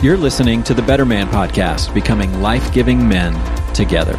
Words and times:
You're 0.00 0.16
listening 0.16 0.62
to 0.62 0.74
the 0.74 0.82
Better 0.82 1.04
Man 1.04 1.26
Podcast, 1.26 1.92
becoming 1.92 2.40
life 2.40 2.72
giving 2.72 3.08
men 3.08 3.34
together. 3.74 4.16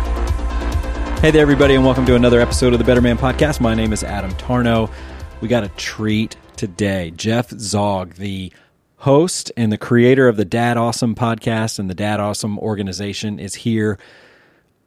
Hey 1.21 1.31
there, 1.31 1.41
everybody, 1.41 1.75
and 1.75 1.85
welcome 1.85 2.05
to 2.07 2.15
another 2.15 2.41
episode 2.41 2.73
of 2.73 2.79
the 2.79 2.85
Better 2.85 2.99
Man 2.99 3.17
Podcast. 3.17 3.61
My 3.61 3.73
name 3.73 3.93
is 3.93 4.03
Adam 4.03 4.31
Tarnow. 4.31 4.91
We 5.39 5.47
got 5.47 5.63
a 5.63 5.69
treat 5.69 6.35
today. 6.57 7.13
Jeff 7.15 7.51
Zog, 7.51 8.15
the 8.15 8.51
host 8.97 9.53
and 9.55 9.71
the 9.71 9.77
creator 9.77 10.27
of 10.27 10.35
the 10.35 10.43
Dad 10.43 10.75
Awesome 10.75 11.15
podcast 11.15 11.79
and 11.79 11.89
the 11.89 11.95
Dad 11.95 12.19
Awesome 12.19 12.59
organization, 12.59 13.39
is 13.39 13.55
here. 13.55 13.97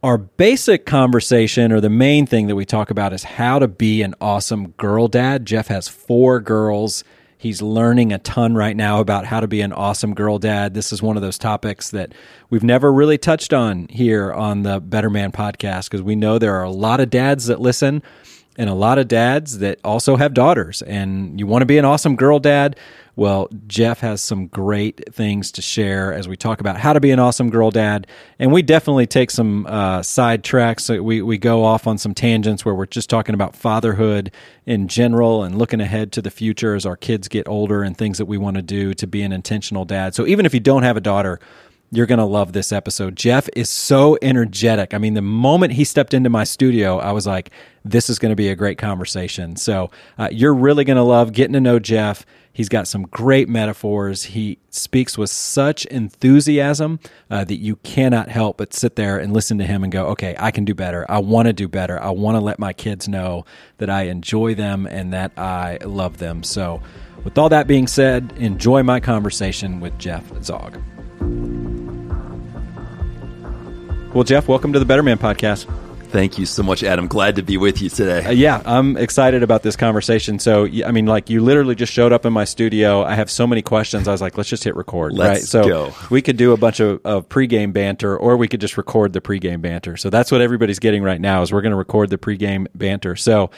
Our 0.03 0.19
basic 0.19 0.85
conversation, 0.85 1.71
or 1.71 1.81
the 1.81 1.89
main 1.89 2.27
thing 2.27 2.45
that 2.45 2.55
we 2.55 2.65
talk 2.65 2.91
about, 2.91 3.13
is 3.13 3.23
how 3.23 3.57
to 3.57 3.67
be 3.67 4.03
an 4.03 4.13
awesome 4.21 4.73
girl 4.73 5.07
dad. 5.07 5.47
Jeff 5.47 5.69
has 5.69 5.87
four 5.87 6.39
girls 6.39 7.03
He's 7.43 7.61
learning 7.61 8.13
a 8.13 8.19
ton 8.19 8.55
right 8.55 8.73
now 8.73 9.01
about 9.01 9.25
how 9.25 9.41
to 9.41 9.49
be 9.49 9.59
an 9.59 9.73
awesome 9.73 10.13
girl 10.13 10.39
dad. 10.39 10.73
This 10.73 10.93
is 10.93 11.01
one 11.01 11.17
of 11.17 11.21
those 11.21 11.37
topics 11.37 11.89
that 11.89 12.13
we've 12.49 12.63
never 12.63 12.93
really 12.93 13.17
touched 13.17 13.51
on 13.51 13.89
here 13.89 14.31
on 14.31 14.63
the 14.63 14.79
Better 14.79 15.09
Man 15.09 15.33
podcast 15.33 15.89
because 15.89 16.01
we 16.01 16.15
know 16.15 16.39
there 16.39 16.55
are 16.55 16.63
a 16.63 16.71
lot 16.71 17.01
of 17.01 17.09
dads 17.09 17.47
that 17.47 17.59
listen 17.59 18.01
and 18.57 18.69
a 18.69 18.73
lot 18.73 18.99
of 18.99 19.07
dads 19.07 19.59
that 19.59 19.79
also 19.83 20.15
have 20.15 20.33
daughters. 20.33 20.81
And 20.81 21.39
you 21.39 21.47
want 21.47 21.61
to 21.61 21.65
be 21.65 21.77
an 21.77 21.85
awesome 21.85 22.15
girl 22.15 22.39
dad. 22.39 22.75
Well, 23.15 23.47
Jeff 23.67 23.99
has 23.99 24.23
some 24.23 24.47
great 24.47 25.13
things 25.13 25.51
to 25.53 25.61
share 25.61 26.11
as 26.11 26.27
we 26.27 26.35
talk 26.35 26.59
about 26.59 26.77
how 26.77 26.93
to 26.93 26.99
be 26.99 27.11
an 27.11 27.19
awesome 27.19 27.51
girl 27.51 27.69
dad. 27.69 28.07
And 28.39 28.51
we 28.51 28.63
definitely 28.63 29.05
take 29.05 29.29
some 29.29 29.67
uh, 29.67 30.01
side 30.01 30.43
tracks. 30.43 30.89
We, 30.89 31.21
we 31.21 31.37
go 31.37 31.63
off 31.63 31.85
on 31.85 31.99
some 31.99 32.15
tangents 32.15 32.65
where 32.65 32.73
we're 32.73 32.87
just 32.87 33.11
talking 33.11 33.35
about 33.35 33.55
fatherhood 33.55 34.31
in 34.65 34.87
general 34.87 35.43
and 35.43 35.59
looking 35.59 35.79
ahead 35.79 36.11
to 36.13 36.23
the 36.23 36.31
future 36.31 36.73
as 36.73 36.87
our 36.87 36.97
kids 36.97 37.27
get 37.27 37.47
older 37.47 37.83
and 37.83 37.95
things 37.95 38.17
that 38.17 38.25
we 38.25 38.37
want 38.37 38.55
to 38.55 38.63
do 38.63 38.95
to 38.95 39.05
be 39.05 39.21
an 39.21 39.31
intentional 39.31 39.85
dad. 39.85 40.15
So 40.15 40.25
even 40.25 40.47
if 40.47 40.53
you 40.53 40.59
don't 40.59 40.83
have 40.83 40.97
a 40.97 41.01
daughter, 41.01 41.39
you're 41.93 42.07
going 42.07 42.19
to 42.19 42.25
love 42.25 42.53
this 42.53 42.71
episode. 42.71 43.15
Jeff 43.15 43.47
is 43.55 43.69
so 43.69 44.17
energetic. 44.21 44.93
I 44.93 44.97
mean, 44.97 45.13
the 45.13 45.21
moment 45.21 45.73
he 45.73 45.83
stepped 45.83 46.13
into 46.13 46.29
my 46.29 46.43
studio, 46.43 46.97
I 46.97 47.11
was 47.11 47.27
like, 47.27 47.51
this 47.85 48.09
is 48.09 48.17
going 48.17 48.31
to 48.31 48.35
be 48.35 48.49
a 48.49 48.55
great 48.55 48.77
conversation. 48.79 49.55
So 49.55 49.91
uh, 50.17 50.29
you're 50.31 50.55
really 50.55 50.85
going 50.85 50.97
to 50.97 51.03
love 51.03 51.33
getting 51.33 51.53
to 51.53 51.61
know 51.61 51.77
Jeff. 51.77 52.25
He's 52.51 52.69
got 52.69 52.87
some 52.87 53.03
great 53.03 53.47
metaphors. 53.49 54.23
He 54.23 54.59
speaks 54.69 55.17
with 55.17 55.29
such 55.29 55.85
enthusiasm 55.85 56.99
uh, 57.29 57.43
that 57.43 57.57
you 57.57 57.75
cannot 57.77 58.29
help 58.29 58.57
but 58.57 58.73
sit 58.73 58.95
there 58.95 59.17
and 59.17 59.33
listen 59.33 59.57
to 59.59 59.63
him 59.63 59.83
and 59.83 59.91
go, 59.91 60.07
okay, 60.07 60.35
I 60.39 60.51
can 60.51 60.65
do 60.65 60.73
better. 60.73 61.05
I 61.09 61.19
want 61.19 61.47
to 61.47 61.53
do 61.53 61.67
better. 61.67 62.01
I 62.01 62.09
want 62.09 62.35
to 62.35 62.41
let 62.41 62.59
my 62.59 62.73
kids 62.73 63.07
know 63.07 63.45
that 63.77 63.89
I 63.89 64.03
enjoy 64.03 64.55
them 64.55 64.87
and 64.87 65.13
that 65.13 65.37
I 65.37 65.77
love 65.83 66.17
them. 66.17 66.43
So, 66.43 66.81
with 67.23 67.37
all 67.37 67.49
that 67.49 67.67
being 67.67 67.87
said, 67.87 68.33
enjoy 68.37 68.83
my 68.83 68.99
conversation 68.99 69.79
with 69.79 69.97
Jeff 69.97 70.29
Zog. 70.43 70.77
Well, 74.13 74.23
Jeff, 74.23 74.47
welcome 74.47 74.73
to 74.73 74.79
the 74.79 74.85
Better 74.85 75.01
Man 75.01 75.17
podcast. 75.17 75.65
Thank 76.09 76.37
you 76.37 76.45
so 76.45 76.61
much, 76.61 76.83
Adam. 76.83 77.07
Glad 77.07 77.37
to 77.37 77.41
be 77.41 77.57
with 77.57 77.81
you 77.81 77.89
today. 77.89 78.23
Uh, 78.23 78.29
yeah, 78.29 78.61
I'm 78.63 78.95
excited 78.95 79.41
about 79.41 79.63
this 79.63 79.75
conversation. 79.75 80.37
So, 80.37 80.67
I 80.85 80.91
mean, 80.91 81.07
like, 81.07 81.31
you 81.31 81.41
literally 81.41 81.73
just 81.73 81.91
showed 81.91 82.13
up 82.13 82.23
in 82.23 82.31
my 82.31 82.45
studio. 82.45 83.03
I 83.03 83.15
have 83.15 83.31
so 83.31 83.47
many 83.47 83.63
questions. 83.63 84.07
I 84.07 84.11
was 84.11 84.21
like, 84.21 84.37
let's 84.37 84.49
just 84.49 84.63
hit 84.63 84.75
record. 84.75 85.13
Let's 85.13 85.39
right? 85.39 85.41
So, 85.41 85.67
go. 85.67 85.93
we 86.11 86.21
could 86.21 86.37
do 86.37 86.51
a 86.51 86.57
bunch 86.57 86.79
of, 86.79 87.01
of 87.03 87.27
pregame 87.27 87.73
banter, 87.73 88.15
or 88.15 88.37
we 88.37 88.47
could 88.47 88.61
just 88.61 88.77
record 88.77 89.13
the 89.13 89.21
pregame 89.21 89.61
banter. 89.61 89.97
So, 89.97 90.11
that's 90.11 90.31
what 90.31 90.41
everybody's 90.41 90.77
getting 90.77 91.01
right 91.01 91.19
now. 91.19 91.41
Is 91.41 91.51
we're 91.51 91.61
going 91.61 91.71
to 91.71 91.75
record 91.75 92.11
the 92.11 92.19
pregame 92.19 92.67
banter. 92.75 93.15
So, 93.15 93.49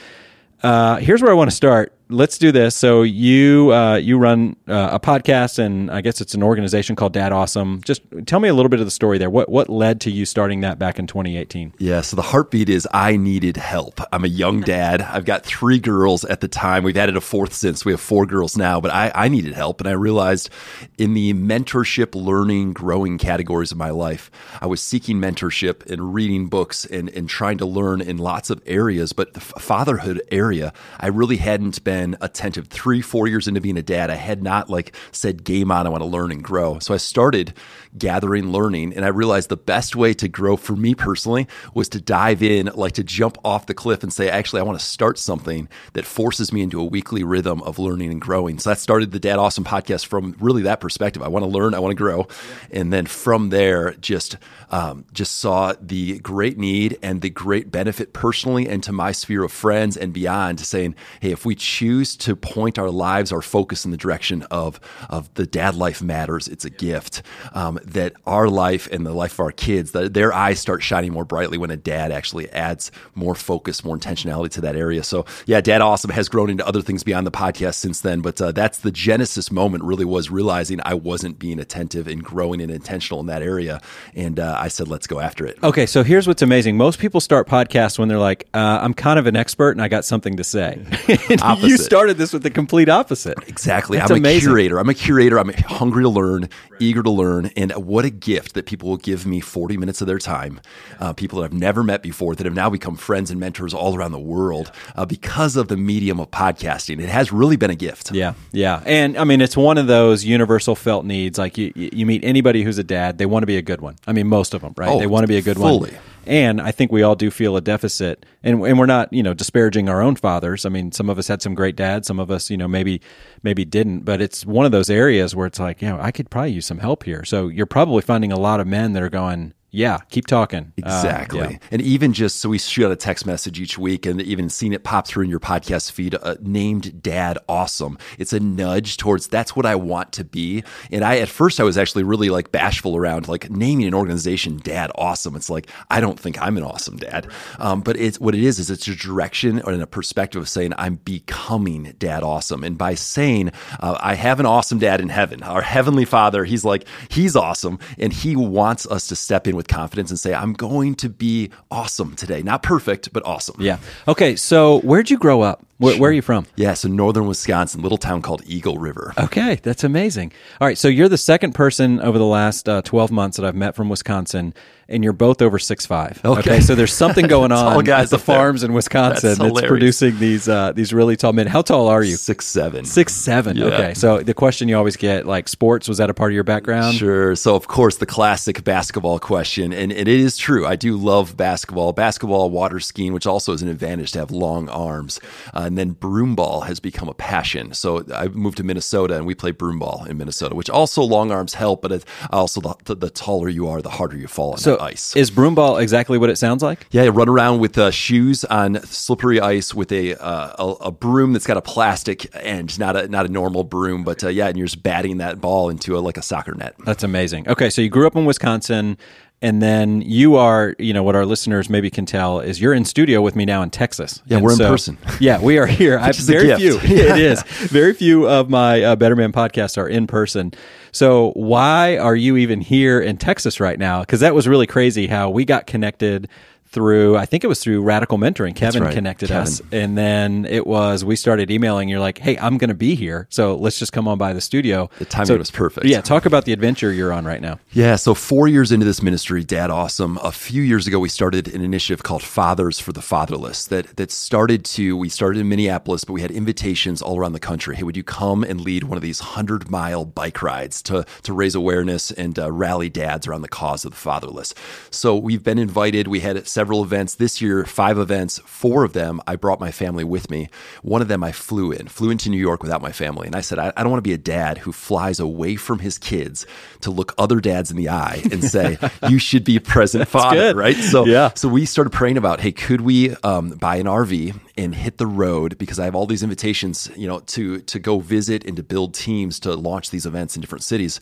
uh, 0.63 0.95
here's 0.99 1.21
where 1.21 1.31
I 1.31 1.35
want 1.35 1.49
to 1.49 1.55
start 1.55 1.91
let's 2.09 2.37
do 2.37 2.51
this. 2.51 2.75
So 2.75 3.01
you 3.03 3.73
uh, 3.73 3.95
you 3.95 4.17
run 4.17 4.55
uh, 4.67 4.89
a 4.93 4.99
podcast, 4.99 5.59
and 5.59 5.89
I 5.89 6.01
guess 6.01 6.21
it's 6.21 6.33
an 6.33 6.43
organization 6.43 6.95
called 6.95 7.13
Dad 7.13 7.31
Awesome. 7.31 7.81
Just 7.83 8.01
tell 8.25 8.39
me 8.39 8.49
a 8.49 8.53
little 8.53 8.69
bit 8.69 8.79
of 8.79 8.85
the 8.85 8.91
story 8.91 9.17
there. 9.17 9.29
What 9.29 9.49
what 9.49 9.69
led 9.69 10.01
to 10.01 10.11
you 10.11 10.25
starting 10.25 10.61
that 10.61 10.79
back 10.79 10.99
in 10.99 11.07
2018? 11.07 11.73
Yeah, 11.77 12.01
so 12.01 12.15
the 12.15 12.21
heartbeat 12.21 12.69
is 12.69 12.87
I 12.93 13.17
needed 13.17 13.57
help. 13.57 14.01
I'm 14.11 14.23
a 14.23 14.29
young 14.29 14.61
dad. 14.61 15.01
I've 15.01 15.25
got 15.25 15.45
three 15.45 15.79
girls 15.79 16.25
at 16.25 16.41
the 16.41 16.47
time. 16.47 16.83
We've 16.83 16.97
added 16.97 17.17
a 17.17 17.21
fourth 17.21 17.53
since 17.53 17.85
we 17.85 17.91
have 17.91 18.01
four 18.01 18.25
girls 18.25 18.57
now, 18.57 18.79
but 18.79 18.91
I, 18.91 19.11
I 19.15 19.27
needed 19.27 19.53
help, 19.53 19.81
and 19.81 19.87
I 19.87 19.93
realized 19.93 20.49
in 20.97 21.13
the 21.13 21.33
mentorship, 21.33 22.15
learning, 22.15 22.73
growing 22.73 23.17
categories 23.17 23.71
of 23.71 23.77
my 23.77 23.89
life, 23.89 24.29
I 24.61 24.67
was 24.67 24.81
seeking 24.81 25.19
mentorship 25.19 25.89
and 25.91 26.13
reading 26.13 26.47
books 26.47 26.85
and 26.85 27.09
and 27.09 27.29
trying 27.29 27.57
to 27.57 27.65
learn 27.65 28.01
in 28.01 28.17
lots 28.17 28.49
of 28.49 28.61
areas, 28.65 29.13
but 29.13 29.33
the 29.33 29.39
fatherhood 29.39 30.21
area, 30.31 30.73
I 30.99 31.07
really 31.07 31.37
hadn't 31.37 31.83
been 31.83 31.94
been 31.95 32.17
attentive. 32.19 32.67
Three, 32.67 33.01
four 33.01 33.25
years 33.25 33.47
into 33.47 33.61
being 33.61 33.77
a 33.77 33.81
dad, 33.81 34.09
I 34.09 34.15
had 34.15 34.43
not 34.43 34.69
like 34.69 34.93
said, 35.13 35.45
game 35.45 35.71
on, 35.71 35.87
I 35.87 35.89
want 35.89 36.01
to 36.01 36.09
learn 36.09 36.31
and 36.31 36.43
grow. 36.43 36.77
So 36.79 36.93
I 36.93 36.97
started 36.97 37.53
gathering 37.97 38.51
learning 38.51 38.93
and 38.93 39.05
I 39.05 39.07
realized 39.07 39.47
the 39.47 39.55
best 39.55 39.95
way 39.95 40.13
to 40.15 40.27
grow 40.27 40.57
for 40.57 40.75
me 40.75 40.93
personally 40.93 41.47
was 41.73 41.87
to 41.89 42.01
dive 42.01 42.43
in, 42.43 42.69
like 42.75 42.91
to 42.93 43.03
jump 43.03 43.37
off 43.45 43.67
the 43.67 43.73
cliff 43.73 44.03
and 44.03 44.11
say, 44.11 44.29
actually, 44.29 44.59
I 44.59 44.63
want 44.63 44.77
to 44.77 44.85
start 44.85 45.17
something 45.17 45.69
that 45.93 46.03
forces 46.03 46.51
me 46.51 46.61
into 46.61 46.81
a 46.81 46.83
weekly 46.83 47.23
rhythm 47.23 47.61
of 47.61 47.79
learning 47.79 48.11
and 48.11 48.19
growing. 48.19 48.59
So 48.59 48.71
that 48.71 48.79
started 48.79 49.11
the 49.13 49.19
Dad 49.19 49.39
Awesome 49.39 49.63
podcast 49.63 50.05
from 50.05 50.35
really 50.39 50.63
that 50.63 50.81
perspective. 50.81 51.23
I 51.23 51.29
want 51.29 51.43
to 51.43 51.49
learn, 51.49 51.73
I 51.73 51.79
want 51.79 51.91
to 51.91 51.95
grow. 51.95 52.27
And 52.71 52.91
then 52.91 53.05
from 53.05 53.49
there, 53.49 53.93
just 54.01 54.35
um, 54.69 55.05
just 55.13 55.37
saw 55.37 55.73
the 55.79 56.19
great 56.19 56.57
need 56.57 56.97
and 57.01 57.21
the 57.21 57.29
great 57.29 57.71
benefit 57.71 58.13
personally 58.13 58.67
and 58.67 58.83
to 58.83 58.91
my 58.91 59.11
sphere 59.11 59.43
of 59.43 59.51
friends 59.51 59.97
and 59.97 60.13
beyond 60.13 60.59
saying, 60.59 60.95
hey, 61.21 61.31
if 61.31 61.45
we 61.45 61.55
choose 61.55 62.15
to 62.17 62.35
point 62.35 62.79
our 62.79 62.89
lives, 62.89 63.31
our 63.31 63.41
focus 63.41 63.85
in 63.85 63.91
the 63.91 63.97
direction 63.97 64.43
of, 64.43 64.79
of 65.09 65.33
the 65.35 65.45
dad 65.45 65.75
life 65.75 66.01
matters, 66.01 66.47
it's 66.47 66.65
a 66.65 66.69
gift, 66.69 67.21
um, 67.53 67.79
that 67.83 68.13
our 68.25 68.49
life 68.49 68.87
and 68.91 69.05
the 69.05 69.13
life 69.13 69.33
of 69.33 69.39
our 69.41 69.51
kids, 69.51 69.91
that 69.91 70.13
their 70.13 70.33
eyes 70.33 70.59
start 70.59 70.83
shining 70.83 71.11
more 71.11 71.25
brightly 71.25 71.57
when 71.57 71.71
a 71.71 71.77
dad 71.77 72.11
actually 72.11 72.49
adds 72.51 72.91
more 73.13 73.35
focus, 73.35 73.83
more 73.83 73.97
intentionality 73.97 74.49
to 74.51 74.61
that 74.61 74.75
area. 74.75 75.03
So, 75.03 75.25
yeah, 75.45 75.61
Dad 75.61 75.81
Awesome 75.81 76.11
has 76.11 76.29
grown 76.29 76.49
into 76.49 76.67
other 76.67 76.81
things 76.81 77.03
beyond 77.03 77.27
the 77.27 77.31
podcast 77.31 77.75
since 77.75 78.01
then, 78.01 78.21
but 78.21 78.39
uh, 78.41 78.51
that's 78.51 78.79
the 78.79 78.91
genesis 78.91 79.51
moment 79.51 79.83
really 79.83 80.05
was 80.05 80.29
realizing 80.29 80.79
I 80.85 80.93
wasn't 80.93 81.39
being 81.39 81.59
attentive 81.59 82.07
and 82.07 82.23
growing 82.23 82.61
and 82.61 82.71
intentional 82.71 83.19
in 83.19 83.27
that 83.27 83.41
area. 83.41 83.81
And 84.13 84.39
uh, 84.39 84.54
I 84.59 84.67
said, 84.67 84.87
let's 84.87 85.07
go 85.07 85.19
after 85.19 85.45
it. 85.45 85.57
Okay, 85.63 85.85
so 85.85 86.03
here's 86.03 86.27
what's 86.27 86.41
amazing. 86.41 86.77
Most 86.77 86.99
people 86.99 87.21
start 87.21 87.47
podcasts 87.47 87.97
when 87.99 88.07
they're 88.07 88.19
like, 88.19 88.47
uh, 88.53 88.79
I'm 88.81 88.93
kind 88.93 89.19
of 89.19 89.27
an 89.27 89.35
expert 89.35 89.71
and 89.71 89.81
I 89.81 89.87
got 89.87 90.05
something 90.05 90.37
to 90.37 90.43
say. 90.43 90.85
you 91.59 91.77
started 91.77 92.17
this 92.17 92.33
with 92.33 92.43
the 92.43 92.49
complete 92.49 92.89
opposite. 92.89 93.37
Exactly. 93.47 93.97
That's 93.97 94.11
I'm 94.11 94.17
amazing. 94.17 94.49
a 94.49 94.53
curator. 94.53 94.79
I'm 94.79 94.89
a 94.89 94.93
curator. 94.93 95.37
I'm 95.39 95.49
hungry 95.53 96.03
to 96.03 96.09
learn, 96.09 96.49
eager 96.79 97.03
to 97.03 97.11
learn. 97.11 97.51
And 97.57 97.71
what 97.73 98.05
a 98.05 98.09
gift 98.09 98.53
that 98.53 98.65
people 98.65 98.89
will 98.89 98.97
give 98.97 99.25
me 99.25 99.39
40 99.39 99.77
minutes 99.77 100.01
of 100.01 100.07
their 100.07 100.19
time. 100.19 100.61
Uh, 100.99 101.13
people 101.13 101.39
that 101.39 101.45
I've 101.45 101.53
never 101.53 101.83
met 101.83 102.01
before 102.01 102.35
that 102.35 102.45
have 102.45 102.55
now 102.55 102.69
become 102.69 102.95
friends 102.95 103.31
and 103.31 103.39
mentors 103.39 103.73
all 103.73 103.95
around 103.95 104.11
the 104.11 104.19
world 104.19 104.71
uh, 104.95 105.05
because 105.05 105.55
of 105.55 105.67
the 105.67 105.77
medium 105.77 106.19
of 106.19 106.31
podcasting. 106.31 107.01
It 107.01 107.09
has 107.09 107.31
really 107.31 107.55
been 107.55 107.71
a 107.71 107.75
gift. 107.75 108.11
Yeah. 108.11 108.33
Yeah. 108.51 108.81
And 108.85 109.17
I 109.17 109.23
mean, 109.23 109.41
it's 109.41 109.57
one 109.57 109.77
of 109.77 109.87
those 109.87 110.23
universal 110.23 110.75
felt 110.75 111.05
needs. 111.05 111.37
Like 111.37 111.57
you, 111.57 111.71
you 111.75 112.05
meet 112.05 112.23
anybody 112.23 112.63
who's 112.63 112.77
a 112.77 112.83
dad, 112.83 113.17
they 113.17 113.25
want 113.25 113.43
to 113.43 113.47
be 113.47 113.57
a 113.57 113.61
good 113.61 113.81
one. 113.81 113.95
I 114.07 114.13
mean, 114.13 114.27
most 114.27 114.44
of 114.53 114.61
them, 114.61 114.73
right? 114.77 114.89
Oh, 114.89 114.99
they 114.99 115.07
want 115.07 115.23
to 115.23 115.27
be 115.27 115.37
a 115.37 115.41
good 115.41 115.57
fully. 115.57 115.91
one. 115.91 115.99
And 116.27 116.59
I 116.59 116.71
think 116.71 116.91
we 116.91 117.03
all 117.03 117.15
do 117.15 117.29
feel 117.29 117.55
a 117.55 117.61
deficit, 117.61 118.25
and 118.43 118.61
and 118.63 118.79
we're 118.79 118.85
not 118.85 119.13
you 119.13 119.21
know 119.21 119.33
disparaging 119.33 119.89
our 119.89 120.01
own 120.01 120.15
fathers. 120.15 120.65
I 120.65 120.69
mean, 120.69 120.91
some 120.91 121.09
of 121.09 121.19
us 121.19 121.27
had 121.27 121.41
some 121.41 121.53
great 121.53 121.75
dads, 121.75 122.07
some 122.07 122.19
of 122.19 122.31
us 122.31 122.49
you 122.49 122.57
know 122.57 122.67
maybe 122.67 123.01
maybe 123.43 123.65
didn't, 123.65 123.99
but 124.01 124.21
it's 124.21 124.45
one 124.45 124.65
of 124.65 124.71
those 124.71 124.89
areas 124.89 125.35
where 125.35 125.45
it's 125.47 125.59
like, 125.59 125.81
you 125.81 125.87
know, 125.87 125.99
I 125.99 126.11
could 126.11 126.29
probably 126.29 126.51
use 126.51 126.65
some 126.65 126.79
help 126.79 127.03
here. 127.03 127.23
So 127.25 127.47
you're 127.47 127.65
probably 127.65 128.01
finding 128.01 128.31
a 128.31 128.39
lot 128.39 128.59
of 128.59 128.67
men 128.67 128.93
that 128.93 129.03
are 129.03 129.09
going, 129.09 129.53
yeah, 129.75 129.99
keep 130.09 130.25
talking. 130.25 130.71
Exactly. 130.77 131.41
Uh, 131.41 131.49
yeah. 131.49 131.57
And 131.69 131.81
even 131.81 132.13
just 132.13 132.37
so 132.37 132.47
we 132.47 132.57
shoot 132.57 132.85
out 132.85 132.93
a 132.93 132.95
text 132.95 133.25
message 133.25 133.59
each 133.59 133.77
week 133.77 134.05
and 134.05 134.21
even 134.21 134.49
seeing 134.49 134.71
it 134.71 134.85
pop 134.85 135.05
through 135.05 135.25
in 135.25 135.29
your 135.29 135.41
podcast 135.41 135.91
feed 135.91 136.15
uh, 136.15 136.35
named 136.39 137.03
Dad 137.03 137.37
Awesome. 137.49 137.97
It's 138.17 138.31
a 138.31 138.39
nudge 138.39 138.95
towards 138.95 139.27
that's 139.27 139.53
what 139.53 139.65
I 139.65 139.75
want 139.75 140.13
to 140.13 140.23
be. 140.23 140.63
And 140.93 141.03
I, 141.03 141.17
at 141.17 141.27
first, 141.27 141.59
I 141.59 141.63
was 141.63 141.77
actually 141.77 142.03
really 142.03 142.29
like 142.29 142.53
bashful 142.53 142.95
around 142.95 143.27
like 143.27 143.49
naming 143.49 143.85
an 143.85 143.93
organization 143.93 144.61
Dad 144.63 144.91
Awesome. 144.95 145.35
It's 145.35 145.49
like, 145.49 145.69
I 145.89 145.99
don't 145.99 146.17
think 146.17 146.41
I'm 146.41 146.55
an 146.55 146.63
awesome 146.63 146.95
dad. 146.95 147.27
Um, 147.59 147.81
but 147.81 147.97
it's 147.97 148.17
what 148.17 148.33
it 148.33 148.43
is, 148.43 148.59
is 148.59 148.69
it's 148.69 148.87
a 148.87 148.95
direction 148.95 149.59
and 149.59 149.81
a 149.81 149.87
perspective 149.87 150.41
of 150.41 150.47
saying 150.47 150.71
I'm 150.77 150.95
becoming 151.03 151.95
Dad 151.99 152.23
Awesome. 152.23 152.63
And 152.63 152.77
by 152.77 152.95
saying, 152.95 153.51
uh, 153.81 153.97
I 153.99 154.15
have 154.15 154.39
an 154.39 154.45
awesome 154.45 154.79
dad 154.79 155.01
in 155.01 155.09
heaven, 155.09 155.43
our 155.43 155.61
Heavenly 155.61 156.05
Father, 156.05 156.45
He's 156.45 156.63
like, 156.63 156.87
He's 157.09 157.35
awesome. 157.35 157.77
And 157.97 158.13
He 158.13 158.37
wants 158.37 158.87
us 158.87 159.07
to 159.07 159.17
step 159.17 159.47
in 159.49 159.57
with 159.57 159.64
with 159.65 159.75
confidence 159.75 160.09
and 160.09 160.19
say, 160.19 160.33
I'm 160.33 160.53
going 160.53 160.95
to 160.95 161.09
be 161.09 161.49
awesome 161.71 162.15
today. 162.15 162.41
Not 162.41 162.63
perfect, 162.63 163.11
but 163.13 163.25
awesome. 163.25 163.55
Yeah. 163.59 163.79
Okay. 164.07 164.35
So, 164.35 164.79
where'd 164.81 165.09
you 165.09 165.17
grow 165.17 165.41
up? 165.41 165.65
Where, 165.77 165.97
where 165.97 166.09
are 166.09 166.13
you 166.13 166.21
from? 166.21 166.45
Yeah, 166.55 166.73
so 166.73 166.87
northern 166.87 167.27
Wisconsin, 167.27 167.81
little 167.81 167.97
town 167.97 168.21
called 168.21 168.41
Eagle 168.45 168.77
River. 168.77 169.13
Okay, 169.17 169.59
that's 169.61 169.83
amazing. 169.83 170.31
All 170.61 170.67
right, 170.67 170.77
so 170.77 170.87
you're 170.87 171.09
the 171.09 171.17
second 171.17 171.53
person 171.53 171.99
over 171.99 172.17
the 172.17 172.25
last 172.25 172.69
uh, 172.69 172.81
12 172.81 173.11
months 173.11 173.37
that 173.37 173.45
I've 173.45 173.55
met 173.55 173.75
from 173.75 173.89
Wisconsin, 173.89 174.53
and 174.87 175.03
you're 175.03 175.13
both 175.13 175.41
over 175.41 175.57
six 175.57 175.85
five. 175.85 176.21
Okay. 176.23 176.61
so 176.61 176.75
there's 176.75 176.93
something 176.93 177.27
going 177.27 177.51
on 177.51 177.83
guys 177.83 178.05
at 178.05 178.09
the 178.11 178.15
up 178.17 178.25
there. 178.25 178.35
farms 178.35 178.63
in 178.63 178.73
Wisconsin 178.73 179.37
That's 179.37 179.53
that's, 179.53 179.67
producing 179.67 180.19
these 180.19 180.47
uh, 180.47 180.73
these 180.73 180.93
really 180.93 181.15
tall 181.15 181.33
men. 181.33 181.47
How 181.47 181.61
tall 181.61 181.87
are 181.87 182.03
you? 182.03 182.15
Six 182.15 182.45
seven. 182.45 182.85
Six 182.85 183.13
seven. 183.13 183.57
Yeah. 183.57 183.65
Okay, 183.65 183.93
so 183.95 184.19
the 184.19 184.33
question 184.33 184.69
you 184.69 184.77
always 184.77 184.95
get, 184.95 185.25
like 185.25 185.47
sports, 185.47 185.87
was 185.87 185.97
that 185.97 186.09
a 186.09 186.13
part 186.13 186.31
of 186.31 186.35
your 186.35 186.43
background? 186.43 186.95
Sure. 186.95 187.35
So, 187.35 187.55
of 187.55 187.67
course, 187.67 187.97
the 187.97 188.05
classic 188.05 188.63
basketball 188.63 189.19
question, 189.19 189.73
and, 189.73 189.91
and 189.91 190.07
it 190.07 190.19
is 190.19 190.37
true. 190.37 190.65
I 190.67 190.75
do 190.75 190.95
love 190.97 191.35
basketball, 191.35 191.93
basketball, 191.93 192.49
water 192.49 192.79
skiing, 192.79 193.13
which 193.13 193.25
also 193.25 193.53
is 193.53 193.61
an 193.61 193.69
advantage 193.69 194.11
to 194.13 194.19
have 194.19 194.31
long 194.31 194.69
arms. 194.69 195.19
Uh, 195.53 195.64
and 195.65 195.77
then 195.77 195.95
broomball 195.95 196.65
has 196.65 196.79
become 196.79 197.09
a 197.09 197.13
passion. 197.13 197.73
So, 197.73 198.05
I 198.13 198.27
moved 198.29 198.57
to 198.57 198.63
Minnesota, 198.63 199.15
and 199.15 199.25
we 199.25 199.35
play 199.35 199.51
broomball 199.51 200.07
in 200.07 200.17
Minnesota, 200.17 200.55
which 200.55 200.69
also 200.69 201.01
long 201.01 201.31
arms 201.31 201.55
help, 201.55 201.81
but 201.81 201.91
it, 201.91 202.05
also 202.31 202.61
the, 202.61 202.95
the, 202.95 203.09
taller 203.09 203.49
you 203.49 203.67
are, 203.67 203.81
the 203.81 203.89
harder 203.89 204.17
you 204.17 204.27
fall 204.27 204.51
on 204.53 204.57
So 204.57 204.75
the 204.77 204.83
ice. 204.83 205.15
is 205.15 205.31
broomball 205.31 205.81
exactly 205.81 206.17
what 206.17 206.29
it 206.29 206.37
sounds 206.37 206.61
like? 206.63 206.85
Yeah, 206.91 207.03
you 207.03 207.11
run 207.11 207.29
around 207.29 207.59
with 207.59 207.77
uh, 207.77 207.91
shoes 207.91 208.45
on 208.45 208.81
slippery 208.83 209.39
ice 209.39 209.73
with 209.73 209.91
a, 209.91 210.15
uh, 210.15 210.53
a 210.59 210.85
a 210.85 210.91
broom 210.91 211.33
that's 211.33 211.47
got 211.47 211.57
a 211.57 211.61
plastic 211.61 212.33
end, 212.35 212.77
not 212.79 212.95
a 212.95 213.07
not 213.07 213.25
a 213.25 213.29
normal 213.29 213.63
broom, 213.63 214.03
but 214.03 214.23
uh, 214.23 214.29
yeah, 214.29 214.47
and 214.47 214.57
you're 214.57 214.67
just 214.67 214.83
batting 214.83 215.17
that 215.17 215.41
ball 215.41 215.69
into 215.69 215.97
a, 215.97 215.99
like 215.99 216.17
a 216.17 216.21
soccer 216.21 216.53
net. 216.53 216.75
That's 216.85 217.03
amazing. 217.03 217.49
Okay, 217.49 217.69
so 217.69 217.81
you 217.81 217.89
grew 217.89 218.05
up 218.07 218.15
in 218.15 218.25
Wisconsin, 218.25 218.97
and 219.41 219.61
then 219.61 220.01
you 220.01 220.37
are, 220.37 220.75
you 220.79 220.93
know, 220.93 221.03
what 221.03 221.15
our 221.15 221.25
listeners 221.25 221.69
maybe 221.69 221.89
can 221.89 222.05
tell 222.05 222.39
is 222.39 222.59
you're 222.61 222.73
in 222.73 222.85
studio 222.85 223.21
with 223.21 223.35
me 223.35 223.45
now 223.45 223.61
in 223.61 223.69
Texas. 223.69 224.21
Yeah, 224.25 224.37
And 224.37 224.45
we're 224.45 224.53
in 224.53 224.57
person. 224.57 224.97
Yeah, 225.19 225.41
we 225.41 225.57
are 225.57 225.65
here. 225.65 225.99
I 225.99 226.07
have 226.07 226.17
is 226.17 226.27
a 226.27 226.31
very 226.31 226.55
few. 226.55 226.79
it 226.83 227.19
is 227.19 227.43
very 227.43 227.93
few 227.93 228.27
of 228.27 228.49
my 228.49 228.81
uh, 228.81 228.95
Better 228.95 229.15
Man 229.15 229.31
podcasts 229.31 229.77
are 229.77 229.87
in 229.87 230.07
person. 230.07 230.53
So 230.91 231.31
why 231.31 231.97
are 231.97 232.15
you 232.15 232.37
even 232.37 232.61
here 232.61 233.01
in 233.01 233.17
Texas 233.17 233.59
right 233.59 233.77
now? 233.77 233.99
Because 234.01 234.21
that 234.21 234.33
was 234.33 234.47
really 234.47 234.67
crazy 234.67 235.07
how 235.07 235.29
we 235.29 235.43
got 235.45 235.67
connected 235.67 236.29
through 236.67 237.15
I 237.17 237.25
think 237.25 237.43
it 237.43 237.47
was 237.47 237.59
through 237.63 237.81
Radical 237.81 238.17
Mentoring. 238.17 238.55
Kevin 238.55 238.83
right, 238.83 238.93
connected 238.93 239.29
Kevin. 239.29 239.43
us 239.43 239.61
and 239.71 239.97
then 239.97 240.45
it 240.45 240.67
was 240.67 241.05
we 241.05 241.15
started 241.15 241.49
emailing 241.49 241.89
you're 241.89 241.99
like, 241.99 242.17
"Hey, 242.17 242.37
I'm 242.37 242.57
going 242.57 242.69
to 242.69 242.73
be 242.75 242.95
here. 242.95 243.27
So 243.29 243.55
let's 243.55 243.79
just 243.79 243.93
come 243.93 244.07
on 244.07 244.17
by 244.17 244.33
the 244.33 244.41
studio." 244.41 244.89
The 244.99 245.05
timing 245.05 245.27
So- 245.27 245.37
was 245.37 245.51
perfect. 245.51 245.85
Yeah, 245.87 246.01
talk 246.01 246.25
about 246.25 246.45
the 246.45 246.53
adventure 246.53 246.91
you're 246.91 247.13
on 247.13 247.25
right 247.25 247.41
now. 247.41 247.59
Yeah, 247.71 247.95
so 247.95 248.13
four 248.13 248.47
years 248.47 248.71
into 248.71 248.85
this 248.85 249.01
ministry, 249.01 249.43
Dad 249.43 249.69
Awesome, 249.69 250.17
a 250.23 250.31
few 250.31 250.61
years 250.61 250.87
ago, 250.87 250.99
we 250.99 251.09
started 251.09 251.47
an 251.53 251.61
initiative 251.61 252.03
called 252.03 252.23
Fathers 252.23 252.79
for 252.79 252.91
the 252.91 253.01
Fatherless 253.01 253.65
that, 253.67 253.95
that 253.97 254.11
started 254.11 254.65
to, 254.65 254.95
we 254.97 255.09
started 255.09 255.39
in 255.39 255.49
Minneapolis, 255.49 256.03
but 256.03 256.13
we 256.13 256.21
had 256.21 256.31
invitations 256.31 257.01
all 257.01 257.17
around 257.17 257.33
the 257.33 257.39
country. 257.39 257.75
Hey, 257.75 257.83
would 257.83 257.97
you 257.97 258.03
come 258.03 258.43
and 258.43 258.61
lead 258.61 258.83
one 258.85 258.97
of 258.97 259.01
these 259.03 259.21
100 259.21 259.69
mile 259.69 260.05
bike 260.05 260.41
rides 260.41 260.81
to, 260.83 261.05
to 261.23 261.33
raise 261.33 261.55
awareness 261.55 262.11
and 262.11 262.37
uh, 262.39 262.51
rally 262.51 262.89
dads 262.89 263.27
around 263.27 263.41
the 263.43 263.47
cause 263.49 263.85
of 263.85 263.91
the 263.91 263.97
fatherless? 263.97 264.53
So 264.89 265.15
we've 265.17 265.43
been 265.43 265.59
invited. 265.59 266.07
We 266.07 266.21
had 266.21 266.47
several 266.47 266.64
events 266.73 267.15
this 267.15 267.41
year, 267.41 267.65
five 267.65 267.97
events. 267.97 268.39
Four 268.45 268.83
of 268.83 268.93
them, 268.93 269.21
I 269.27 269.35
brought 269.35 269.59
my 269.59 269.71
family 269.71 270.03
with 270.03 270.29
me. 270.29 270.49
One 270.81 271.01
of 271.01 271.07
them, 271.07 271.23
I 271.23 271.31
flew 271.31 271.71
in, 271.71 271.87
flew 271.87 272.09
into 272.09 272.29
New 272.29 272.37
York 272.37 272.63
without 272.63 272.81
my 272.81 272.91
family. 272.91 273.27
And 273.27 273.35
I 273.35 273.41
said, 273.41 273.59
I, 273.59 273.71
I 273.77 273.83
don't 273.83 273.91
want 273.91 274.03
to 274.03 274.07
be 274.09 274.13
a 274.13 274.17
dad 274.17 274.57
who 274.59 274.71
flies 274.71 275.19
away 275.19 275.55
from 275.55 275.79
his 275.79 275.97
kids 275.97 276.45
to 276.81 276.91
look 276.91 277.13
other 277.17 277.39
dads 277.39 277.71
in 277.71 277.77
the 277.77 277.89
eye 277.89 278.21
and 278.31 278.43
say, 278.43 278.77
you 279.09 279.19
should 279.19 279.43
be 279.43 279.55
a 279.57 279.61
present 279.61 280.07
father, 280.07 280.35
good. 280.37 280.55
right? 280.55 280.75
So, 280.75 281.05
Yeah. 281.05 281.31
so 281.35 281.47
we 281.47 281.65
started 281.65 281.91
praying 281.91 282.17
about, 282.17 282.39
hey, 282.39 282.51
could 282.51 282.81
we 282.81 283.15
um, 283.17 283.51
buy 283.51 283.77
an 283.77 283.85
RV 283.85 284.39
and 284.57 284.73
hit 284.73 284.97
the 284.97 285.07
road 285.07 285.57
because 285.57 285.79
I 285.79 285.85
have 285.85 285.95
all 285.95 286.05
these 286.05 286.23
invitations, 286.23 286.89
you 286.95 287.07
know, 287.07 287.19
to 287.19 287.59
to 287.59 287.77
go 287.79 287.99
visit 287.99 288.45
and 288.45 288.55
to 288.55 288.63
build 288.63 288.93
teams 288.93 289.37
to 289.41 289.53
launch 289.53 289.89
these 289.89 290.05
events 290.05 290.35
in 290.37 290.41
different 290.41 290.63
cities. 290.63 291.01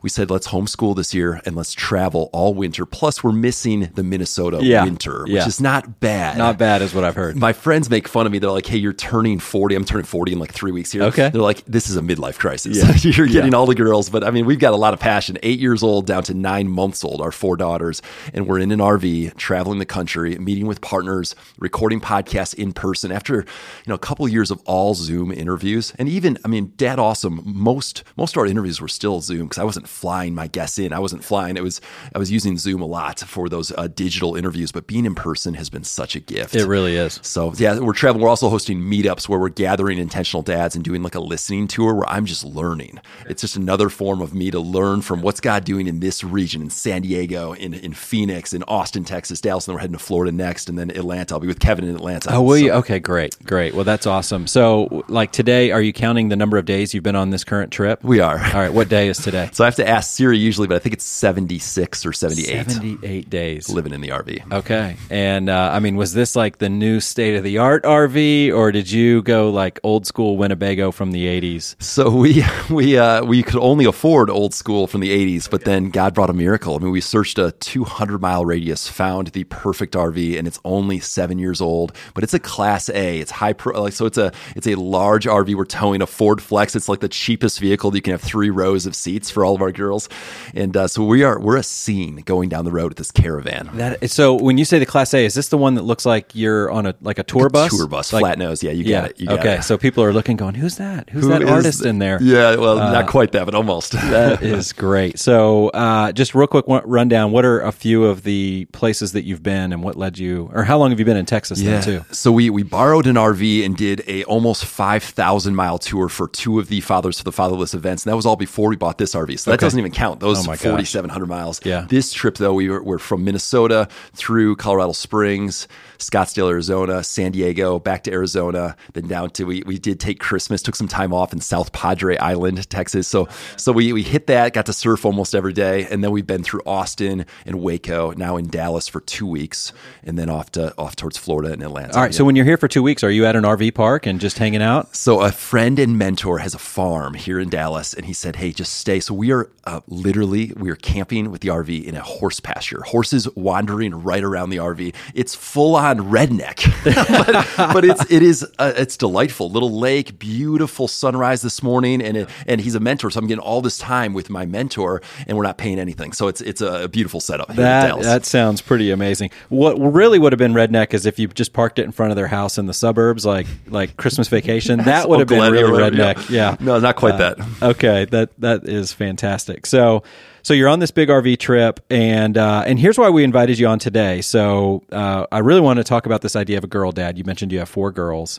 We 0.00 0.08
said 0.08 0.30
let's 0.30 0.48
homeschool 0.48 0.96
this 0.96 1.12
year 1.12 1.40
and 1.44 1.54
let's 1.54 1.74
travel 1.74 2.30
all 2.32 2.54
winter. 2.54 2.86
Plus, 2.86 3.22
we're 3.22 3.32
missing 3.32 3.90
the 3.94 4.02
Minnesota 4.02 4.60
Yeah. 4.62 4.84
Winter, 4.94 5.22
which 5.24 5.32
Yeah. 5.32 5.46
is 5.46 5.60
not 5.60 5.98
bad. 6.00 6.38
Not 6.38 6.58
bad 6.58 6.80
is 6.82 6.94
what 6.94 7.04
I've 7.04 7.16
heard. 7.16 7.36
My 7.36 7.52
friends 7.52 7.90
make 7.90 8.06
fun 8.06 8.26
of 8.26 8.32
me. 8.32 8.38
They're 8.38 8.50
like, 8.50 8.66
"Hey, 8.66 8.78
you're 8.78 8.92
turning 8.92 9.38
40. 9.40 9.74
I'm 9.74 9.84
turning 9.84 10.04
40 10.06 10.32
in 10.32 10.38
like 10.38 10.52
three 10.52 10.70
weeks 10.72 10.92
here." 10.92 11.02
Okay. 11.04 11.30
They're 11.30 11.42
like, 11.42 11.64
"This 11.66 11.90
is 11.90 11.96
a 11.96 12.00
midlife 12.00 12.38
crisis. 12.38 12.76
Yeah. 12.76 12.94
you're 13.10 13.26
getting 13.26 13.54
all 13.54 13.66
the 13.66 13.74
girls." 13.74 14.08
But 14.08 14.22
I 14.24 14.30
mean, 14.30 14.46
we've 14.46 14.58
got 14.58 14.72
a 14.72 14.76
lot 14.76 14.94
of 14.94 15.00
passion. 15.00 15.36
Eight 15.42 15.58
years 15.58 15.82
old 15.82 16.06
down 16.06 16.22
to 16.24 16.34
nine 16.34 16.68
months 16.68 17.04
old. 17.04 17.20
Our 17.20 17.32
four 17.32 17.56
daughters, 17.56 18.02
and 18.32 18.46
we're 18.46 18.58
in 18.60 18.70
an 18.70 18.80
RV, 18.80 19.36
traveling 19.36 19.78
the 19.78 19.86
country, 19.86 20.38
meeting 20.38 20.66
with 20.66 20.80
partners, 20.80 21.34
recording 21.58 22.00
podcasts 22.00 22.54
in 22.54 22.72
person. 22.72 23.10
After 23.10 23.34
you 23.36 23.88
know 23.88 23.94
a 23.94 23.98
couple 23.98 24.26
years 24.28 24.50
of 24.50 24.60
all 24.64 24.94
Zoom 24.94 25.32
interviews, 25.32 25.92
and 25.98 26.08
even 26.08 26.38
I 26.44 26.48
mean, 26.48 26.72
Dad 26.76 26.98
Awesome. 26.98 27.42
Most 27.44 28.04
most 28.16 28.34
of 28.36 28.38
our 28.40 28.46
interviews 28.46 28.80
were 28.80 28.88
still 28.88 29.20
Zoom 29.20 29.46
because 29.46 29.58
I 29.58 29.64
wasn't 29.64 29.88
flying 29.88 30.34
my 30.34 30.46
guests 30.46 30.78
in. 30.78 30.92
I 30.92 30.98
wasn't 31.00 31.24
flying. 31.24 31.56
It 31.56 31.62
was 31.62 31.80
I 32.14 32.18
was 32.18 32.30
using 32.30 32.56
Zoom 32.58 32.80
a 32.80 32.86
lot 32.86 33.20
for 33.20 33.48
those 33.48 33.72
uh, 33.76 33.88
digital 33.88 34.36
interviews. 34.36 34.72
But 34.72 34.83
being 34.86 35.04
in 35.06 35.14
person 35.14 35.54
has 35.54 35.70
been 35.70 35.84
such 35.84 36.16
a 36.16 36.20
gift. 36.20 36.54
It 36.54 36.66
really 36.66 36.96
is. 36.96 37.18
So 37.22 37.52
yeah, 37.56 37.78
we're 37.78 37.92
traveling. 37.92 38.22
We're 38.22 38.28
also 38.30 38.48
hosting 38.48 38.80
meetups 38.80 39.28
where 39.28 39.38
we're 39.38 39.48
gathering 39.48 39.98
intentional 39.98 40.42
dads 40.42 40.74
and 40.74 40.84
doing 40.84 41.02
like 41.02 41.14
a 41.14 41.20
listening 41.20 41.68
tour 41.68 41.94
where 41.94 42.08
I'm 42.08 42.26
just 42.26 42.44
learning. 42.44 42.98
It's 43.28 43.40
just 43.40 43.56
another 43.56 43.88
form 43.88 44.20
of 44.20 44.34
me 44.34 44.50
to 44.50 44.60
learn 44.60 45.02
from 45.02 45.22
what's 45.22 45.40
God 45.40 45.64
doing 45.64 45.86
in 45.86 46.00
this 46.00 46.22
region, 46.24 46.62
in 46.62 46.70
San 46.70 47.02
Diego, 47.02 47.52
in, 47.52 47.74
in 47.74 47.92
Phoenix, 47.94 48.52
in 48.52 48.62
Austin, 48.64 49.04
Texas, 49.04 49.40
Dallas, 49.40 49.66
and 49.66 49.72
then 49.72 49.76
we're 49.76 49.80
heading 49.80 49.96
to 49.96 50.02
Florida 50.04 50.32
next, 50.32 50.68
and 50.68 50.78
then 50.78 50.90
Atlanta. 50.90 51.34
I'll 51.34 51.40
be 51.40 51.46
with 51.46 51.60
Kevin 51.60 51.84
in 51.84 51.94
Atlanta. 51.94 52.30
Oh, 52.34 52.42
will 52.42 52.58
you? 52.58 52.72
Okay, 52.72 52.98
great, 52.98 53.36
great. 53.44 53.74
Well, 53.74 53.84
that's 53.84 54.06
awesome. 54.06 54.46
So, 54.46 55.04
like 55.08 55.32
today, 55.32 55.70
are 55.70 55.80
you 55.82 55.92
counting 55.92 56.28
the 56.28 56.36
number 56.36 56.58
of 56.58 56.64
days 56.64 56.94
you've 56.94 57.04
been 57.04 57.16
on 57.16 57.30
this 57.30 57.44
current 57.44 57.72
trip? 57.72 58.02
We 58.04 58.20
are. 58.20 58.38
All 58.38 58.60
right. 58.60 58.72
What 58.72 58.88
day 58.88 59.08
is 59.08 59.18
today? 59.18 59.50
So 59.54 59.62
I 59.62 59.66
have 59.68 59.76
to 59.76 59.88
ask 59.88 60.16
Siri 60.16 60.36
usually, 60.38 60.66
but 60.66 60.74
I 60.76 60.78
think 60.80 60.94
it's 60.94 61.04
76 61.04 62.04
or 62.06 62.12
78 62.12 62.46
Seventy-eight 62.70 63.30
days. 63.30 63.68
living 63.68 63.92
in 63.92 64.00
the 64.00 64.08
RV. 64.08 64.52
Okay. 64.52 64.73
And 65.10 65.48
uh, 65.48 65.70
I 65.72 65.80
mean, 65.80 65.96
was 65.96 66.12
this 66.12 66.36
like 66.36 66.58
the 66.58 66.68
new 66.68 67.00
state 67.00 67.36
of 67.36 67.44
the 67.44 67.58
art 67.58 67.84
RV, 67.84 68.54
or 68.54 68.72
did 68.72 68.90
you 68.90 69.22
go 69.22 69.50
like 69.50 69.80
old 69.82 70.06
school 70.06 70.36
Winnebago 70.36 70.90
from 70.90 71.12
the 71.12 71.26
'80s? 71.26 71.80
So 71.82 72.10
we 72.10 72.44
we 72.70 72.98
uh, 72.98 73.24
we 73.24 73.42
could 73.42 73.56
only 73.56 73.84
afford 73.84 74.30
old 74.30 74.54
school 74.54 74.86
from 74.86 75.00
the 75.00 75.10
'80s, 75.10 75.48
but 75.50 75.64
then 75.64 75.90
God 75.90 76.14
brought 76.14 76.30
a 76.30 76.34
miracle. 76.34 76.76
I 76.76 76.78
mean, 76.78 76.90
we 76.90 77.00
searched 77.00 77.38
a 77.38 77.52
200 77.52 78.20
mile 78.20 78.44
radius, 78.44 78.88
found 78.88 79.28
the 79.28 79.44
perfect 79.44 79.94
RV, 79.94 80.38
and 80.38 80.46
it's 80.46 80.60
only 80.64 81.00
seven 81.00 81.38
years 81.38 81.60
old, 81.60 81.92
but 82.14 82.24
it's 82.24 82.34
a 82.34 82.38
Class 82.38 82.88
A. 82.90 83.20
It's 83.20 83.30
high 83.30 83.52
pro, 83.52 83.82
like 83.82 83.92
so. 83.92 84.06
It's 84.06 84.18
a 84.18 84.32
it's 84.56 84.66
a 84.66 84.74
large 84.74 85.26
RV. 85.26 85.54
We're 85.54 85.64
towing 85.64 86.02
a 86.02 86.06
Ford 86.06 86.42
Flex. 86.42 86.76
It's 86.76 86.88
like 86.88 87.00
the 87.00 87.08
cheapest 87.08 87.60
vehicle. 87.60 87.90
That 87.90 87.98
you 87.98 88.02
can 88.02 88.12
have 88.12 88.22
three 88.22 88.50
rows 88.50 88.86
of 88.86 88.94
seats 88.94 89.30
for 89.30 89.44
all 89.44 89.54
of 89.54 89.62
our 89.62 89.72
girls, 89.72 90.08
and 90.54 90.76
uh, 90.76 90.88
so 90.88 91.04
we 91.04 91.22
are 91.22 91.38
we're 91.38 91.56
a 91.56 91.62
scene 91.62 92.16
going 92.16 92.48
down 92.48 92.64
the 92.64 92.72
road 92.72 92.88
with 92.88 92.98
this 92.98 93.10
caravan. 93.10 93.70
That 93.74 94.10
so 94.10 94.34
when 94.34 94.58
you 94.58 94.63
say 94.64 94.78
the 94.78 94.86
Class 94.86 95.12
A, 95.14 95.24
is 95.24 95.34
this 95.34 95.48
the 95.48 95.58
one 95.58 95.74
that 95.74 95.82
looks 95.82 96.04
like 96.06 96.34
you're 96.34 96.70
on 96.70 96.86
a 96.86 96.94
like 97.00 97.18
a 97.18 97.22
tour 97.22 97.48
bus? 97.48 97.70
Tour 97.76 97.86
bus, 97.86 98.12
Like- 98.12 98.20
flat 98.22 98.38
nose. 98.38 98.62
Yeah, 98.62 98.72
you 98.72 98.84
got 98.84 99.10
it. 99.10 99.20
You 99.20 99.26
got 99.26 99.40
okay. 99.40 99.54
it. 99.56 99.62
So 99.64 99.76
people 99.78 100.02
are 100.04 100.12
looking, 100.12 100.36
going, 100.36 100.54
"Who's 100.54 100.76
that? 100.76 101.10
Who's 101.10 101.24
Who 101.24 101.30
that 101.30 101.42
is 101.42 101.50
artist 101.50 101.78
th- 101.80 101.90
in 101.90 101.98
there?" 101.98 102.18
Yeah, 102.22 102.56
well, 102.56 102.76
not 102.76 103.06
quite 103.08 103.32
that, 103.32 103.44
but 103.44 103.54
almost. 103.54 103.92
That 104.14 104.42
is 104.42 104.72
great. 104.72 105.18
So, 105.18 105.68
uh, 105.70 106.12
just 106.12 106.34
real 106.34 106.46
quick 106.46 106.64
rundown. 106.68 107.32
What 107.32 107.44
are 107.44 107.60
a 107.60 107.72
few 107.72 108.04
of 108.04 108.22
the 108.22 108.66
places 108.72 109.12
that 109.12 109.24
you've 109.24 109.42
been, 109.42 109.72
and 109.72 109.82
what 109.82 109.96
led 109.96 110.18
you, 110.18 110.50
or 110.52 110.62
how 110.64 110.78
long 110.78 110.90
have 110.90 110.98
you 110.98 111.04
been 111.04 111.16
in 111.16 111.26
Texas? 111.26 111.60
Then 111.60 111.82
too. 111.82 112.04
So 112.12 112.30
we 112.32 112.50
we 112.50 112.62
borrowed 112.62 113.06
an 113.06 113.16
RV 113.16 113.64
and 113.64 113.76
did 113.76 114.02
a 114.06 114.24
almost 114.24 114.64
five 114.64 115.02
thousand 115.02 115.54
mile 115.56 115.78
tour 115.78 116.08
for 116.08 116.28
two 116.28 116.58
of 116.58 116.68
the 116.68 116.80
Fathers 116.80 117.18
for 117.18 117.24
the 117.24 117.32
Fatherless 117.32 117.74
events, 117.74 118.04
and 118.04 118.12
that 118.12 118.16
was 118.16 118.26
all 118.26 118.36
before 118.36 118.68
we 118.68 118.76
bought 118.76 118.98
this 118.98 119.14
RV. 119.14 119.38
So 119.40 119.50
that 119.50 119.56
Okay. 119.58 119.66
doesn't 119.66 119.78
even 119.78 119.92
count. 119.92 120.20
Those 120.20 120.46
Oh 120.46 120.54
forty 120.54 120.84
seven 120.84 121.10
hundred 121.10 121.28
miles. 121.28 121.60
Yeah. 121.64 121.86
This 121.88 122.12
trip 122.12 122.36
though, 122.36 122.54
we 122.54 122.68
were, 122.68 122.82
were 122.82 122.98
from 122.98 123.24
Minnesota 123.24 123.88
through 124.14 124.53
Colorado 124.56 124.92
Springs, 124.92 125.66
Scottsdale, 126.08 126.50
Arizona, 126.50 127.02
San 127.02 127.32
Diego, 127.32 127.78
back 127.78 128.04
to 128.04 128.12
Arizona, 128.12 128.76
then 128.92 129.08
down 129.08 129.30
to 129.30 129.44
we 129.44 129.62
we 129.64 129.78
did 129.78 129.98
take 129.98 130.20
Christmas, 130.20 130.62
took 130.62 130.76
some 130.76 130.88
time 130.88 131.12
off 131.12 131.32
in 131.32 131.40
South 131.40 131.72
Padre 131.72 132.16
Island, 132.18 132.68
Texas. 132.70 133.08
So 133.08 133.28
so 133.56 133.72
we 133.72 133.92
we 133.92 134.02
hit 134.02 134.26
that, 134.28 134.52
got 134.52 134.66
to 134.66 134.72
surf 134.72 135.04
almost 135.04 135.34
every 135.34 135.52
day, 135.52 135.86
and 135.90 136.04
then 136.04 136.10
we've 136.10 136.26
been 136.26 136.44
through 136.44 136.62
Austin 136.66 137.26
and 137.46 137.60
Waco, 137.60 138.12
now 138.12 138.36
in 138.36 138.48
Dallas 138.48 138.86
for 138.86 139.00
two 139.00 139.26
weeks, 139.26 139.72
and 140.02 140.18
then 140.18 140.28
off 140.28 140.52
to 140.52 140.74
off 140.78 140.94
towards 140.94 141.16
Florida 141.16 141.52
and 141.52 141.62
Atlanta. 141.62 141.94
All 141.94 142.02
right. 142.02 142.14
So 142.14 142.24
when 142.24 142.36
you're 142.36 142.44
here 142.44 142.58
for 142.58 142.68
two 142.68 142.82
weeks, 142.82 143.02
are 143.02 143.10
you 143.10 143.26
at 143.26 143.34
an 143.34 143.44
RV 143.44 143.74
park 143.74 144.06
and 144.06 144.20
just 144.20 144.38
hanging 144.38 144.62
out? 144.62 144.94
So 144.94 145.20
a 145.22 145.32
friend 145.32 145.78
and 145.78 145.98
mentor 145.98 146.38
has 146.38 146.54
a 146.54 146.58
farm 146.58 147.14
here 147.14 147.40
in 147.40 147.48
Dallas, 147.48 147.94
and 147.94 148.04
he 148.06 148.12
said, 148.12 148.36
"Hey, 148.36 148.52
just 148.52 148.74
stay." 148.74 149.00
So 149.00 149.14
we 149.14 149.32
are 149.32 149.50
uh, 149.64 149.80
literally 149.88 150.52
we 150.56 150.70
are 150.70 150.76
camping 150.76 151.30
with 151.30 151.40
the 151.40 151.48
RV 151.48 151.84
in 151.84 151.96
a 151.96 152.02
horse 152.02 152.40
pasture, 152.40 152.82
horses 152.82 153.26
wandering 153.34 153.94
right 153.94 154.22
around 154.22 154.34
around 154.34 154.50
the 154.50 154.56
RV. 154.58 154.94
It's 155.14 155.34
full 155.34 155.76
on 155.76 155.93
redneck, 155.98 156.64
but, 157.56 157.72
but 157.72 157.84
it's 157.84 158.10
it 158.10 158.22
is 158.22 158.44
uh, 158.58 158.72
it's 158.76 158.96
delightful. 158.96 159.50
Little 159.50 159.78
lake, 159.78 160.18
beautiful 160.18 160.88
sunrise 160.88 161.42
this 161.42 161.62
morning, 161.62 162.02
and 162.02 162.16
it, 162.16 162.30
and 162.46 162.60
he's 162.60 162.74
a 162.74 162.80
mentor, 162.80 163.10
so 163.10 163.18
I'm 163.18 163.26
getting 163.26 163.42
all 163.42 163.60
this 163.60 163.78
time 163.78 164.12
with 164.12 164.30
my 164.30 164.46
mentor, 164.46 165.02
and 165.26 165.36
we're 165.36 165.44
not 165.44 165.58
paying 165.58 165.78
anything. 165.78 166.12
So 166.12 166.28
it's 166.28 166.40
it's 166.40 166.60
a 166.60 166.88
beautiful 166.88 167.20
setup. 167.20 167.48
That 167.54 168.00
that 168.02 168.24
sounds 168.24 168.60
pretty 168.60 168.90
amazing. 168.90 169.30
What 169.48 169.74
really 169.76 170.18
would 170.18 170.32
have 170.32 170.38
been 170.38 170.54
redneck 170.54 170.94
is 170.94 171.06
if 171.06 171.18
you 171.18 171.28
just 171.28 171.52
parked 171.52 171.78
it 171.78 171.84
in 171.84 171.92
front 171.92 172.12
of 172.12 172.16
their 172.16 172.28
house 172.28 172.58
in 172.58 172.66
the 172.66 172.74
suburbs, 172.74 173.26
like 173.26 173.46
like 173.68 173.96
Christmas 173.96 174.28
vacation. 174.28 174.82
That 174.94 175.08
would 175.08 175.18
have 175.18 175.28
been 175.28 175.50
really 175.50 175.72
redneck. 175.72 176.28
Yeah. 176.30 176.56
no, 176.60 176.78
not 176.78 176.96
quite 176.96 177.18
that. 177.18 177.38
Okay, 177.62 178.04
that 178.06 178.38
that 178.38 178.68
is 178.68 178.92
fantastic. 178.92 179.66
So 179.66 180.02
so 180.44 180.52
you're 180.52 180.68
on 180.68 180.78
this 180.78 180.90
big 180.90 181.08
RV 181.08 181.38
trip, 181.38 181.80
and 181.88 182.36
uh, 182.36 182.62
and 182.66 182.78
here's 182.78 182.98
why 182.98 183.08
we 183.08 183.24
invited 183.24 183.58
you 183.58 183.66
on 183.66 183.78
today. 183.78 184.20
So 184.20 184.84
uh, 184.92 185.26
I 185.32 185.38
really 185.38 185.62
want 185.62 185.78
to 185.78 185.84
talk 185.84 186.04
about 186.04 186.20
this 186.20 186.36
idea 186.36 186.58
of 186.58 186.64
a 186.64 186.66
girl 186.66 186.92
dad. 186.92 187.16
You 187.16 187.24
mentioned 187.24 187.50
you 187.50 187.60
have 187.60 187.68
four 187.68 187.90
girls. 187.90 188.38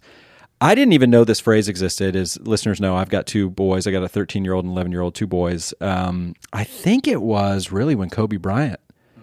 I 0.61 0.75
didn't 0.75 0.93
even 0.93 1.09
know 1.09 1.23
this 1.23 1.39
phrase 1.39 1.67
existed. 1.67 2.15
As 2.15 2.39
listeners 2.41 2.79
know, 2.79 2.95
I've 2.95 3.09
got 3.09 3.25
two 3.25 3.49
boys. 3.49 3.87
I 3.87 3.91
got 3.91 4.03
a 4.03 4.07
13 4.07 4.45
year 4.45 4.53
old 4.53 4.65
and 4.65 4.73
11 4.73 4.91
year 4.91 5.01
old, 5.01 5.15
two 5.15 5.25
boys. 5.25 5.73
Um, 5.81 6.35
I 6.53 6.63
think 6.63 7.07
it 7.07 7.23
was 7.23 7.71
really 7.71 7.95
when 7.95 8.11
Kobe 8.11 8.37
Bryant 8.37 8.79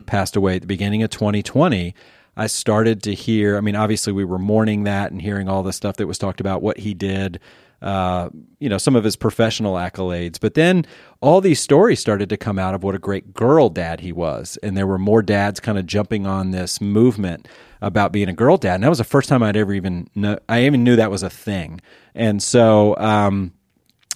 passed 0.06 0.34
away 0.34 0.56
at 0.56 0.62
the 0.62 0.66
beginning 0.66 1.04
of 1.04 1.10
2020. 1.10 1.94
I 2.36 2.46
started 2.48 3.00
to 3.04 3.14
hear. 3.14 3.56
I 3.56 3.60
mean, 3.60 3.76
obviously, 3.76 4.12
we 4.12 4.24
were 4.24 4.40
mourning 4.40 4.82
that 4.84 5.12
and 5.12 5.22
hearing 5.22 5.48
all 5.48 5.62
the 5.62 5.72
stuff 5.72 5.96
that 5.98 6.08
was 6.08 6.18
talked 6.18 6.40
about, 6.40 6.62
what 6.62 6.78
he 6.78 6.94
did, 6.94 7.38
uh, 7.82 8.30
you 8.60 8.68
know, 8.68 8.78
some 8.78 8.94
of 8.94 9.02
his 9.02 9.16
professional 9.16 9.74
accolades. 9.74 10.38
But 10.40 10.54
then 10.54 10.86
all 11.20 11.40
these 11.40 11.60
stories 11.60 11.98
started 12.00 12.28
to 12.28 12.36
come 12.36 12.58
out 12.58 12.74
of 12.74 12.84
what 12.84 12.94
a 12.94 12.98
great 12.98 13.34
girl 13.34 13.68
dad 13.68 14.00
he 14.00 14.12
was. 14.12 14.56
And 14.62 14.76
there 14.76 14.86
were 14.86 14.98
more 14.98 15.20
dads 15.20 15.58
kind 15.58 15.76
of 15.76 15.86
jumping 15.86 16.26
on 16.26 16.52
this 16.52 16.80
movement 16.80 17.48
about 17.80 18.12
being 18.12 18.28
a 18.28 18.32
girl 18.32 18.56
dad. 18.56 18.76
And 18.76 18.84
that 18.84 18.88
was 18.88 18.98
the 18.98 19.04
first 19.04 19.28
time 19.28 19.42
I'd 19.42 19.56
ever 19.56 19.74
even 19.74 20.08
know, 20.14 20.38
I 20.48 20.64
even 20.66 20.84
knew 20.84 20.96
that 20.96 21.10
was 21.10 21.24
a 21.24 21.30
thing. 21.30 21.80
And 22.14 22.40
so, 22.40 22.96
um, 22.98 23.52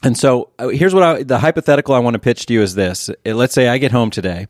and 0.04 0.16
so 0.16 0.52
uh, 0.60 0.68
here's 0.68 0.94
what 0.94 1.02
I, 1.02 1.22
the 1.24 1.38
hypothetical 1.38 1.94
I 1.94 1.98
want 1.98 2.14
to 2.14 2.20
pitch 2.20 2.46
to 2.46 2.54
you 2.54 2.62
is 2.62 2.76
this. 2.76 3.08
Uh, 3.08 3.34
Let's 3.34 3.54
say 3.54 3.66
I 3.66 3.78
get 3.78 3.90
home 3.90 4.10
today 4.10 4.46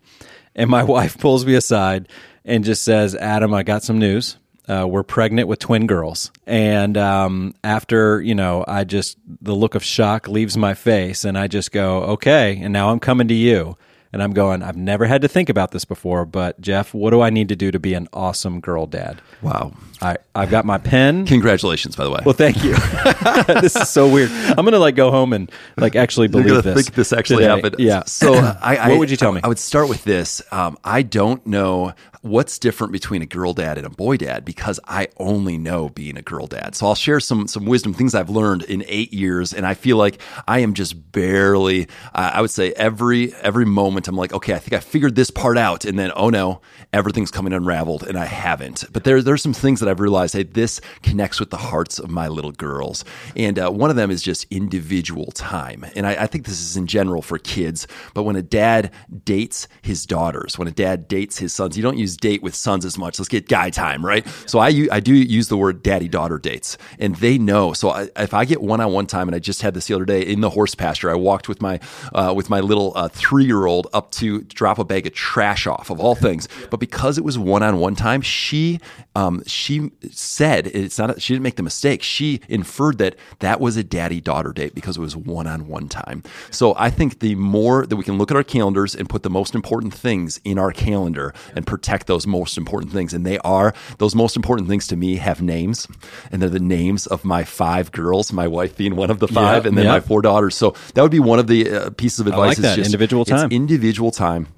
and 0.55 0.69
my 0.69 0.83
wife 0.85 1.17
pulls 1.19 1.47
me 1.47 1.55
aside 1.55 2.09
and 2.45 2.65
just 2.65 2.83
says, 2.83 3.15
Adam, 3.15 3.55
I 3.55 3.63
got 3.63 3.83
some 3.83 3.99
news. 3.99 4.37
Uh, 4.69 4.87
we're 4.89 5.05
pregnant 5.05 5.47
with 5.49 5.61
twin 5.61 5.87
girls. 5.87 6.33
And 6.47 6.97
um, 6.97 7.55
after, 7.63 8.21
you 8.21 8.35
know, 8.35 8.65
I 8.67 8.85
just, 8.85 9.17
the 9.41 9.55
look 9.55 9.75
of 9.77 9.85
shock 9.85 10.27
leaves 10.27 10.57
my 10.57 10.75
face 10.75 11.25
and 11.25 11.39
I 11.39 11.47
just 11.47 11.71
go, 11.71 12.03
okay. 12.03 12.59
And 12.61 12.73
now 12.73 12.91
I'm 12.91 12.99
coming 12.99 13.29
to 13.29 13.35
you. 13.35 13.77
And 14.17 14.23
I'm 14.23 14.33
going, 14.33 14.63
I've 14.63 14.79
never 14.79 15.05
had 15.05 15.21
to 15.21 15.29
think 15.29 15.51
about 15.51 15.73
this 15.73 15.85
before, 15.85 16.25
but 16.25 16.59
Jeff, 16.59 16.95
what 16.95 17.11
do 17.11 17.21
I 17.21 17.29
need 17.29 17.51
to 17.51 17.55
do 17.55 17.71
to 17.71 17.79
be 17.79 17.93
an 17.93 18.09
awesome 18.15 18.61
girl 18.61 18.87
dad? 18.87 19.21
Wow. 19.43 19.75
I, 20.01 20.17
I've 20.35 20.49
got 20.49 20.65
my 20.65 20.79
pen. 20.79 21.27
Congratulations, 21.27 21.97
by 21.97 22.05
the 22.05 22.11
way. 22.11 22.21
Well, 22.25 22.33
thank 22.33 22.65
you. 22.65 22.75
this 23.61 23.77
is 23.77 23.91
so 23.91 24.09
weird. 24.11 24.31
I'm 24.31 24.65
gonna 24.65 24.79
like 24.79 24.95
go 24.95 25.11
home 25.11 25.35
and 25.35 25.53
like 25.77 25.97
actually 25.97 26.29
believe 26.37 26.63
this. 26.63 26.75
think 26.85 26.95
this 26.95 27.13
actually 27.13 27.43
today. 27.43 27.55
happened. 27.57 27.77
Yeah. 27.79 28.05
So, 28.07 28.35
I, 28.63 28.77
I, 28.77 28.89
What 28.89 29.01
would 29.01 29.11
you 29.11 29.19
tell 29.19 29.33
me? 29.33 29.43
I 29.45 29.49
would 29.49 29.59
start 29.59 29.91
with 29.91 30.05
this. 30.05 30.41
Um, 30.51 30.79
I 30.83 31.03
don't 31.03 31.47
know 31.47 31.93
what's 32.23 32.59
different 32.59 32.93
between 32.93 33.23
a 33.23 33.27
girl 33.27 33.53
dad 33.53 33.79
and 33.79 33.87
a 33.87 33.91
boy 33.91 34.17
dad 34.17 34.45
because 34.45 34.81
I 34.87 35.09
only 35.19 35.59
know 35.59 35.89
being 35.91 36.17
a 36.17 36.23
girl 36.23 36.47
dad. 36.47 36.75
So 36.75 36.87
I'll 36.87 36.95
share 36.95 37.21
some 37.21 37.47
some 37.49 37.67
wisdom, 37.67 37.95
things 37.95 38.15
I've 38.15 38.31
learned 38.31 38.63
in 38.65 38.85
eight 38.89 39.13
years, 39.13 39.53
and 39.55 39.67
I 39.67 39.75
feel 39.75 39.97
like 39.97 40.21
I 40.49 40.61
am 40.61 40.75
just 40.75 41.13
barely. 41.13 41.89
Uh, 42.15 42.33
I 42.35 42.41
would 42.41 42.51
say 42.51 42.73
every 42.73 43.33
every 43.35 43.65
moment 43.65 44.06
I'm 44.09 44.17
like, 44.17 44.33
okay, 44.33 44.55
I 44.55 44.59
think 44.59 44.75
I 44.75 44.81
figured 44.81 45.15
this 45.15 45.31
part 45.31 45.59
out, 45.59 45.85
and 45.85 45.99
then 45.99 46.13
oh 46.17 46.31
no, 46.31 46.61
everything's 46.93 47.31
coming 47.31 47.53
unraveled, 47.53 48.03
and 48.03 48.19
I 48.19 48.27
haven't. 48.27 48.85
But 48.93 49.05
there 49.05 49.23
there's 49.23 49.43
some 49.43 49.53
things 49.53 49.81
that 49.81 49.89
I've 49.89 50.01
realized. 50.01 50.35
Hey, 50.35 50.45
this 50.45 50.81
connects 51.03 51.41
with 51.41 51.51
the 51.51 51.57
hearts 51.57 51.99
of 51.99 52.11
my 52.11 52.29
little 52.29 52.53
girls, 52.53 53.05
and 53.37 53.59
uh, 53.59 53.71
one 53.71 53.91
of 53.91 53.97
them 53.97 54.11
is 54.11 54.23
just 54.23 54.47
individual 54.51 55.33
time, 55.33 55.85
and 55.95 56.07
I, 56.07 56.25
I 56.25 56.27
think 56.27 56.47
this 56.47 56.61
is 56.61 56.77
in 56.77 56.87
general 56.87 57.23
for 57.23 57.39
kids. 57.39 57.87
But 58.15 58.25
when 58.25 58.37
a 58.37 58.43
dad 58.43 58.93
dates 59.25 59.69
his 59.83 60.07
daughters, 60.07 60.59
when 60.59 60.69
a 60.69 60.73
dad 60.73 61.09
dates 61.09 61.39
his 61.39 61.53
sons, 61.53 61.77
you 61.77 61.83
don't 61.83 61.99
use 61.99 62.17
date 62.17 62.43
with 62.43 62.55
sons 62.55 62.85
as 62.85 62.99
much. 62.99 63.19
Let's 63.19 63.29
get 63.29 63.49
guy 63.49 63.71
time, 63.71 64.05
right? 64.05 64.27
So 64.47 64.59
I 64.59 64.89
I 64.91 65.01
do 65.01 65.15
use 65.15 65.49
the 65.49 65.57
word 65.57 65.83
daddy 65.83 66.09
daughter 66.09 66.39
dates, 66.39 66.79
and 66.99 67.17
they 67.17 67.39
know. 67.39 67.73
So 67.73 67.91
I, 67.91 68.09
if 68.17 68.35
I 68.35 68.45
get 68.45 68.61
one 68.63 68.81
on 68.81 68.93
one 68.93 69.07
time, 69.07 69.29
and 69.29 69.35
I 69.35 69.39
just 69.39 69.63
had 69.63 69.75
this 69.75 69.87
the 69.87 69.95
other 69.95 70.05
day 70.05 70.23
in 70.23 70.41
the 70.41 70.51
horse 70.51 70.75
pasture, 70.75 71.11
I 71.11 71.15
walked 71.15 71.49
with 71.49 71.61
my 71.61 71.81
uh, 72.15 72.33
with 72.37 72.51
my 72.51 72.61
little 72.61 72.93
uh, 72.95 73.09
three 73.09 73.45
year 73.45 73.67
old 73.67 73.86
up 73.93 74.11
to 74.13 74.43
drop 74.43 74.79
a 74.79 74.85
bag 74.85 75.07
of 75.07 75.15
trash 75.15 75.67
off 75.67 75.91
of 75.91 76.01
all 76.01 76.15
things. 76.15 76.49
But 76.71 76.79
because 76.81 77.19
it 77.19 77.25
was 77.25 77.39
one 77.39 77.63
on 77.63 77.79
one 77.79 77.95
time, 77.97 78.21
she 78.23 78.81
um, 79.15 79.43
she 79.47 79.91
said 80.11 80.67
it's 80.69 80.99
not. 80.99 81.17
A, 81.17 81.21
she 81.21 81.35
didn't 81.35 81.43
make 81.45 81.57
the 81.57 81.63
mistake. 81.63 82.03
She 82.03 82.41
inferred 82.49 82.99
that 82.99 83.17
that 83.41 83.61
was 83.61 83.77
a 83.77 83.85
daddy 83.85 84.21
daughter 84.21 84.53
date 84.53 84.75
because 84.75 84.97
it 84.97 85.01
was 85.01 85.17
one 85.17 85.47
on 85.47 85.67
one 85.69 85.89
time. 85.89 86.23
So 86.51 86.75
I 86.77 86.91
think 86.91 87.21
the 87.21 87.35
more 87.35 87.87
that 87.87 87.97
we 87.97 88.05
can 88.05 88.19
look 88.19 88.31
at 88.31 88.37
our 88.37 88.45
calendars 88.45 88.95
and 88.95 89.09
put 89.09 89.23
the 89.23 89.31
most 89.31 89.55
important 89.55 89.95
things 89.95 90.41
in 90.45 90.59
our 90.59 90.73
calendar 90.73 91.33
and 91.55 91.67
protect 91.67 92.07
those 92.07 92.27
most 92.27 92.59
important 92.59 92.93
things, 92.93 93.15
and 93.15 93.25
they 93.25 93.39
are 93.39 93.73
those 93.99 94.15
most 94.15 94.37
important 94.37 94.69
things 94.69 94.87
to 94.89 94.97
me 94.97 95.17
have 95.17 95.41
names, 95.41 95.87
and 96.31 96.43
they're 96.43 96.49
the 96.51 96.59
names 96.61 97.07
of 97.07 97.25
my 97.25 97.45
five 97.45 97.93
girls, 97.93 98.33
my 98.33 98.47
wife 98.47 98.77
being 98.77 98.97
one 98.97 99.11
of 99.11 99.19
the 99.19 99.29
five, 99.29 99.65
Yep, 99.65 99.67
and 99.67 99.79
then 99.79 99.85
yep. 99.85 99.93
my 99.93 100.01
four 100.01 100.21
daughters. 100.23 100.55
So 100.55 100.75
that 100.95 101.03
would 101.03 101.11
be 101.11 101.21
one 101.21 101.39
of 101.39 101.47
the 101.47 101.71
uh, 101.71 101.91
pieces 101.91 102.21
of 102.21 102.27
advice. 102.27 102.49
like 102.49 102.59
is 102.59 102.63
that, 102.63 102.77
just- 102.77 102.89
individual 102.89 103.23
it's 103.23 103.31
time. 103.31 103.51
Individual 103.77 104.11
time 104.11 104.56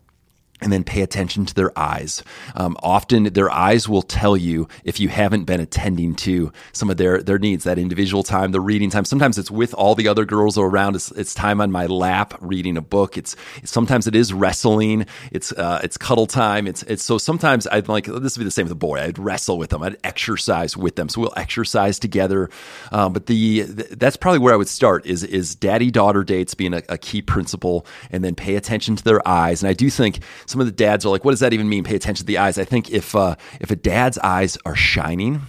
and 0.61 0.73
then 0.73 0.85
pay 0.85 1.03
attention 1.03 1.47
to 1.47 1.55
their 1.55 1.77
eyes. 1.79 2.23
Um, 2.55 2.77
often, 2.83 3.25
their 3.25 3.51
eyes 3.51 3.89
will 3.89 4.03
tell 4.03 4.37
you 4.37 4.69
if 4.85 5.01
you 5.01 5.09
haven't 5.09 5.45
been 5.45 5.61
attending 5.61 6.15
to 6.17 6.53
some 6.73 6.91
of 6.91 6.97
their 6.97 7.23
their 7.23 7.39
needs. 7.39 7.65
That 7.65 7.79
individual 7.79 8.23
time, 8.23 8.53
the 8.53 8.61
reading 8.61 8.91
time. 8.91 9.05
Sometimes 9.05 9.39
it's 9.39 9.51
with 9.51 9.75
all 9.75 9.95
the 9.95 10.09
other 10.09 10.25
girls 10.25 10.59
around. 10.59 10.97
It's, 10.97 11.11
it's 11.13 11.35
time 11.35 11.61
on 11.61 11.71
my 11.71 11.87
lap 11.87 12.35
reading 12.41 12.77
a 12.77 12.83
book. 12.83 13.17
It's 13.17 13.37
sometimes 13.65 14.07
it 14.07 14.15
is 14.15 14.33
wrestling. 14.33 15.07
It's 15.31 15.53
uh, 15.53 15.81
it's 15.83 15.97
cuddle 15.97 16.27
time. 16.27 16.67
It's 16.67 16.83
it's 16.85 17.03
so 17.03 17.19
sometimes 17.19 17.67
I'd 17.67 17.89
like 17.89 18.07
this 18.07 18.37
would 18.37 18.43
be 18.43 18.45
the 18.45 18.51
same 18.51 18.65
with 18.65 18.73
a 18.73 18.77
boy. 18.77 19.01
I'd 19.01 19.19
wrestle 19.19 19.59
with 19.59 19.71
them. 19.71 19.83
I'd 19.83 19.99
exercise 20.05 20.77
with 20.77 20.97
them. 20.97 21.09
So 21.09 21.21
we'll 21.21 21.33
exercise 21.37 21.99
together. 21.99 22.51
Um, 22.93 23.13
but 23.13 23.27
the, 23.27 23.65
th- 23.65 23.91
that's 23.91 24.17
probably 24.17 24.39
where 24.41 24.55
I 24.55 24.57
would 24.57 24.69
start. 24.69 25.07
Is 25.07 25.25
is 25.25 25.55
daddy 25.55 25.91
daughter 25.91 26.25
dates 26.25 26.55
being 26.55 26.75
a, 26.75 26.83
a 26.89 26.99
key 26.99 27.23
principle, 27.23 27.87
and 28.11 28.25
then 28.25 28.35
pay 28.35 28.57
attention 28.57 28.97
to 28.97 29.05
their 29.05 29.27
eyes. 29.27 29.63
And 29.63 29.71
I 29.71 29.73
do 29.73 29.91
think 29.91 30.21
some 30.49 30.61
of 30.61 30.67
the 30.67 30.73
dads 30.73 31.05
are 31.05 31.11
like, 31.11 31.25
what 31.25 31.33
does 31.33 31.41
that 31.41 31.53
even 31.53 31.69
mean? 31.69 31.85
Pay 31.85 31.97
attention 31.97 32.25
to 32.25 32.27
the 32.27 32.39
eyes. 32.39 32.59
I 32.59 32.65
think 32.65 32.91
if 32.91 33.15
uh, 33.15 33.37
if 33.61 33.71
a 33.71 33.77
dad's 33.77 34.19
eyes 34.19 34.57
are 34.65 34.75
shining, 34.75 35.43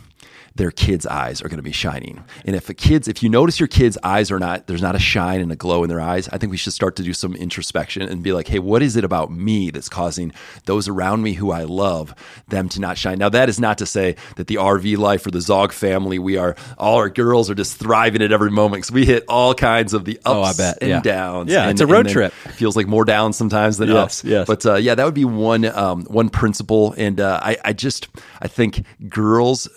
their 0.56 0.72
kids' 0.72 1.06
eyes 1.06 1.42
are 1.42 1.48
going 1.50 1.58
to 1.58 1.64
be 1.64 1.72
shining. 1.72 2.24
And 2.46 2.56
if 2.56 2.70
a 2.70 2.74
kids, 2.74 3.08
if 3.08 3.22
you 3.24 3.30
notice 3.30 3.60
your 3.60 3.68
kids' 3.68 3.98
eyes 4.04 4.32
are 4.32 4.40
not, 4.40 4.68
there's 4.68 4.82
not 4.82 4.96
a 4.96 5.00
shine 5.00 5.42
and 5.42 5.52
a 5.52 5.56
glow 5.56 5.84
in 5.84 5.90
their 5.90 6.02
eyes, 6.02 6.28
I 6.30 6.38
think 6.38 6.52
we 6.52 6.58
should 6.58 6.74
start 6.74 6.96
to 6.98 7.04
do 7.04 7.14
some 7.14 7.36
introspection 7.36 8.02
and 8.04 8.22
be 8.24 8.34
like, 8.34 8.48
hey, 8.48 8.60
what 8.60 8.82
is 8.82 8.96
it 8.96 9.04
about 9.04 9.32
me 9.32 9.70
that's 9.72 9.90
causing 9.90 10.32
those 10.66 10.88
around 10.88 11.22
me 11.24 11.34
who 11.34 11.52
I 11.52 11.64
love 11.64 12.14
them 12.48 12.68
to 12.70 12.82
not 12.82 12.98
shine? 12.98 13.18
Now, 13.20 13.30
that 13.30 13.50
is 13.50 13.60
not 13.60 13.78
to 13.80 13.86
say 13.86 14.16
that 14.36 14.48
the 14.48 14.56
RV 14.56 14.98
life 14.98 15.26
or 15.26 15.32
the 15.32 15.42
Zog 15.42 15.72
family, 15.72 16.20
we 16.20 16.38
are 16.38 16.56
all 16.78 16.96
our 16.98 17.10
girls 17.10 17.50
are 17.50 17.56
just 17.56 17.78
thriving 17.78 18.22
at 18.22 18.32
every 18.32 18.52
moment 18.52 18.82
because 18.84 18.92
we 18.92 19.06
hit 19.06 19.24
all 19.28 19.54
kinds 19.54 19.94
of 19.94 20.06
the 20.06 20.18
ups 20.18 20.24
Oh, 20.26 20.42
I 20.44 20.54
bet. 20.54 20.78
and 20.82 20.90
Yeah. 20.90 21.02
downs. 21.02 21.52
Yeah, 21.52 21.62
and, 21.64 21.72
it's 21.72 21.82
a 21.82 21.88
road 21.88 22.08
trip. 22.10 22.34
Feels 22.34 22.76
like 22.76 22.88
more 22.88 23.06
downs 23.06 23.38
sometimes 23.38 23.78
than 23.78 23.90
Yes, 23.90 23.96
ups. 23.98 24.24
yes. 24.24 24.48
But 24.48 24.66
uh, 24.66 24.76
yeah, 24.76 24.96
that 24.96 25.06
would 25.06 25.14
be 25.14 25.26
one 25.26 25.66
um, 25.66 26.04
one 26.06 26.30
principle. 26.30 26.94
And 26.98 27.20
uh, 27.20 27.40
I, 27.42 27.58
I 27.64 27.74
just 27.74 28.08
I 28.42 28.48
think 28.48 28.84
girls, 29.10 29.68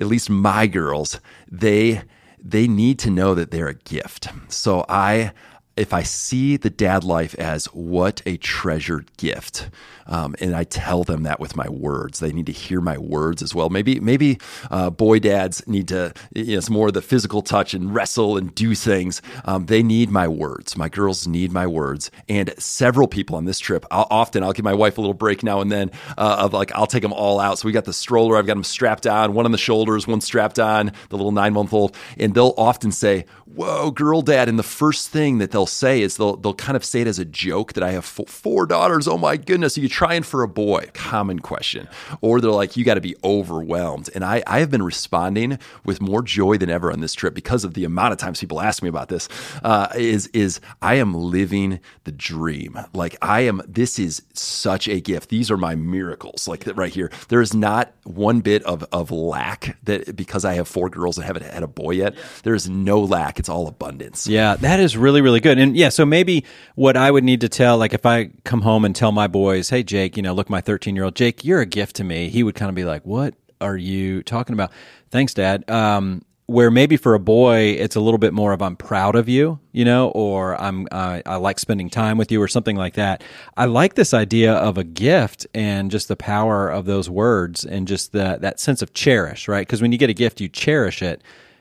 at 0.00 0.06
least 0.06 0.30
my 0.30 0.66
girls, 0.66 1.20
they 1.50 2.02
they 2.38 2.68
need 2.68 2.98
to 3.00 3.10
know 3.10 3.34
that 3.34 3.50
they're 3.50 3.68
a 3.68 3.74
gift. 3.74 4.28
So 4.48 4.84
I. 4.88 5.32
If 5.76 5.92
I 5.92 6.02
see 6.02 6.56
the 6.56 6.70
dad 6.70 7.04
life 7.04 7.34
as 7.34 7.66
what 7.66 8.22
a 8.26 8.36
treasured 8.36 9.10
gift, 9.16 9.70
um, 10.06 10.34
and 10.40 10.54
I 10.54 10.64
tell 10.64 11.02
them 11.04 11.22
that 11.24 11.40
with 11.40 11.56
my 11.56 11.68
words, 11.68 12.20
they 12.20 12.32
need 12.32 12.46
to 12.46 12.52
hear 12.52 12.80
my 12.80 12.98
words 12.98 13.42
as 13.42 13.54
well. 13.54 13.70
Maybe 13.70 13.98
maybe 14.00 14.38
uh, 14.70 14.90
boy 14.90 15.18
dads 15.18 15.66
need 15.66 15.88
to, 15.88 16.12
you 16.34 16.44
know, 16.44 16.58
it's 16.58 16.70
more 16.70 16.90
the 16.90 17.02
physical 17.02 17.42
touch 17.42 17.74
and 17.74 17.94
wrestle 17.94 18.36
and 18.36 18.54
do 18.54 18.74
things. 18.74 19.22
Um, 19.44 19.66
they 19.66 19.82
need 19.82 20.10
my 20.10 20.28
words. 20.28 20.76
My 20.76 20.88
girls 20.88 21.26
need 21.26 21.52
my 21.52 21.66
words. 21.66 22.10
And 22.28 22.54
several 22.58 23.08
people 23.08 23.36
on 23.36 23.44
this 23.44 23.58
trip, 23.58 23.84
I'll, 23.90 24.06
often 24.10 24.42
I'll 24.42 24.52
give 24.52 24.64
my 24.64 24.74
wife 24.74 24.98
a 24.98 25.00
little 25.00 25.14
break 25.14 25.42
now 25.42 25.60
and 25.60 25.72
then 25.72 25.90
uh, 26.16 26.36
of 26.40 26.52
like 26.52 26.72
I'll 26.74 26.86
take 26.86 27.02
them 27.02 27.12
all 27.12 27.40
out. 27.40 27.58
So 27.58 27.66
we 27.66 27.72
got 27.72 27.84
the 27.84 27.92
stroller, 27.92 28.36
I've 28.36 28.46
got 28.46 28.54
them 28.54 28.64
strapped 28.64 29.06
on, 29.06 29.34
one 29.34 29.46
on 29.46 29.52
the 29.52 29.58
shoulders, 29.58 30.06
one 30.06 30.20
strapped 30.20 30.58
on, 30.58 30.92
the 31.08 31.16
little 31.16 31.32
nine 31.32 31.52
month 31.52 31.72
old, 31.72 31.96
and 32.18 32.34
they'll 32.34 32.54
often 32.56 32.92
say, 32.92 33.24
whoa, 33.54 33.90
girl 33.90 34.22
dad. 34.22 34.48
And 34.48 34.58
the 34.58 34.62
first 34.62 35.10
thing 35.10 35.38
that 35.38 35.50
they'll 35.50 35.66
say 35.66 36.02
is 36.02 36.16
they'll, 36.16 36.36
they'll 36.36 36.54
kind 36.54 36.76
of 36.76 36.84
say 36.84 37.02
it 37.02 37.06
as 37.06 37.18
a 37.18 37.24
joke 37.24 37.74
that 37.74 37.84
I 37.84 37.92
have 37.92 38.04
four 38.04 38.66
daughters. 38.66 39.06
Oh 39.06 39.16
my 39.18 39.36
goodness. 39.36 39.78
Are 39.78 39.80
you 39.80 39.88
trying 39.88 40.24
for 40.24 40.42
a 40.42 40.48
boy? 40.48 40.88
Common 40.92 41.38
question. 41.38 41.88
Or 42.20 42.40
they're 42.40 42.50
like, 42.50 42.76
you 42.76 42.84
got 42.84 42.94
to 42.94 43.00
be 43.00 43.16
overwhelmed. 43.22 44.10
And 44.14 44.24
I, 44.24 44.42
I 44.46 44.60
have 44.60 44.70
been 44.70 44.82
responding 44.82 45.58
with 45.84 46.00
more 46.00 46.22
joy 46.22 46.58
than 46.58 46.70
ever 46.70 46.90
on 46.92 47.00
this 47.00 47.14
trip 47.14 47.34
because 47.34 47.64
of 47.64 47.74
the 47.74 47.84
amount 47.84 48.12
of 48.12 48.18
times 48.18 48.40
people 48.40 48.60
ask 48.60 48.82
me 48.82 48.88
about 48.88 49.08
this. 49.08 49.28
Uh, 49.62 49.88
is, 49.94 50.26
is 50.28 50.60
I 50.82 50.96
am 50.96 51.14
living 51.14 51.80
the 52.04 52.12
dream. 52.12 52.78
Like 52.92 53.16
I 53.22 53.42
am, 53.42 53.62
this 53.68 53.98
is 53.98 54.22
such 54.32 54.88
a 54.88 55.00
gift. 55.00 55.30
These 55.30 55.50
are 55.50 55.56
my 55.56 55.74
miracles. 55.76 56.48
Like 56.48 56.64
right 56.74 56.92
here, 56.92 57.10
there 57.28 57.40
is 57.40 57.54
not 57.54 57.92
one 58.02 58.40
bit 58.40 58.64
of, 58.64 58.84
of 58.92 59.10
lack 59.10 59.76
that 59.84 60.16
because 60.16 60.44
I 60.44 60.54
have 60.54 60.66
four 60.66 60.88
girls 60.88 61.18
and 61.18 61.26
haven't 61.26 61.44
had 61.44 61.62
a 61.62 61.68
boy 61.68 61.92
yet, 61.92 62.14
there 62.42 62.54
is 62.54 62.68
no 62.68 63.00
lack. 63.00 63.38
It's 63.44 63.50
all 63.50 63.68
abundance. 63.68 64.26
Yeah, 64.26 64.56
that 64.56 64.80
is 64.80 64.96
really, 64.96 65.20
really 65.20 65.38
good. 65.38 65.58
And 65.58 65.76
yeah, 65.76 65.90
so 65.90 66.06
maybe 66.06 66.46
what 66.76 66.96
I 66.96 67.10
would 67.10 67.24
need 67.24 67.42
to 67.42 67.48
tell, 67.50 67.76
like 67.76 67.92
if 67.92 68.06
I 68.06 68.30
come 68.44 68.62
home 68.62 68.86
and 68.86 68.96
tell 68.96 69.12
my 69.12 69.26
boys, 69.26 69.68
hey, 69.68 69.82
Jake, 69.82 70.16
you 70.16 70.22
know, 70.22 70.32
look, 70.32 70.48
my 70.48 70.62
13 70.62 70.96
year 70.96 71.04
old, 71.04 71.14
Jake, 71.14 71.44
you're 71.44 71.60
a 71.60 71.66
gift 71.66 71.96
to 71.96 72.04
me, 72.04 72.30
he 72.30 72.42
would 72.42 72.54
kind 72.54 72.70
of 72.70 72.74
be 72.74 72.86
like, 72.86 73.04
what 73.04 73.34
are 73.60 73.76
you 73.76 74.22
talking 74.22 74.54
about? 74.54 74.72
Thanks, 75.10 75.34
Dad. 75.34 75.68
Um, 75.68 76.24
where 76.46 76.70
maybe 76.70 76.96
for 76.96 77.12
a 77.12 77.18
boy 77.18 77.76
it's 77.78 77.96
a 77.96 78.00
little 78.00 78.16
bit 78.16 78.32
more 78.32 78.54
of 78.54 78.62
I'm 78.62 78.76
proud 78.76 79.14
of 79.14 79.28
you, 79.28 79.60
you 79.72 79.84
know, 79.84 80.08
or 80.08 80.58
I'm 80.58 80.88
uh, 80.90 81.20
I 81.26 81.36
like 81.36 81.58
spending 81.58 81.90
time 81.90 82.16
with 82.16 82.32
you 82.32 82.40
or 82.40 82.48
something 82.48 82.76
like 82.76 82.94
that. 82.94 83.22
I 83.58 83.66
like 83.66 83.92
this 83.92 84.14
idea 84.14 84.54
of 84.54 84.78
a 84.78 84.84
gift 84.84 85.46
and 85.52 85.90
just 85.90 86.08
the 86.08 86.16
power 86.16 86.70
of 86.70 86.86
those 86.86 87.10
words 87.10 87.62
and 87.62 87.86
just 87.86 88.12
that 88.12 88.40
that 88.40 88.58
sense 88.58 88.80
of 88.80 88.94
cherish, 88.94 89.48
right? 89.48 89.66
Because 89.66 89.82
when 89.82 89.92
you 89.92 89.98
get 89.98 90.08
a 90.08 90.14
gift, 90.14 90.40
you 90.40 90.48
cherish 90.48 91.02
it. 91.02 91.20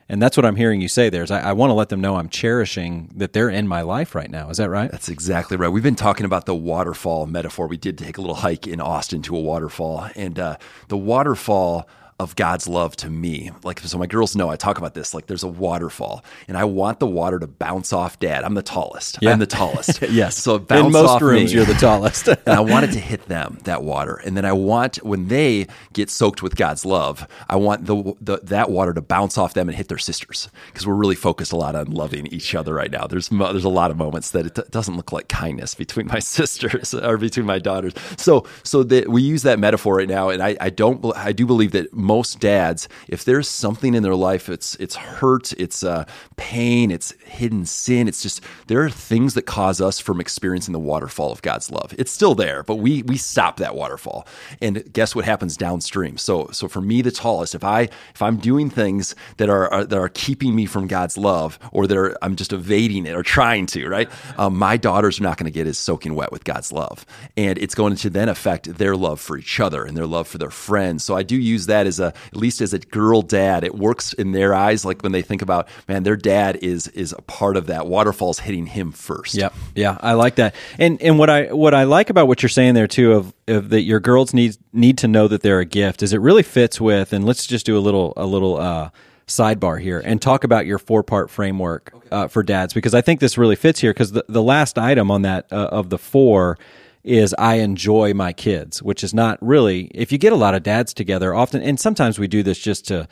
And 0.10 0.22
that's 0.22 0.36
what 0.36 0.46
I'm 0.46 0.56
hearing 0.56 0.82
you 0.82 0.88
say 0.88 1.10
there 1.10 1.24
is 1.24 1.32
I, 1.32 1.50
I 1.50 1.54
want 1.54 1.70
to 1.70 1.74
let 1.74 1.90
them 1.90 2.02
know 2.02 2.16
I'm 2.16 2.30
cherishing 2.30 3.12
that 3.16 3.34
they're 3.34 3.50
in 3.50 3.68
my 3.68 3.82
life 3.82 4.16
right 4.16 4.30
now. 4.30 4.50
Is 4.50 4.58
that 4.58 4.70
right? 4.70 4.92
That's 4.92 5.10
exactly 5.10 5.58
right. 5.58 5.70
We've 5.70 5.84
been 5.84 5.96
talking 5.96 6.26
about 6.26 6.46
the 6.46 6.56
waterfall 6.56 7.26
metaphor. 7.26 7.68
We 7.68 7.78
did 7.78 7.98
take 7.98 8.18
a 8.18 8.22
little 8.22 8.36
hike 8.36 8.68
in 8.68 8.82
Austin 8.82 9.22
to 9.24 9.36
a 9.36 9.40
waterfall, 9.40 10.10
and 10.16 10.38
uh, 10.38 10.58
the 10.90 10.98
waterfall 10.98 11.88
of 12.20 12.36
God's 12.36 12.68
love 12.68 12.96
to 12.98 13.10
me. 13.10 13.52
Like, 13.64 13.80
so 13.80 13.98
my 13.98 14.06
girls 14.06 14.36
know 14.36 14.50
I 14.50 14.56
talk 14.56 14.78
about 14.78 14.94
this. 14.94 15.14
Like, 15.14 15.28
there's 15.28 15.44
a 15.44 15.48
waterfall, 15.48 16.24
and 16.48 16.58
I 16.58 16.64
want 16.64 17.00
the 17.00 17.08
water 17.08 17.40
to 17.40 17.48
bounce 17.48 17.92
off 17.94 18.20
Dad. 18.20 18.44
I'm 18.44 18.54
the 18.54 18.64
tallest. 18.64 19.18
Yeah. 19.22 19.32
I'm 19.32 19.40
the 19.40 19.48
tallest. 19.48 20.02
yes. 20.10 20.38
So 20.38 20.60
bounce 20.60 20.86
in 20.88 20.92
most 20.92 21.10
off 21.10 21.22
rooms, 21.22 21.52
me. 21.52 21.58
you're 21.58 21.66
the 21.66 21.74
tallest. 21.74 22.28
and 22.28 22.40
I 22.48 22.60
want 22.60 22.86
it 22.86 22.92
to 22.94 23.00
hit 23.00 23.28
them 23.28 23.60
that 23.64 23.84
water, 23.84 24.16
and 24.26 24.38
then 24.38 24.46
I 24.46 24.54
want 24.54 24.98
when 25.04 25.28
they 25.28 25.68
get 25.94 26.10
soaked 26.10 26.42
with 26.44 26.56
God's 26.56 26.86
love, 26.86 27.28
I 27.50 27.56
want 27.56 27.86
the, 27.86 28.14
the 28.22 28.40
that 28.44 28.70
water 28.70 28.94
to 28.94 29.02
bounce 29.02 29.38
off 29.38 29.54
them 29.54 29.70
and 29.70 29.78
hit 29.78 29.88
their 29.88 29.98
sisters 29.98 30.50
because 30.68 30.86
we're 30.88 30.94
really 30.94 31.16
focused 31.16 31.52
a 31.52 31.56
lot 31.56 31.76
on 31.76 31.92
loving 31.92 32.28
each 32.28 32.56
other 32.56 32.74
right 32.74 32.92
now. 32.92 33.08
There's 33.08 33.30
there's 33.30 33.64
a 33.64 33.70
lot 33.70 33.92
of 33.92 33.98
moments 33.98 34.32
that 34.32 34.46
it 34.46 34.72
doesn't 34.72 34.96
look 34.96 35.12
like 35.12 35.28
kindness 35.28 35.76
between 35.76 36.08
my 36.08 36.20
sisters 36.34 36.94
or 36.94 37.18
between 37.18 37.46
my 37.46 37.60
daughters. 37.60 37.94
So 38.18 38.46
so 38.64 38.84
that 38.84 39.10
we 39.10 39.22
use 39.22 39.44
that 39.44 39.60
metaphor 39.60 39.96
right 39.96 40.10
now, 40.10 40.30
and 40.30 40.42
I, 40.42 40.56
I 40.60 40.70
don't 40.70 41.04
I 41.16 41.32
do 41.32 41.46
believe 41.46 41.72
that 41.72 41.94
most 42.04 42.40
dads 42.40 42.88
if 43.08 43.26
there's 43.26 43.48
something 43.48 43.94
in 43.94 44.04
their 44.04 44.16
life, 44.16 44.50
it's 44.50 44.76
it's 44.76 44.96
hurt, 44.96 45.54
it's 45.54 45.84
uh, 45.84 46.06
pain, 46.36 46.92
it's 46.92 47.12
hidden 47.24 47.66
sin. 47.66 48.08
It's 48.08 48.22
just 48.22 48.42
there 48.68 48.84
are 48.84 48.90
things 48.90 49.34
that 49.34 49.44
cause 49.44 49.82
us 49.82 50.00
from 50.00 50.20
experiencing 50.20 50.74
the 50.74 50.80
waterfall 50.80 51.32
of 51.32 51.42
God's 51.42 51.72
love. 51.72 51.94
It's 51.98 52.12
still 52.12 52.36
there, 52.36 52.64
but 52.64 52.76
we 52.76 53.04
we 53.04 53.18
stop 53.18 53.58
that 53.58 53.76
waterfall, 53.76 54.28
and 54.62 54.92
guess 54.94 55.16
what 55.16 55.26
happens 55.26 55.58
downstream? 55.58 56.18
So 56.18 56.50
so 56.52 56.68
for 56.68 56.82
me, 56.82 57.02
the 57.02 57.12
tallest, 57.12 57.56
if 57.56 57.64
I 57.64 57.82
if 58.14 58.22
I'm 58.22 58.38
doing 58.38 58.70
things 58.70 59.16
that 59.38 59.50
are, 59.50 59.72
are 59.72 59.86
that 59.86 59.98
are 59.98 60.10
keeping 60.10 60.56
me 60.56 60.66
from 60.66 60.88
God's 60.88 61.18
love, 61.18 61.60
or 61.72 61.88
that 61.88 61.98
are, 61.98 62.18
I'm 62.22 62.36
just 62.36 62.54
evading 62.54 63.06
it 63.06 63.16
or 63.16 63.24
trying 63.24 63.66
to, 63.68 63.88
right? 63.88 64.10
Um, 64.38 64.58
my 64.58 64.78
daughters 64.78 65.20
are 65.20 65.24
not 65.24 65.38
going 65.38 65.52
to 65.52 65.52
get 65.52 65.68
as 65.68 65.78
soaking 65.78 66.16
wet 66.16 66.32
with 66.32 66.44
God's 66.44 66.72
love, 66.72 67.06
and 67.38 67.58
it's 67.58 67.76
going 67.76 67.96
to 67.98 68.10
then 68.10 68.30
affect 68.30 68.78
their 68.78 68.96
love 68.96 69.20
for 69.20 69.38
each 69.38 69.60
other 69.60 69.84
and 69.84 69.96
their 69.98 70.08
love 70.08 70.28
for 70.28 70.38
their 70.38 70.50
friends. 70.50 71.04
So 71.04 71.16
I 71.16 71.24
do 71.24 71.36
use 71.36 71.66
that 71.68 71.88
as 71.88 71.93
a 72.00 72.08
at 72.08 72.36
least 72.36 72.62
as 72.62 72.74
a 72.74 72.80
girl 72.80 73.22
dad, 73.22 73.64
it 73.64 73.76
works 73.76 74.14
in 74.14 74.32
their 74.32 74.54
eyes. 74.54 74.86
Like 74.86 75.02
when 75.04 75.12
they 75.12 75.22
think 75.22 75.42
about, 75.42 75.68
man, 75.88 76.04
their 76.04 76.16
dad 76.16 76.58
is 76.58 76.88
is 76.90 77.14
a 77.18 77.22
part 77.24 77.58
of 77.58 77.68
that. 77.68 77.88
Waterfall's 77.88 78.40
hitting 78.40 78.66
him 78.66 78.92
first. 78.92 79.36
Yeah, 79.36 79.50
yeah, 79.76 79.98
I 80.02 80.14
like 80.14 80.36
that. 80.36 80.56
And 80.78 81.02
and 81.02 81.20
what 81.20 81.30
I 81.30 81.54
what 81.54 81.74
I 81.74 81.84
like 81.84 82.10
about 82.10 82.28
what 82.28 82.42
you're 82.42 82.50
saying 82.50 82.74
there 82.74 82.88
too 82.88 83.14
of, 83.14 83.34
of 83.48 83.70
that 83.70 83.82
your 83.82 84.00
girls 84.00 84.34
need 84.34 84.58
need 84.72 84.98
to 85.00 85.08
know 85.08 85.28
that 85.28 85.42
they're 85.42 85.60
a 85.60 85.66
gift 85.66 86.04
is 86.04 86.14
it 86.14 86.22
really 86.22 86.44
fits 86.44 86.80
with. 86.82 87.14
And 87.14 87.26
let's 87.26 87.46
just 87.48 87.66
do 87.66 87.78
a 87.78 87.80
little 87.82 88.14
a 88.18 88.26
little. 88.26 88.58
uh 88.58 88.90
sidebar 89.26 89.82
here 89.82 90.02
and 90.04 90.22
talk 90.22 90.44
about 90.44 90.66
your 90.66 90.78
four 90.78 91.02
part 91.02 91.30
framework 91.30 91.94
uh, 92.12 92.28
for 92.28 92.44
dads 92.44 92.74
because 92.74 92.94
I 92.94 93.00
think 93.00 93.22
this 93.22 93.38
really 93.38 93.56
fits 93.56 93.80
here 93.80 93.94
because 93.94 94.12
the, 94.12 94.26
the 94.28 94.44
last 94.44 94.78
item 94.78 95.10
on 95.10 95.22
that 95.22 95.48
uh, 95.50 95.70
of 95.72 95.90
the 95.90 95.98
four 95.98 96.58
is 97.04 97.36
I 97.38 97.56
enjoy 97.56 98.14
my 98.14 98.34
kids, 98.34 98.82
which 98.82 99.04
is 99.04 99.14
not 99.14 99.38
really, 99.42 99.92
if 99.94 100.12
you 100.12 100.18
get 100.18 100.34
a 100.34 100.38
lot 100.38 100.56
of 100.56 100.64
dads 100.64 100.94
together 100.94 101.34
often, 101.34 101.62
and 101.62 101.80
sometimes 101.80 102.18
we 102.18 102.28
do 102.28 102.44
this 102.44 102.58
just 102.58 102.88
to, 102.88 103.08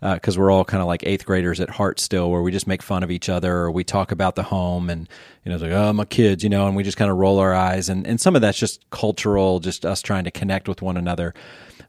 because 0.00 0.36
uh, 0.36 0.40
we're 0.40 0.50
all 0.50 0.64
kind 0.64 0.80
of 0.80 0.86
like 0.86 1.02
eighth 1.04 1.24
graders 1.24 1.60
at 1.60 1.70
heart 1.70 2.00
still, 2.00 2.30
where 2.30 2.42
we 2.42 2.52
just 2.52 2.66
make 2.66 2.82
fun 2.82 3.02
of 3.02 3.10
each 3.10 3.28
other 3.28 3.54
or 3.54 3.70
we 3.70 3.84
talk 3.84 4.12
about 4.12 4.34
the 4.34 4.42
home 4.42 4.90
and, 4.90 5.08
you 5.44 5.50
know, 5.50 5.56
it's 5.56 5.62
like, 5.62 5.72
oh, 5.72 5.92
my 5.92 6.04
kids, 6.04 6.42
you 6.42 6.50
know, 6.50 6.66
and 6.66 6.76
we 6.76 6.82
just 6.82 6.96
kind 6.96 7.10
of 7.10 7.16
roll 7.16 7.38
our 7.38 7.54
eyes. 7.54 7.88
And, 7.88 8.06
and 8.06 8.20
some 8.20 8.34
of 8.34 8.42
that's 8.42 8.58
just 8.58 8.88
cultural, 8.90 9.60
just 9.60 9.86
us 9.86 10.02
trying 10.02 10.24
to 10.24 10.30
connect 10.30 10.68
with 10.68 10.82
one 10.82 10.96
another. 10.96 11.34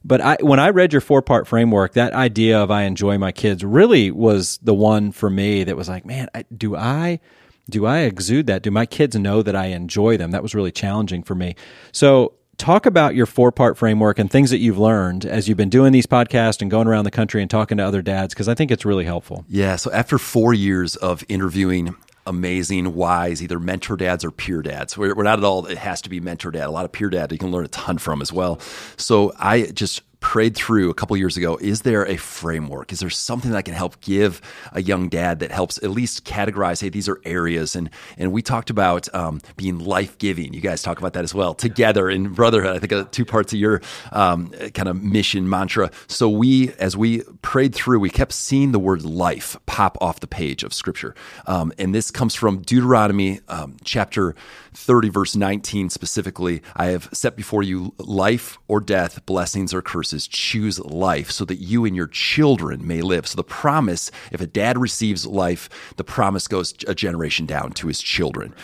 But 0.04 0.20
I, 0.20 0.36
when 0.40 0.60
I 0.60 0.70
read 0.70 0.92
your 0.92 1.00
four 1.00 1.20
part 1.20 1.48
framework, 1.48 1.94
that 1.94 2.12
idea 2.12 2.58
of 2.62 2.70
I 2.70 2.82
enjoy 2.82 3.18
my 3.18 3.32
kids 3.32 3.64
really 3.64 4.10
was 4.10 4.58
the 4.62 4.74
one 4.74 5.10
for 5.10 5.28
me 5.28 5.64
that 5.64 5.76
was 5.76 5.88
like, 5.88 6.06
man, 6.06 6.28
I, 6.34 6.44
do 6.56 6.76
I 6.76 7.20
do 7.68 7.86
I 7.86 8.00
exude 8.00 8.46
that? 8.46 8.62
Do 8.62 8.70
my 8.70 8.86
kids 8.86 9.16
know 9.16 9.42
that 9.42 9.56
I 9.56 9.66
enjoy 9.66 10.16
them? 10.16 10.30
That 10.30 10.42
was 10.42 10.54
really 10.54 10.72
challenging 10.72 11.22
for 11.22 11.34
me. 11.34 11.56
So, 11.92 12.34
talk 12.58 12.86
about 12.86 13.14
your 13.14 13.26
four 13.26 13.52
part 13.52 13.76
framework 13.76 14.18
and 14.18 14.30
things 14.30 14.50
that 14.50 14.58
you've 14.58 14.78
learned 14.78 15.26
as 15.26 15.48
you've 15.48 15.58
been 15.58 15.68
doing 15.68 15.92
these 15.92 16.06
podcasts 16.06 16.62
and 16.62 16.70
going 16.70 16.86
around 16.86 17.04
the 17.04 17.10
country 17.10 17.42
and 17.42 17.50
talking 17.50 17.78
to 17.78 17.84
other 17.84 18.02
dads, 18.02 18.32
because 18.32 18.48
I 18.48 18.54
think 18.54 18.70
it's 18.70 18.84
really 18.84 19.04
helpful. 19.04 19.44
Yeah. 19.48 19.76
So, 19.76 19.90
after 19.92 20.18
four 20.18 20.54
years 20.54 20.96
of 20.96 21.24
interviewing 21.28 21.94
amazing, 22.26 22.94
wise, 22.94 23.42
either 23.42 23.60
mentor 23.60 23.96
dads 23.96 24.24
or 24.24 24.30
peer 24.30 24.60
dads. 24.60 24.98
We're, 24.98 25.14
we're, 25.14 25.22
not 25.22 25.38
at 25.38 25.44
all, 25.44 25.66
it 25.66 25.78
has 25.78 26.02
to 26.02 26.10
be 26.10 26.18
mentor 26.18 26.50
dad. 26.50 26.66
A 26.66 26.70
lot 26.70 26.84
of 26.84 26.92
peer 26.92 27.08
dad 27.08 27.30
you 27.30 27.38
can 27.38 27.52
learn 27.52 27.64
a 27.64 27.68
ton 27.68 27.98
from 27.98 28.20
as 28.20 28.32
well. 28.32 28.58
So 28.96 29.32
I 29.38 29.66
just 29.66 30.02
prayed 30.20 30.56
through 30.56 30.90
a 30.90 30.94
couple 30.94 31.16
years 31.16 31.36
ago 31.36 31.56
is 31.60 31.82
there 31.82 32.06
a 32.06 32.16
framework? 32.16 32.92
Is 32.92 33.00
there 33.00 33.10
something 33.10 33.50
that 33.50 33.56
I 33.56 33.62
can 33.62 33.74
help 33.74 34.00
give 34.00 34.40
a 34.72 34.82
young 34.82 35.08
dad 35.08 35.40
that 35.40 35.50
helps 35.50 35.78
at 35.78 35.90
least 35.90 36.24
categorize 36.24 36.80
hey 36.80 36.88
these 36.88 37.08
are 37.08 37.20
areas? 37.24 37.76
And 37.76 37.90
and 38.16 38.32
we 38.32 38.42
talked 38.42 38.70
about 38.70 39.12
um, 39.14 39.40
being 39.56 39.78
life-giving. 39.78 40.52
You 40.52 40.60
guys 40.60 40.82
talk 40.82 40.98
about 40.98 41.12
that 41.14 41.24
as 41.24 41.34
well. 41.34 41.54
Together 41.54 42.08
in 42.08 42.28
brotherhood 42.28 42.76
i 42.76 42.78
think 42.78 42.92
uh, 42.92 43.04
two 43.10 43.24
parts 43.24 43.52
of 43.52 43.58
your 43.58 43.80
um, 44.12 44.50
kind 44.74 44.88
of 44.88 45.02
mission 45.02 45.48
mantra. 45.48 45.90
So 46.08 46.28
we 46.28 46.72
as 46.74 46.96
we 46.96 47.22
prayed 47.42 47.74
through 47.74 48.00
we 48.00 48.10
kept 48.10 48.32
seeing 48.32 48.72
the 48.72 48.78
word 48.78 49.04
life 49.04 49.56
pop 49.66 49.98
off 50.00 50.20
the 50.20 50.26
page 50.26 50.62
of 50.62 50.72
scripture. 50.72 51.14
Um, 51.46 51.72
and 51.78 51.94
this 51.94 52.10
comes 52.10 52.34
from 52.34 52.62
deuteronomy 52.62 53.40
um, 53.48 53.76
chapter 53.84 54.34
30 54.74 55.08
verse 55.08 55.36
19 55.36 55.90
specifically. 55.90 56.62
I 56.74 56.86
have 56.86 57.08
set 57.12 57.36
before 57.36 57.62
you 57.62 57.94
life 57.98 58.58
or 58.68 58.80
death 58.80 59.24
blessings 59.26 59.72
or 59.74 59.82
curses 59.82 60.05
choose 60.28 60.78
life 60.80 61.30
so 61.30 61.44
that 61.44 61.56
you 61.56 61.84
and 61.84 61.96
your 61.96 62.06
children 62.08 62.86
may 62.86 63.02
live. 63.02 63.26
So 63.26 63.36
the 63.36 63.44
promise, 63.44 64.10
if 64.30 64.40
a 64.40 64.46
dad 64.46 64.78
receives 64.78 65.26
life, 65.26 65.68
the 65.96 66.04
promise 66.04 66.48
goes 66.48 66.74
a 66.86 66.94
generation 66.94 67.46
down 67.46 67.72
to 67.72 67.88
his 67.88 68.00
children 68.00 68.54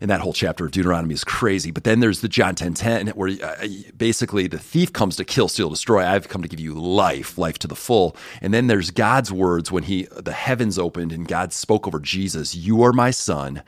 and 0.00 0.10
that 0.10 0.20
whole 0.20 0.32
chapter 0.32 0.64
of 0.64 0.70
Deuteronomy 0.70 1.14
is 1.14 1.24
crazy. 1.24 1.70
But 1.70 1.84
then 1.84 2.00
there's 2.00 2.20
the 2.20 2.28
John 2.28 2.54
10 2.54 2.74
10, 2.74 3.08
where 3.08 3.30
uh, 3.42 3.66
basically 3.96 4.46
the 4.46 4.58
thief 4.58 4.92
comes 4.92 5.16
to 5.16 5.24
kill, 5.24 5.48
steal, 5.48 5.68
destroy. 5.68 6.04
I've 6.04 6.28
come 6.28 6.42
to 6.42 6.48
give 6.48 6.60
you 6.60 6.74
life, 6.74 7.36
life 7.36 7.58
to 7.60 7.66
the 7.66 7.76
full. 7.76 8.16
And 8.40 8.54
then 8.54 8.66
there's 8.66 8.90
God's 8.90 9.30
words 9.30 9.70
when 9.70 9.84
he 9.84 10.08
the 10.16 10.32
heavens 10.32 10.78
opened 10.78 11.12
and 11.12 11.28
God 11.28 11.52
spoke 11.52 11.86
over 11.86 12.00
Jesus, 12.00 12.54
You 12.54 12.82
are 12.82 12.92
my 12.92 13.10
son. 13.10 13.62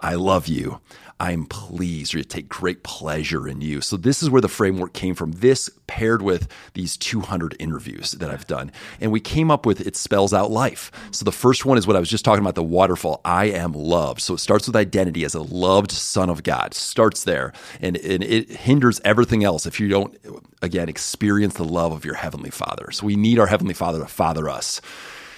I 0.00 0.14
love 0.14 0.48
you. 0.48 0.80
I'm 1.20 1.46
pleased 1.46 2.14
or 2.14 2.18
to 2.18 2.24
take 2.24 2.48
great 2.48 2.82
pleasure 2.82 3.46
in 3.46 3.60
you. 3.60 3.80
So 3.80 3.96
this 3.96 4.22
is 4.22 4.28
where 4.28 4.42
the 4.42 4.48
framework 4.48 4.92
came 4.92 5.14
from. 5.14 5.32
This 5.32 5.70
paired 5.86 6.22
with 6.22 6.48
these 6.74 6.96
200 6.96 7.56
interviews 7.60 8.12
that 8.12 8.30
I've 8.30 8.46
done. 8.46 8.72
And 9.00 9.12
we 9.12 9.20
came 9.20 9.50
up 9.50 9.64
with 9.64 9.80
it 9.80 9.96
spells 9.96 10.34
out 10.34 10.50
life. 10.50 10.90
So 11.12 11.24
the 11.24 11.32
first 11.32 11.64
one 11.64 11.78
is 11.78 11.86
what 11.86 11.96
I 11.96 12.00
was 12.00 12.10
just 12.10 12.24
talking 12.24 12.42
about 12.42 12.56
the 12.56 12.64
waterfall. 12.64 13.20
I 13.24 13.46
am 13.46 13.72
loved. 13.72 14.20
So 14.20 14.34
it 14.34 14.38
starts 14.38 14.66
with 14.66 14.74
identity 14.74 15.24
as 15.24 15.34
a 15.34 15.42
loved 15.42 15.92
son 15.92 16.30
of 16.30 16.42
God. 16.42 16.74
Starts 16.74 17.24
there. 17.24 17.52
And, 17.80 17.96
and 17.96 18.24
it 18.24 18.50
hinders 18.50 19.00
everything 19.04 19.44
else 19.44 19.66
if 19.66 19.78
you 19.78 19.88
don't 19.88 20.18
again 20.62 20.88
experience 20.88 21.54
the 21.54 21.64
love 21.64 21.92
of 21.92 22.04
your 22.04 22.14
heavenly 22.14 22.50
father. 22.50 22.90
So 22.90 23.06
we 23.06 23.14
need 23.14 23.38
our 23.38 23.46
heavenly 23.46 23.74
father 23.74 24.00
to 24.00 24.06
father 24.06 24.48
us. 24.48 24.80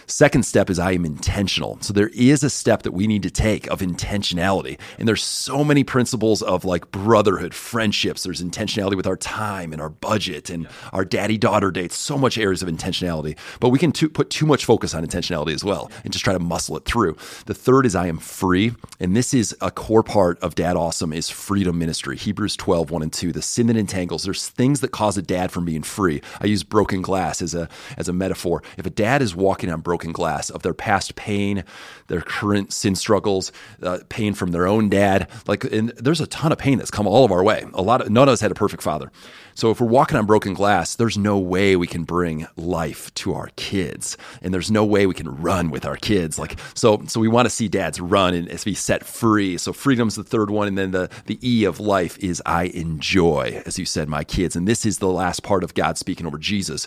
Second 0.08 0.44
step 0.44 0.70
is 0.70 0.78
I 0.78 0.92
am 0.92 1.04
intentional. 1.04 1.78
So 1.80 1.92
there 1.92 2.10
is 2.14 2.44
a 2.44 2.50
step 2.50 2.82
that 2.82 2.92
we 2.92 3.08
need 3.08 3.24
to 3.24 3.30
take 3.30 3.66
of 3.66 3.80
intentionality. 3.80 4.78
And 4.98 5.08
there's 5.08 5.22
so 5.22 5.64
many 5.64 5.82
principles 5.82 6.42
of 6.42 6.64
like 6.64 6.92
brotherhood, 6.92 7.52
friendships. 7.52 8.22
There's 8.22 8.40
intentionality 8.42 8.96
with 8.96 9.08
our 9.08 9.16
time 9.16 9.72
and 9.72 9.82
our 9.82 9.88
budget 9.88 10.48
and 10.48 10.68
our 10.92 11.04
daddy 11.04 11.36
daughter 11.36 11.72
dates, 11.72 11.96
so 11.96 12.16
much 12.16 12.38
areas 12.38 12.62
of 12.62 12.68
intentionality. 12.68 13.36
But 13.58 13.70
we 13.70 13.80
can 13.80 13.90
too, 13.90 14.08
put 14.08 14.30
too 14.30 14.46
much 14.46 14.64
focus 14.64 14.94
on 14.94 15.04
intentionality 15.04 15.52
as 15.52 15.64
well 15.64 15.90
and 16.04 16.12
just 16.12 16.24
try 16.24 16.32
to 16.32 16.38
muscle 16.38 16.76
it 16.76 16.84
through. 16.84 17.16
The 17.46 17.54
third 17.54 17.84
is 17.84 17.96
I 17.96 18.06
am 18.06 18.18
free. 18.18 18.74
And 19.00 19.16
this 19.16 19.34
is 19.34 19.56
a 19.60 19.72
core 19.72 20.04
part 20.04 20.38
of 20.38 20.54
Dad 20.54 20.76
Awesome 20.76 21.12
is 21.12 21.30
freedom 21.30 21.80
ministry. 21.80 22.16
Hebrews 22.16 22.56
12, 22.56 22.92
1 22.92 23.02
and 23.02 23.12
2. 23.12 23.32
The 23.32 23.42
sin 23.42 23.66
that 23.66 23.76
entangles. 23.76 24.22
There's 24.22 24.48
things 24.48 24.80
that 24.82 24.92
cause 24.92 25.18
a 25.18 25.22
dad 25.22 25.50
from 25.50 25.64
being 25.64 25.82
free. 25.82 26.22
I 26.40 26.46
use 26.46 26.62
broken 26.62 27.02
glass 27.02 27.42
as 27.42 27.54
a 27.54 27.68
as 27.96 28.08
a 28.08 28.12
metaphor. 28.12 28.62
If 28.76 28.86
a 28.86 28.90
dad 28.90 29.20
is 29.20 29.34
walking 29.34 29.68
on 29.68 29.80
broken 29.80 29.95
glass 29.98 30.50
of 30.50 30.62
their 30.62 30.74
past 30.74 31.14
pain, 31.16 31.64
their 32.08 32.20
current 32.20 32.72
sin 32.72 32.94
struggles, 32.94 33.52
uh, 33.82 33.98
pain 34.08 34.34
from 34.34 34.52
their 34.52 34.66
own 34.66 34.88
dad, 34.88 35.28
like 35.46 35.64
and 35.64 35.90
there's 35.90 36.20
a 36.20 36.26
ton 36.26 36.52
of 36.52 36.58
pain 36.58 36.78
that's 36.78 36.90
come 36.90 37.06
all 37.06 37.24
of 37.24 37.32
our 37.32 37.42
way. 37.42 37.64
A 37.74 37.82
lot 37.82 38.00
of 38.00 38.10
none 38.10 38.28
of 38.28 38.32
us 38.32 38.40
had 38.40 38.50
a 38.50 38.54
perfect 38.54 38.82
father. 38.82 39.10
So 39.54 39.70
if 39.70 39.80
we're 39.80 39.86
walking 39.86 40.18
on 40.18 40.26
broken 40.26 40.52
glass, 40.52 40.96
there's 40.96 41.16
no 41.16 41.38
way 41.38 41.76
we 41.76 41.86
can 41.86 42.04
bring 42.04 42.46
life 42.56 43.12
to 43.14 43.32
our 43.32 43.48
kids, 43.56 44.18
and 44.42 44.52
there's 44.52 44.70
no 44.70 44.84
way 44.84 45.06
we 45.06 45.14
can 45.14 45.34
run 45.40 45.70
with 45.70 45.86
our 45.86 45.96
kids. 45.96 46.38
Like 46.38 46.58
so, 46.74 47.02
so 47.06 47.20
we 47.20 47.28
want 47.28 47.46
to 47.46 47.50
see 47.50 47.66
dads 47.66 47.98
run 47.98 48.34
and 48.34 48.64
be 48.64 48.74
set 48.74 49.04
free. 49.04 49.56
So 49.56 49.72
freedom's 49.72 50.14
the 50.14 50.24
third 50.24 50.50
one, 50.50 50.68
and 50.68 50.76
then 50.76 50.90
the 50.90 51.08
the 51.24 51.38
E 51.42 51.64
of 51.64 51.80
life 51.80 52.18
is 52.18 52.42
I 52.44 52.64
enjoy, 52.64 53.62
as 53.64 53.78
you 53.78 53.86
said, 53.86 54.08
my 54.08 54.24
kids, 54.24 54.56
and 54.56 54.68
this 54.68 54.84
is 54.84 54.98
the 54.98 55.08
last 55.08 55.42
part 55.42 55.64
of 55.64 55.72
God 55.72 55.96
speaking 55.96 56.26
over 56.26 56.38
Jesus. 56.38 56.86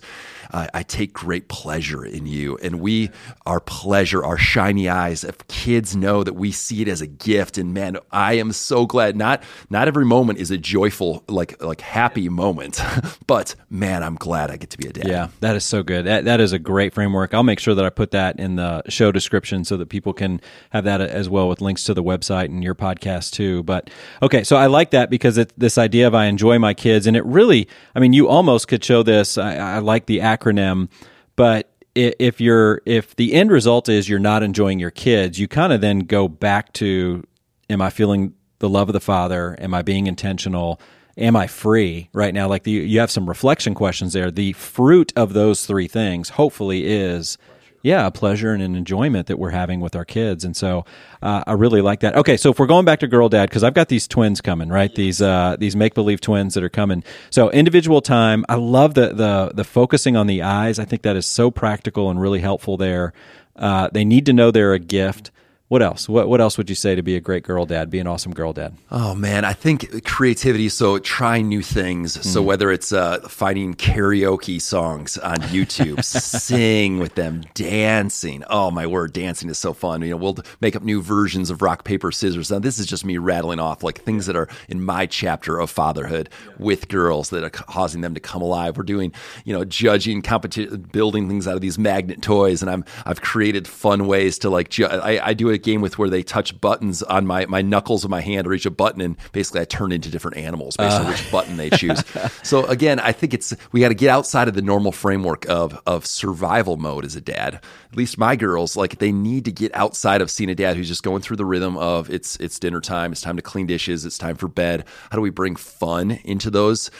Uh, 0.52 0.68
I 0.74 0.84
take 0.84 1.14
great 1.14 1.48
pleasure 1.48 2.06
in 2.06 2.28
you, 2.28 2.58
and 2.62 2.80
we 2.80 2.99
our 3.46 3.60
pleasure, 3.60 4.24
our 4.24 4.38
shiny 4.38 4.90
eyes. 4.90 5.24
If 5.24 5.48
kids 5.48 5.96
know 5.96 6.24
that 6.24 6.34
we 6.34 6.52
see 6.52 6.82
it 6.82 6.88
as 6.88 7.02
a 7.02 7.08
gift, 7.08 7.58
and 7.58 7.74
man, 7.74 7.98
I 8.12 8.34
am 8.34 8.52
so 8.52 8.86
glad. 8.86 9.16
Not 9.16 9.44
not 9.70 9.88
every 9.88 10.06
moment 10.06 10.40
is 10.40 10.52
a 10.52 10.58
joyful, 10.58 11.24
like 11.28 11.62
like 11.64 11.82
happy 11.82 12.28
moment 12.30 12.80
but 13.28 13.56
man, 13.70 14.04
I'm 14.04 14.16
glad 14.16 14.52
I 14.52 14.58
get 14.58 14.70
to 14.72 14.78
be 14.78 14.88
a 14.88 14.94
dad. 14.94 15.08
Yeah, 15.08 15.28
that 15.40 15.56
is 15.56 15.64
so 15.64 15.84
good. 15.84 16.06
That, 16.06 16.26
that 16.26 16.40
is 16.40 16.54
a 16.54 16.60
great 16.60 16.94
framework. 16.94 17.34
I'll 17.34 17.44
make 17.44 17.60
sure 17.60 17.76
that 17.76 17.86
I 17.86 17.90
put 17.90 18.12
that 18.12 18.40
in 18.40 18.56
the 18.56 18.84
show 18.90 19.12
description 19.12 19.64
so 19.64 19.78
that 19.78 19.90
people 19.90 20.14
can 20.14 20.42
have 20.72 20.84
that 20.86 21.02
as 21.02 21.30
well 21.30 21.48
with 21.48 21.62
links 21.62 21.84
to 21.86 21.94
the 21.94 22.04
website 22.04 22.46
and 22.46 22.64
your 22.64 22.76
podcast 22.76 23.32
too. 23.32 23.64
But 23.64 23.90
okay, 24.22 24.44
so 24.44 24.56
I 24.56 24.68
like 24.68 24.92
that 24.92 25.10
because 25.10 25.38
it's 25.38 25.54
this 25.58 25.78
idea 25.78 26.08
of 26.08 26.16
I 26.16 26.26
enjoy 26.26 26.60
my 26.60 26.74
kids, 26.74 27.08
and 27.08 27.16
it 27.16 27.26
really, 27.26 27.68
I 27.96 28.00
mean, 28.00 28.14
you 28.14 28.28
almost 28.28 28.68
could 28.68 28.84
show 28.84 29.04
this. 29.04 29.38
I, 29.38 29.56
I 29.56 29.80
like 29.80 30.06
the 30.06 30.20
acronym, 30.20 30.90
but 31.36 31.69
if 31.96 32.40
you're 32.40 32.82
if 32.86 33.16
the 33.16 33.34
end 33.34 33.52
result 33.52 33.90
is 33.90 34.08
you're 34.08 34.20
not 34.20 34.44
enjoying 34.44 34.80
your 34.80 34.92
kids, 34.92 35.40
you 35.40 35.48
kind 35.48 35.74
of 35.74 35.82
then 35.82 36.00
go 36.00 36.28
back 36.28 36.74
to, 36.74 37.26
am 37.70 37.82
I 37.82 37.90
feeling 37.90 38.34
the 38.60 38.70
love 38.70 38.90
of 38.90 38.94
the 38.94 39.00
Father? 39.00 39.56
Am 39.60 39.74
I 39.74 39.82
being 39.82 40.08
intentional? 40.08 40.80
am 41.20 41.36
I 41.36 41.48
free 41.48 42.10
right 42.14 42.34
now? 42.34 42.48
Like 42.48 42.64
the, 42.64 42.72
you 42.72 43.00
have 43.00 43.12
some 43.12 43.28
reflection 43.28 43.76
questions 43.76 44.14
there. 44.14 44.32
The 44.32 44.54
fruit 44.54 45.14
of 45.16 45.34
those 45.34 45.66
three 45.66 45.88
things, 45.88 46.30
hopefully, 46.30 46.86
is 46.88 47.38
yeah, 47.82 48.08
a 48.08 48.12
pleasure 48.12 48.54
and 48.54 48.62
an 48.62 48.76
enjoyment 48.76 49.28
that 49.28 49.40
we're 49.40 49.52
having 49.52 49.80
with 49.80 49.96
our 49.96 50.06
kids. 50.06 50.44
And 50.44 50.56
so 50.56 50.86
uh, 51.22 51.44
I 51.48 51.54
really 51.54 51.82
like 51.82 52.02
that. 52.02 52.16
Okay, 52.16 52.38
so 52.38 52.50
if 52.50 52.60
we're 52.60 52.68
going 52.68 52.86
back 52.86 53.00
to 53.00 53.08
girl 53.08 53.30
dad, 53.30 53.50
because 53.50 53.64
I've 53.64 53.74
got 53.74 53.88
these 53.88 54.08
twins 54.08 54.42
coming, 54.42 54.70
right? 54.70 54.94
These 54.94 55.22
uh, 55.22 55.56
these 55.60 55.76
make 55.76 55.94
believe 55.94 56.22
twins 56.22 56.54
that 56.56 56.64
are 56.64 56.70
coming. 56.70 57.04
So 57.30 57.50
individual 57.52 58.02
time. 58.02 58.46
I 58.50 58.56
love 58.56 58.94
the 58.94 59.14
the 59.14 59.52
the 59.54 59.64
focusing 59.64 60.16
on 60.16 60.28
the 60.28 60.42
eyes. 60.42 60.80
I 60.80 60.86
think 60.86 61.04
that 61.04 61.16
is 61.16 61.26
so 61.26 61.52
practical 61.52 62.10
and 62.10 62.20
really 62.20 62.40
helpful 62.40 62.78
there. 62.78 63.14
Uh, 63.56 63.90
they 63.92 64.06
need 64.06 64.26
to 64.26 64.34
know 64.34 64.52
they're 64.52 64.74
a 64.74 64.80
gift. 64.80 65.32
What 65.70 65.84
else? 65.84 66.10
What 66.10 66.28
what 66.28 66.42
else 66.42 66.58
would 66.58 66.68
you 66.68 66.76
say 66.76 66.96
to 66.96 67.04
be 67.04 67.16
a 67.16 67.20
great 67.20 67.44
girl 67.44 67.68
dad, 67.68 67.92
be 67.92 68.00
an 68.00 68.08
awesome 68.08 68.34
girl 68.34 68.54
dad? 68.54 68.76
Oh 68.90 69.14
man, 69.14 69.46
I 69.46 69.54
think 69.54 70.04
creativity. 70.04 70.68
So 70.68 70.98
trying 70.98 71.48
new 71.48 71.62
things. 71.62 72.18
Mm. 72.18 72.26
So 72.26 72.42
whether 72.42 72.72
it's 72.72 72.92
uh, 72.92 73.20
finding 73.30 73.76
karaoke 73.76 74.60
songs 74.60 75.20
on 75.20 75.38
YouTube, 75.42 76.04
sing 76.42 76.98
with 76.98 77.14
them, 77.14 77.44
dancing. 77.54 78.44
Oh 78.50 78.72
my 78.72 78.88
word, 78.88 79.14
dancing 79.14 79.48
is 79.48 79.60
so 79.60 79.74
fun. 79.74 80.02
You 80.02 80.10
know, 80.10 80.18
we'll 80.18 80.38
make 80.60 80.76
up 80.76 80.82
new 80.82 81.04
versions 81.04 81.52
of 81.52 81.62
rock 81.62 81.84
paper 81.84 82.12
scissors. 82.12 82.50
Now 82.50 82.58
this 82.58 82.80
is 82.80 82.88
just 82.88 83.06
me 83.06 83.20
rattling 83.20 83.60
off 83.60 83.84
like 83.84 84.02
things 84.02 84.26
that 84.26 84.36
are 84.36 84.50
in 84.70 84.84
my 84.84 85.06
chapter 85.06 85.60
of 85.60 85.70
fatherhood 85.70 86.30
with 86.58 86.88
girls 86.88 87.30
that 87.30 87.44
are 87.44 87.50
causing 87.52 88.02
them 88.02 88.16
to 88.16 88.20
come 88.20 88.42
alive. 88.42 88.76
We're 88.76 88.82
doing 88.82 89.14
you 89.46 89.54
know 89.54 89.64
judging 89.66 90.24
competition, 90.24 90.82
building 90.92 91.28
things 91.30 91.48
out 91.48 91.54
of 91.54 91.62
these 91.62 91.78
magnet 91.78 92.24
toys, 92.24 92.64
and 92.64 92.72
I'm 92.72 92.84
I've 93.06 93.22
created 93.22 93.68
fun 93.68 94.08
ways 94.08 94.40
to 94.40 94.50
like. 94.50 94.70
Ju- 94.70 94.88
I, 94.88 95.28
I 95.28 95.34
do 95.36 95.52
a 95.52 95.59
game 95.60 95.82
with 95.82 95.98
where 95.98 96.10
they 96.10 96.24
touch 96.24 96.60
buttons 96.60 97.04
on 97.04 97.26
my, 97.28 97.46
my 97.46 97.62
knuckles 97.62 98.04
of 98.04 98.10
my 98.10 98.22
hand 98.22 98.48
or 98.48 98.54
each 98.54 98.66
a 98.66 98.72
button, 98.72 99.02
and 99.02 99.18
basically 99.32 99.62
I 99.62 99.66
turn 99.66 99.92
into 99.92 100.10
different 100.10 100.38
animals 100.38 100.78
based 100.78 100.98
uh. 100.98 101.02
on 101.02 101.08
which 101.08 101.32
button 101.32 101.58
they 101.58 101.70
choose. 101.70 102.04
so 102.44 102.66
again, 102.66 103.00
I 103.00 103.12
think 103.12 103.34
it's 103.34 103.54
we 103.72 103.82
got 103.82 103.90
to 103.90 103.96
get 103.96 104.10
outside 104.10 104.48
of 104.48 104.54
the 104.54 104.62
normal 104.62 104.92
framework 104.92 105.48
of 105.50 105.80
of 105.86 106.06
survival 106.06 106.78
mode 106.78 107.06
as 107.06 107.16
a 107.16 107.22
dad. 107.22 107.56
At 107.92 107.96
least 107.98 108.18
my 108.18 108.36
girls, 108.36 108.76
like 108.76 109.00
they 109.00 109.12
need 109.12 109.46
to 109.46 109.52
get 109.52 109.74
outside 109.76 110.22
of 110.22 110.32
seeing 110.32 110.50
a 110.50 110.56
dad 110.56 110.78
who's 110.78 110.88
just 110.88 111.04
going 111.04 111.22
through 111.22 111.38
the 111.38 111.46
rhythm 111.46 111.78
of 111.78 112.10
it's 112.10 112.36
it's 112.38 112.60
dinner 112.60 112.82
time, 112.82 113.12
it's 113.12 113.22
time 113.22 113.36
to 113.36 113.42
clean 113.42 113.68
dishes, 113.68 114.06
it's 114.06 114.18
time 114.18 114.36
for 114.36 114.48
bed. 114.48 114.86
How 115.12 115.18
do 115.18 115.22
we 115.22 115.30
bring 115.30 115.56
fun 115.56 116.20
into 116.24 116.50
those? 116.50 116.92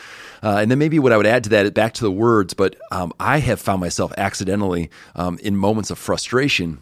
Uh, 0.42 0.58
and 0.62 0.72
then 0.72 0.80
maybe 0.80 1.00
what 1.00 1.12
I 1.12 1.18
would 1.18 1.26
add 1.26 1.44
to 1.46 1.50
that, 1.50 1.74
back 1.74 1.94
to 1.96 2.04
the 2.04 2.12
words, 2.12 2.54
but 2.54 2.76
um, 2.92 3.12
I 3.20 3.40
have 3.40 3.60
found 3.60 3.82
myself 3.82 4.14
accidentally 4.18 4.90
um, 5.16 5.38
in 5.44 5.58
moments 5.58 5.92
of 5.92 5.98
frustration 5.98 6.80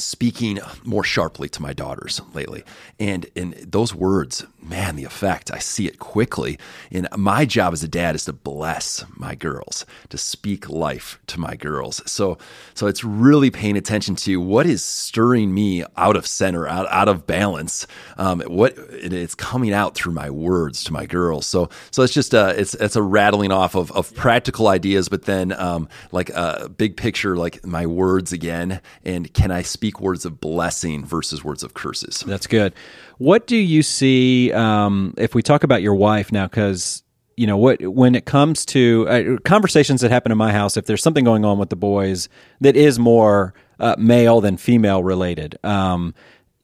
speaking 0.00 0.58
more 0.84 1.04
sharply 1.04 1.48
to 1.50 1.62
my 1.62 1.72
daughters 1.72 2.20
lately. 2.34 2.64
And 2.98 3.26
in 3.34 3.54
those 3.66 3.94
words, 3.94 4.44
man, 4.62 4.96
the 4.96 5.04
effect, 5.04 5.50
I 5.50 5.58
see 5.58 5.86
it 5.86 5.98
quickly. 5.98 6.58
And 6.90 7.08
my 7.16 7.44
job 7.44 7.72
as 7.72 7.82
a 7.82 7.88
dad 7.88 8.14
is 8.14 8.24
to 8.26 8.32
bless 8.32 9.04
my 9.16 9.34
girls, 9.34 9.86
to 10.10 10.18
speak 10.18 10.68
life 10.68 11.18
to 11.28 11.40
my 11.40 11.56
girls. 11.56 12.02
So 12.06 12.38
so 12.74 12.86
it's 12.86 13.04
really 13.04 13.50
paying 13.50 13.76
attention 13.76 14.16
to 14.16 14.40
what 14.40 14.66
is 14.66 14.84
stirring 14.84 15.54
me 15.54 15.84
out 15.96 16.16
of 16.16 16.26
center, 16.26 16.66
out, 16.66 16.86
out 16.90 17.08
of 17.08 17.26
balance. 17.26 17.86
Um, 18.16 18.40
what 18.42 18.74
it's 18.76 19.34
coming 19.34 19.72
out 19.72 19.94
through 19.94 20.12
my 20.12 20.30
words 20.30 20.84
to 20.84 20.92
my 20.92 21.06
girls. 21.06 21.46
So 21.46 21.68
so 21.90 22.02
it's 22.02 22.12
just 22.12 22.34
a 22.34 22.58
it's 22.58 22.74
it's 22.74 22.96
a 22.96 23.02
rattling 23.02 23.52
off 23.52 23.74
of, 23.74 23.90
of 23.92 24.14
practical 24.14 24.68
ideas, 24.68 25.08
but 25.08 25.24
then 25.24 25.52
um, 25.52 25.88
like 26.12 26.30
a 26.30 26.68
big 26.68 26.96
picture, 26.96 27.36
like 27.36 27.64
my 27.66 27.86
words 27.86 28.32
again. 28.32 28.80
And 29.04 29.32
can 29.32 29.50
I 29.50 29.62
speak 29.62 29.89
speak 29.90 30.00
words 30.00 30.24
of 30.24 30.40
blessing 30.40 31.04
versus 31.04 31.42
words 31.42 31.62
of 31.62 31.74
curses. 31.74 32.22
That's 32.26 32.46
good. 32.46 32.74
What 33.18 33.46
do 33.46 33.56
you 33.56 33.82
see 33.82 34.52
um, 34.52 35.14
if 35.16 35.34
we 35.34 35.42
talk 35.42 35.64
about 35.64 35.82
your 35.82 35.94
wife 35.94 36.30
now? 36.30 36.46
Because 36.46 37.02
you 37.36 37.46
know 37.46 37.56
what 37.56 37.82
when 37.82 38.14
it 38.14 38.24
comes 38.24 38.64
to 38.66 39.06
uh, 39.08 39.36
conversations 39.44 40.00
that 40.02 40.10
happen 40.10 40.30
in 40.30 40.36
my 40.36 40.52
house 40.52 40.76
if 40.76 40.84
there's 40.84 41.02
something 41.02 41.24
going 41.24 41.44
on 41.44 41.58
with 41.58 41.70
the 41.70 41.76
boys 41.76 42.28
that 42.60 42.76
is 42.76 42.98
more 42.98 43.54
uh, 43.78 43.94
male 43.98 44.42
than 44.42 44.58
female 44.58 45.02
related 45.02 45.56
um, 45.64 46.12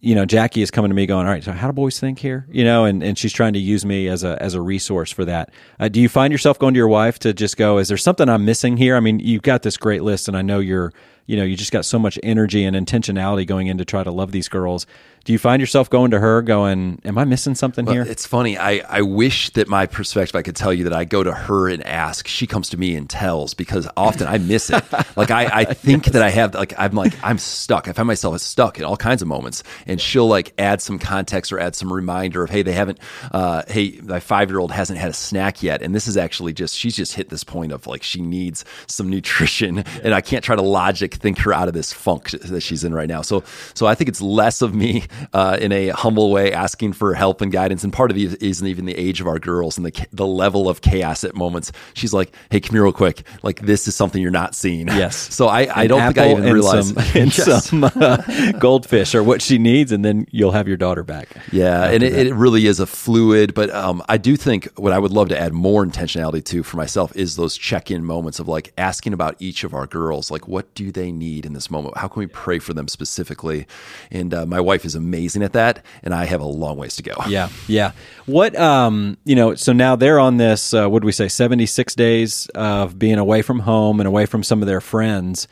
you 0.00 0.14
know 0.14 0.26
jackie 0.26 0.60
is 0.60 0.70
coming 0.70 0.90
to 0.90 0.94
me 0.94 1.06
going 1.06 1.24
all 1.24 1.32
right 1.32 1.44
so 1.44 1.52
how 1.52 1.68
do 1.68 1.72
boys 1.72 1.98
think 1.98 2.18
here 2.18 2.46
you 2.50 2.62
know 2.62 2.84
and, 2.84 3.02
and 3.02 3.16
she's 3.16 3.32
trying 3.32 3.54
to 3.54 3.58
use 3.58 3.86
me 3.86 4.06
as 4.06 4.22
a 4.22 4.42
as 4.42 4.52
a 4.52 4.60
resource 4.60 5.10
for 5.10 5.24
that 5.24 5.50
uh, 5.80 5.88
do 5.88 5.98
you 5.98 6.10
find 6.10 6.30
yourself 6.30 6.58
going 6.58 6.74
to 6.74 6.78
your 6.78 6.88
wife 6.88 7.18
to 7.18 7.32
just 7.32 7.56
go 7.56 7.78
is 7.78 7.88
there 7.88 7.96
something 7.96 8.28
i'm 8.28 8.44
missing 8.44 8.76
here 8.76 8.96
i 8.96 9.00
mean 9.00 9.18
you've 9.18 9.42
got 9.42 9.62
this 9.62 9.78
great 9.78 10.02
list 10.02 10.28
and 10.28 10.36
i 10.36 10.42
know 10.42 10.58
you're 10.58 10.92
you 11.26 11.36
know 11.36 11.44
you 11.44 11.56
just 11.56 11.72
got 11.72 11.84
so 11.84 11.98
much 11.98 12.18
energy 12.22 12.64
and 12.64 12.76
intentionality 12.76 13.46
going 13.46 13.66
in 13.66 13.78
to 13.78 13.84
try 13.84 14.02
to 14.02 14.10
love 14.10 14.32
these 14.32 14.48
girls 14.48 14.86
do 15.26 15.32
you 15.32 15.38
find 15.40 15.60
yourself 15.60 15.90
going 15.90 16.12
to 16.12 16.20
her 16.20 16.40
going 16.40 17.00
am 17.04 17.18
i 17.18 17.24
missing 17.24 17.56
something 17.56 17.84
well, 17.84 17.94
here? 17.94 18.04
it's 18.04 18.24
funny. 18.24 18.56
I, 18.56 18.80
I 18.88 19.02
wish 19.02 19.50
that 19.50 19.66
my 19.68 19.86
perspective 19.86 20.36
i 20.36 20.42
could 20.42 20.54
tell 20.54 20.72
you 20.72 20.84
that 20.84 20.92
i 20.92 21.04
go 21.04 21.22
to 21.22 21.32
her 21.32 21.68
and 21.68 21.84
ask. 21.84 22.28
She 22.28 22.46
comes 22.46 22.70
to 22.70 22.76
me 22.76 22.94
and 22.94 23.10
tells 23.10 23.52
because 23.52 23.88
often 23.96 24.28
i 24.28 24.38
miss 24.38 24.70
it. 24.70 24.82
Like 25.16 25.30
i, 25.30 25.46
I 25.46 25.64
think 25.64 26.06
yes. 26.06 26.12
that 26.12 26.22
i 26.22 26.30
have 26.30 26.54
like 26.54 26.74
i'm 26.78 26.92
like 26.92 27.12
i'm 27.22 27.38
stuck. 27.38 27.88
I 27.88 27.92
find 27.92 28.06
myself 28.06 28.38
stuck 28.40 28.78
in 28.78 28.84
all 28.84 28.96
kinds 28.96 29.22
of 29.22 29.28
moments. 29.28 29.62
And 29.86 30.00
she'll 30.00 30.28
like 30.28 30.52
add 30.58 30.80
some 30.80 30.98
context 30.98 31.52
or 31.52 31.58
add 31.58 31.74
some 31.74 31.92
reminder 31.92 32.44
of 32.44 32.50
hey 32.50 32.62
they 32.62 32.72
haven't 32.72 32.98
uh, 33.32 33.62
hey 33.66 33.98
my 34.02 34.20
five 34.20 34.50
year 34.50 34.60
old 34.60 34.70
hasn't 34.70 34.98
had 34.98 35.10
a 35.10 35.14
snack 35.14 35.62
yet. 35.62 35.82
And 35.82 35.94
this 35.94 36.06
is 36.06 36.16
actually 36.16 36.52
just 36.52 36.76
she's 36.76 36.94
just 36.94 37.14
hit 37.14 37.30
this 37.30 37.44
point 37.44 37.72
of 37.72 37.86
like 37.86 38.02
she 38.02 38.20
needs 38.20 38.64
some 38.86 39.10
nutrition. 39.10 39.78
And 40.02 40.14
i 40.14 40.20
can't 40.20 40.44
try 40.44 40.54
to 40.54 40.62
logic 40.62 41.14
think 41.14 41.38
her 41.38 41.52
out 41.52 41.66
of 41.66 41.74
this 41.74 41.92
funk 41.92 42.30
that 42.30 42.60
she's 42.60 42.84
in 42.84 42.94
right 42.94 43.08
now. 43.08 43.22
So 43.22 43.42
so 43.74 43.86
i 43.86 43.94
think 43.94 44.08
it's 44.08 44.20
less 44.20 44.62
of 44.62 44.74
me 44.74 45.04
uh, 45.32 45.58
in 45.60 45.72
a 45.72 45.88
humble 45.88 46.30
way, 46.30 46.52
asking 46.52 46.92
for 46.94 47.14
help 47.14 47.40
and 47.40 47.50
guidance. 47.52 47.84
And 47.84 47.92
part 47.92 48.10
of 48.10 48.16
it 48.16 48.42
isn't 48.42 48.66
even 48.66 48.84
the 48.86 48.94
age 48.96 49.20
of 49.20 49.26
our 49.26 49.38
girls 49.38 49.76
and 49.76 49.86
the 49.86 50.06
the 50.12 50.26
level 50.26 50.68
of 50.68 50.80
chaos 50.80 51.24
at 51.24 51.34
moments. 51.34 51.72
She's 51.94 52.12
like, 52.12 52.32
"Hey, 52.50 52.60
come 52.60 52.74
here 52.74 52.82
real 52.84 52.92
quick. 52.92 53.22
Like 53.42 53.60
this 53.60 53.86
is 53.88 53.94
something 53.96 54.20
you're 54.22 54.30
not 54.30 54.54
seeing." 54.54 54.88
Yes. 54.88 55.28
So 55.36 55.48
I, 55.48 55.68
I 55.82 55.86
don't 55.86 56.00
think 56.00 56.18
I 56.18 56.30
even 56.30 56.44
realized. 56.52 56.94
some, 56.94 57.04
and 57.22 57.36
Yes. 57.36 57.66
some 57.66 57.84
uh, 57.84 58.52
goldfish 58.58 59.14
or 59.14 59.22
what 59.22 59.42
she 59.42 59.58
needs, 59.58 59.92
and 59.92 60.02
then 60.04 60.26
you'll 60.30 60.52
have 60.52 60.66
your 60.66 60.76
daughter 60.78 61.02
back. 61.02 61.28
Yeah, 61.52 61.90
and 61.90 62.02
it, 62.02 62.28
it 62.28 62.34
really 62.34 62.66
is 62.66 62.80
a 62.80 62.86
fluid, 62.86 63.52
but 63.54 63.68
um, 63.70 64.02
I 64.08 64.16
do 64.16 64.36
think 64.36 64.66
what 64.76 64.92
I 64.92 64.98
would 64.98 65.12
love 65.12 65.28
to 65.28 65.38
add 65.38 65.52
more 65.52 65.84
intentionality 65.84 66.42
to 66.46 66.62
for 66.62 66.76
myself 66.78 67.14
is 67.16 67.36
those 67.36 67.56
check-in 67.58 68.04
moments 68.04 68.38
of 68.38 68.48
like 68.48 68.72
asking 68.78 69.12
about 69.12 69.36
each 69.38 69.62
of 69.64 69.74
our 69.74 69.86
girls, 69.86 70.30
like 70.30 70.48
what 70.48 70.72
do 70.74 70.90
they 70.90 71.12
need 71.12 71.44
in 71.44 71.52
this 71.52 71.70
moment? 71.70 71.96
How 71.98 72.08
can 72.08 72.20
we 72.20 72.26
pray 72.26 72.58
for 72.58 72.72
them 72.72 72.88
specifically? 72.88 73.66
And 74.10 74.32
uh, 74.32 74.46
my 74.46 74.60
wife 74.60 74.84
is 74.84 74.94
amazing 74.94 75.05
at 75.42 75.52
that, 75.52 75.84
and 76.02 76.14
I 76.14 76.24
have 76.24 76.40
a 76.40 76.46
long 76.46 76.76
ways 76.76 76.96
to 76.96 77.02
go. 77.02 77.14
Yeah, 77.28 77.48
yeah. 77.66 77.92
What 78.26 78.56
um, 78.56 79.16
you 79.24 79.34
know, 79.34 79.54
so 79.54 79.72
now 79.72 79.96
they're 79.96 80.18
on 80.18 80.36
this. 80.36 80.74
Uh, 80.74 80.88
what 80.88 81.02
do 81.02 81.06
we 81.06 81.12
say? 81.12 81.28
Seventy 81.28 81.66
six 81.66 81.94
days 81.94 82.48
of 82.54 82.98
being 82.98 83.18
away 83.18 83.42
from 83.42 83.60
home 83.60 84.00
and 84.00 84.06
away 84.06 84.26
from 84.26 84.42
some 84.42 84.62
of 84.62 84.66
their 84.66 84.80
friends. 84.80 85.48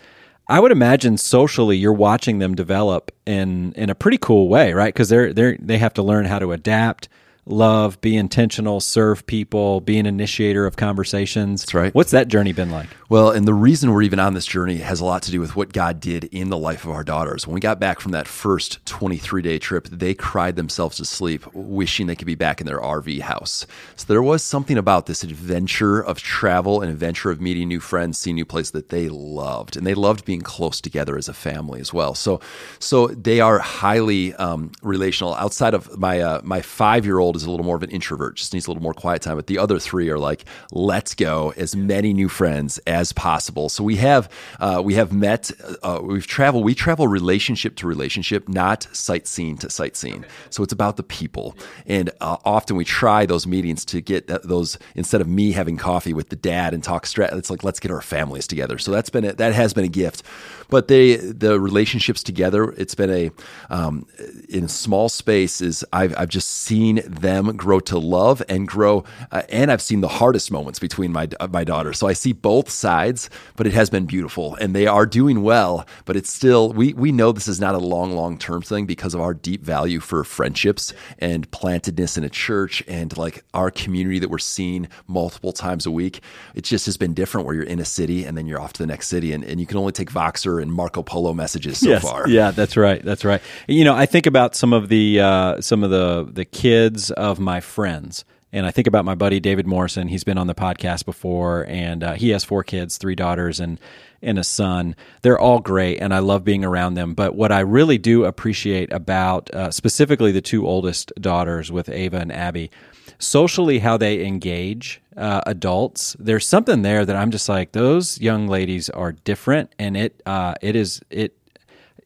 I 0.46 0.60
would 0.60 0.72
imagine 0.72 1.16
socially, 1.16 1.76
you're 1.76 1.92
watching 1.92 2.38
them 2.38 2.54
develop 2.54 3.10
in 3.26 3.72
in 3.74 3.88
a 3.88 3.94
pretty 3.94 4.18
cool 4.18 4.48
way, 4.48 4.72
right? 4.72 4.92
Because 4.92 5.08
they're 5.08 5.32
they 5.32 5.42
are 5.42 5.56
they 5.58 5.78
have 5.78 5.94
to 5.94 6.02
learn 6.02 6.26
how 6.26 6.38
to 6.38 6.52
adapt, 6.52 7.08
love, 7.46 8.00
be 8.00 8.16
intentional, 8.16 8.80
serve 8.80 9.26
people, 9.26 9.80
be 9.80 9.98
an 9.98 10.06
initiator 10.06 10.66
of 10.66 10.76
conversations. 10.76 11.62
That's 11.62 11.74
right. 11.74 11.94
What's 11.94 12.12
that 12.12 12.28
journey 12.28 12.52
been 12.52 12.70
like? 12.70 12.88
Well, 13.08 13.30
and 13.30 13.46
the 13.46 13.54
reason 13.54 13.92
we're 13.92 14.02
even 14.02 14.18
on 14.18 14.34
this 14.34 14.46
journey 14.46 14.78
has 14.78 15.00
a 15.00 15.04
lot 15.04 15.22
to 15.24 15.30
do 15.30 15.40
with 15.40 15.54
what 15.54 15.72
God 15.72 16.00
did 16.00 16.24
in 16.24 16.48
the 16.48 16.56
life 16.56 16.84
of 16.84 16.90
our 16.90 17.04
daughters. 17.04 17.46
When 17.46 17.54
we 17.54 17.60
got 17.60 17.78
back 17.78 18.00
from 18.00 18.12
that 18.12 18.26
first 18.26 18.84
23 18.86 19.42
day 19.42 19.58
trip, 19.58 19.88
they 19.88 20.14
cried 20.14 20.56
themselves 20.56 20.96
to 20.96 21.04
sleep, 21.04 21.44
wishing 21.52 22.06
they 22.06 22.16
could 22.16 22.26
be 22.26 22.34
back 22.34 22.60
in 22.60 22.66
their 22.66 22.80
RV 22.80 23.20
house. 23.20 23.66
So 23.96 24.06
there 24.08 24.22
was 24.22 24.42
something 24.42 24.78
about 24.78 25.06
this 25.06 25.22
adventure 25.22 26.00
of 26.00 26.18
travel 26.18 26.80
and 26.80 26.90
adventure 26.90 27.30
of 27.30 27.40
meeting 27.40 27.68
new 27.68 27.80
friends, 27.80 28.18
seeing 28.18 28.36
new 28.36 28.46
places 28.46 28.72
that 28.72 28.88
they 28.88 29.08
loved. 29.08 29.76
And 29.76 29.86
they 29.86 29.94
loved 29.94 30.24
being 30.24 30.40
close 30.40 30.80
together 30.80 31.18
as 31.18 31.28
a 31.28 31.34
family 31.34 31.80
as 31.80 31.92
well. 31.92 32.14
So, 32.14 32.40
so 32.78 33.08
they 33.08 33.40
are 33.40 33.58
highly 33.58 34.34
um, 34.34 34.72
relational. 34.82 35.34
Outside 35.34 35.74
of 35.74 35.98
my, 35.98 36.20
uh, 36.20 36.40
my 36.42 36.62
five 36.62 37.04
year 37.04 37.18
old 37.18 37.33
is 37.42 37.46
a 37.46 37.50
little 37.50 37.66
more 37.66 37.76
of 37.76 37.82
an 37.82 37.90
introvert, 37.90 38.36
just 38.36 38.52
needs 38.52 38.66
a 38.66 38.70
little 38.70 38.82
more 38.82 38.94
quiet 38.94 39.22
time. 39.22 39.36
But 39.36 39.46
the 39.46 39.58
other 39.58 39.78
three 39.78 40.08
are 40.10 40.18
like, 40.18 40.44
let's 40.70 41.14
go 41.14 41.52
as 41.56 41.74
many 41.74 42.12
new 42.12 42.28
friends 42.28 42.78
as 42.86 43.12
possible. 43.12 43.68
So 43.68 43.84
we 43.84 43.96
have 43.96 44.28
uh, 44.60 44.82
we 44.84 44.94
have 44.94 45.12
met, 45.12 45.50
uh, 45.82 46.00
we've 46.02 46.26
traveled. 46.26 46.64
We 46.64 46.74
travel 46.74 47.08
relationship 47.08 47.76
to 47.76 47.86
relationship, 47.86 48.48
not 48.48 48.86
sightseeing 48.92 49.58
to 49.58 49.70
sightseeing. 49.70 50.24
So 50.50 50.62
it's 50.62 50.72
about 50.72 50.96
the 50.96 51.02
people, 51.02 51.56
and 51.86 52.10
uh, 52.20 52.36
often 52.44 52.76
we 52.76 52.84
try 52.84 53.26
those 53.26 53.46
meetings 53.46 53.84
to 53.86 54.00
get 54.00 54.26
those 54.26 54.78
instead 54.94 55.20
of 55.20 55.28
me 55.28 55.52
having 55.52 55.76
coffee 55.76 56.12
with 56.12 56.28
the 56.28 56.36
dad 56.36 56.74
and 56.74 56.82
talk 56.82 57.06
strat. 57.06 57.36
It's 57.36 57.50
like 57.50 57.64
let's 57.64 57.80
get 57.80 57.90
our 57.90 58.02
families 58.02 58.46
together. 58.46 58.78
So 58.78 58.90
that's 58.90 59.10
been 59.10 59.24
a, 59.24 59.32
that 59.34 59.54
has 59.54 59.74
been 59.74 59.84
a 59.84 59.88
gift. 59.88 60.22
But 60.68 60.88
they 60.88 61.16
the 61.16 61.60
relationships 61.60 62.22
together. 62.22 62.72
It's 62.72 62.94
been 62.94 63.10
a 63.10 63.30
um, 63.70 64.06
in 64.48 64.68
small 64.68 65.08
space. 65.08 65.60
Is 65.60 65.84
I've 65.92 66.14
I've 66.18 66.28
just 66.28 66.48
seen 66.48 67.02
them 67.06 67.56
grow 67.56 67.80
to 67.80 67.98
love 67.98 68.42
and 68.48 68.66
grow, 68.66 69.04
uh, 69.30 69.42
and 69.48 69.70
I've 69.70 69.82
seen 69.82 70.00
the 70.00 70.08
hardest 70.08 70.50
moments 70.50 70.78
between 70.78 71.12
my 71.12 71.28
my 71.50 71.64
daughters. 71.64 71.98
So 71.98 72.06
I 72.06 72.12
see 72.12 72.32
both 72.32 72.70
sides, 72.70 73.30
but 73.56 73.66
it 73.66 73.72
has 73.72 73.90
been 73.90 74.06
beautiful, 74.06 74.54
and 74.56 74.74
they 74.74 74.86
are 74.86 75.06
doing 75.06 75.42
well. 75.42 75.86
But 76.04 76.16
it's 76.16 76.30
still 76.30 76.72
we 76.72 76.92
we 76.94 77.12
know 77.12 77.32
this 77.32 77.48
is 77.48 77.60
not 77.60 77.74
a 77.74 77.78
long 77.78 78.14
long 78.14 78.38
term 78.38 78.62
thing 78.62 78.86
because 78.86 79.14
of 79.14 79.20
our 79.20 79.34
deep 79.34 79.62
value 79.62 80.00
for 80.00 80.24
friendships 80.24 80.92
and 81.18 81.50
plantedness 81.50 82.18
in 82.18 82.24
a 82.24 82.28
church 82.28 82.82
and 82.88 83.16
like 83.16 83.44
our 83.54 83.70
community 83.70 84.18
that 84.18 84.30
we're 84.30 84.38
seeing 84.38 84.88
multiple 85.06 85.52
times 85.52 85.86
a 85.86 85.90
week. 85.90 86.20
It 86.54 86.64
just 86.64 86.86
has 86.86 86.96
been 86.96 87.14
different 87.14 87.46
where 87.46 87.54
you're 87.54 87.64
in 87.64 87.78
a 87.78 87.84
city 87.84 88.24
and 88.24 88.36
then 88.36 88.46
you're 88.46 88.60
off 88.60 88.72
to 88.74 88.82
the 88.82 88.86
next 88.86 89.08
city, 89.08 89.32
and, 89.32 89.44
and 89.44 89.60
you 89.60 89.66
can 89.66 89.78
only 89.78 89.92
take 89.92 90.10
Voxer 90.10 90.62
Marco 90.70 91.02
Polo 91.02 91.32
messages 91.34 91.78
so 91.78 91.90
yes. 91.90 92.02
far. 92.02 92.28
Yeah, 92.28 92.50
that's 92.50 92.76
right. 92.76 93.02
That's 93.02 93.24
right. 93.24 93.42
You 93.68 93.84
know, 93.84 93.94
I 93.94 94.06
think 94.06 94.26
about 94.26 94.54
some 94.54 94.72
of 94.72 94.88
the 94.88 95.20
uh, 95.20 95.60
some 95.60 95.84
of 95.84 95.90
the 95.90 96.28
the 96.30 96.44
kids 96.44 97.10
of 97.10 97.38
my 97.40 97.60
friends. 97.60 98.24
And 98.52 98.64
I 98.64 98.70
think 98.70 98.86
about 98.86 99.04
my 99.04 99.16
buddy 99.16 99.40
David 99.40 99.66
Morrison. 99.66 100.06
He's 100.06 100.22
been 100.22 100.38
on 100.38 100.46
the 100.46 100.54
podcast 100.54 101.04
before, 101.04 101.66
and 101.68 102.04
uh, 102.04 102.12
he 102.12 102.28
has 102.28 102.44
four 102.44 102.62
kids, 102.62 102.98
three 102.98 103.16
daughters, 103.16 103.58
and 103.58 103.80
and 104.22 104.38
a 104.38 104.44
son. 104.44 104.94
They're 105.22 105.38
all 105.38 105.58
great, 105.58 106.00
and 106.00 106.14
I 106.14 106.20
love 106.20 106.44
being 106.44 106.64
around 106.64 106.94
them. 106.94 107.14
But 107.14 107.34
what 107.34 107.50
I 107.50 107.60
really 107.60 107.98
do 107.98 108.24
appreciate 108.24 108.92
about 108.92 109.52
uh, 109.52 109.72
specifically 109.72 110.30
the 110.30 110.40
two 110.40 110.68
oldest 110.68 111.12
daughters 111.20 111.72
with 111.72 111.88
Ava 111.88 112.18
and 112.18 112.32
Abby, 112.32 112.70
socially 113.18 113.78
how 113.78 113.96
they 113.96 114.24
engage 114.24 115.00
uh, 115.16 115.42
adults. 115.46 116.16
There's 116.18 116.46
something 116.46 116.82
there 116.82 117.04
that 117.04 117.16
I'm 117.16 117.30
just 117.30 117.48
like 117.48 117.72
those 117.72 118.20
young 118.20 118.46
ladies 118.48 118.90
are 118.90 119.12
different, 119.12 119.74
and 119.78 119.96
it 119.96 120.22
uh, 120.26 120.54
it 120.60 120.76
is 120.76 121.00
it 121.10 121.36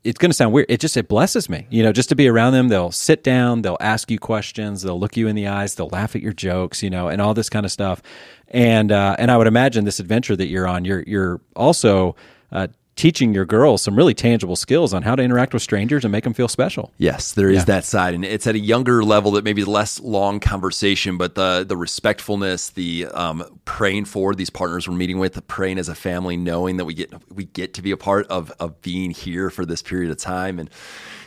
it's 0.04 0.18
going 0.18 0.30
to 0.30 0.34
sound 0.34 0.52
weird. 0.52 0.66
It 0.68 0.80
just 0.80 0.96
it 0.96 1.08
blesses 1.08 1.48
me, 1.48 1.66
you 1.70 1.82
know, 1.82 1.92
just 1.92 2.08
to 2.10 2.14
be 2.14 2.28
around 2.28 2.52
them. 2.52 2.68
They'll 2.68 2.92
sit 2.92 3.22
down, 3.24 3.62
they'll 3.62 3.76
ask 3.80 4.10
you 4.10 4.18
questions, 4.18 4.82
they'll 4.82 4.98
look 4.98 5.16
you 5.16 5.28
in 5.28 5.36
the 5.36 5.48
eyes, 5.48 5.74
they'll 5.74 5.88
laugh 5.88 6.14
at 6.14 6.22
your 6.22 6.32
jokes, 6.32 6.82
you 6.82 6.90
know, 6.90 7.08
and 7.08 7.20
all 7.20 7.34
this 7.34 7.50
kind 7.50 7.66
of 7.66 7.72
stuff. 7.72 8.02
And 8.48 8.92
uh, 8.92 9.16
and 9.18 9.30
I 9.30 9.36
would 9.36 9.46
imagine 9.46 9.84
this 9.84 10.00
adventure 10.00 10.36
that 10.36 10.46
you're 10.46 10.66
on, 10.66 10.84
you're 10.84 11.02
you're 11.06 11.40
also 11.56 12.16
uh, 12.52 12.68
teaching 12.98 13.32
your 13.32 13.46
girls 13.46 13.80
some 13.80 13.96
really 13.96 14.12
tangible 14.12 14.56
skills 14.56 14.92
on 14.92 15.02
how 15.02 15.14
to 15.14 15.22
interact 15.22 15.54
with 15.54 15.62
strangers 15.62 16.04
and 16.04 16.10
make 16.10 16.24
them 16.24 16.34
feel 16.34 16.48
special. 16.48 16.92
Yes, 16.98 17.32
there 17.32 17.48
is 17.48 17.64
that 17.66 17.84
side, 17.84 18.12
and 18.12 18.24
it's 18.24 18.46
at 18.46 18.56
a 18.56 18.58
younger 18.58 19.04
level 19.04 19.30
that 19.32 19.44
maybe 19.44 19.64
less 19.64 20.00
long 20.00 20.40
conversation, 20.40 21.16
but 21.16 21.34
the 21.36 21.64
the 21.66 21.76
respectfulness, 21.76 22.70
the 22.70 23.06
um, 23.06 23.60
praying 23.64 24.04
for 24.04 24.34
these 24.34 24.50
partners 24.50 24.88
we're 24.88 24.96
meeting 24.96 25.18
with, 25.18 25.34
the 25.34 25.42
praying 25.42 25.78
as 25.78 25.88
a 25.88 25.94
family, 25.94 26.36
knowing 26.36 26.76
that 26.76 26.84
we 26.84 26.92
get 26.92 27.12
we 27.32 27.44
get 27.44 27.72
to 27.74 27.82
be 27.82 27.92
a 27.92 27.96
part 27.96 28.26
of 28.26 28.50
of 28.58 28.82
being 28.82 29.12
here 29.12 29.48
for 29.48 29.64
this 29.64 29.80
period 29.80 30.10
of 30.10 30.18
time, 30.18 30.58
and 30.58 30.68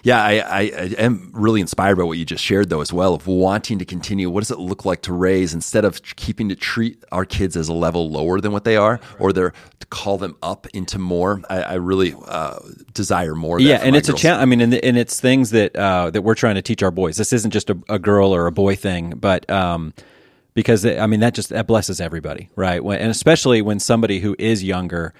yeah, 0.04 0.24
I, 0.24 0.40
I, 0.40 0.60
I 0.62 0.96
am 0.98 1.30
really 1.34 1.62
inspired 1.62 1.98
by 1.98 2.04
what 2.04 2.18
you 2.18 2.26
just 2.26 2.44
shared 2.44 2.70
though 2.70 2.82
as 2.82 2.92
well 2.92 3.14
of 3.14 3.28
wanting 3.28 3.80
to 3.80 3.86
continue. 3.86 4.30
What 4.30 4.42
does 4.42 4.52
it 4.52 4.60
look 4.60 4.86
like 4.86 5.02
to 5.04 5.14
raise 5.14 5.54
instead 5.54 5.86
of 5.86 6.02
keeping 6.16 6.50
to 6.50 6.56
treat 6.56 7.04
our 7.12 7.26
kids 7.26 7.56
as 7.56 7.68
a 7.68 7.74
level 7.74 8.10
lower 8.10 8.42
than 8.42 8.52
what 8.52 8.64
they 8.64 8.76
are, 8.76 9.00
or 9.20 9.32
they're 9.32 9.54
to 9.80 9.88
call 9.88 10.18
them 10.18 10.38
up 10.42 10.68
into 10.74 10.98
more? 10.98 11.42
I, 11.50 11.62
I 11.62 11.74
really 11.76 12.16
uh, 12.28 12.60
desire 12.94 13.36
more. 13.36 13.58
Of 13.58 13.64
that 13.64 13.70
yeah, 13.70 13.78
and 13.78 13.96
it's 13.96 14.10
a 14.10 14.14
challenge. 14.14 14.42
I 14.42 14.46
mean, 14.46 14.62
and, 14.62 14.74
and 14.74 14.98
it's 14.98 15.20
things 15.20 15.52
that 15.52 15.76
uh, 15.76 16.10
that 16.10 16.24
we're 16.24 16.36
trying 16.36 16.56
to 16.56 16.62
teach 16.62 16.82
our 16.82 16.92
boys. 16.92 17.18
This 17.18 17.34
isn't 17.34 17.52
just 17.52 17.70
a, 17.70 17.78
a 17.90 18.00
girl 18.00 18.34
or 18.34 18.48
a 18.48 18.52
boy 18.52 18.76
thing, 18.76 19.12
but 19.12 19.50
um, 19.50 19.94
because 20.54 20.86
I 20.86 21.06
mean 21.08 21.20
that 21.22 21.34
just 21.34 21.50
that 21.50 21.68
blesses 21.68 22.02
everybody, 22.02 22.50
right? 22.56 22.84
When, 22.84 23.00
and 23.00 23.12
especially 23.12 23.62
when 23.62 23.80
somebody 23.80 24.20
who 24.20 24.36
is 24.40 24.64
younger 24.64 25.14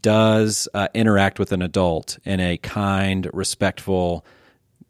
does 0.00 0.68
uh, 0.74 0.88
interact 0.94 1.38
with 1.38 1.52
an 1.52 1.62
adult 1.62 2.18
in 2.24 2.40
a 2.40 2.56
kind, 2.58 3.28
respectful, 3.32 4.24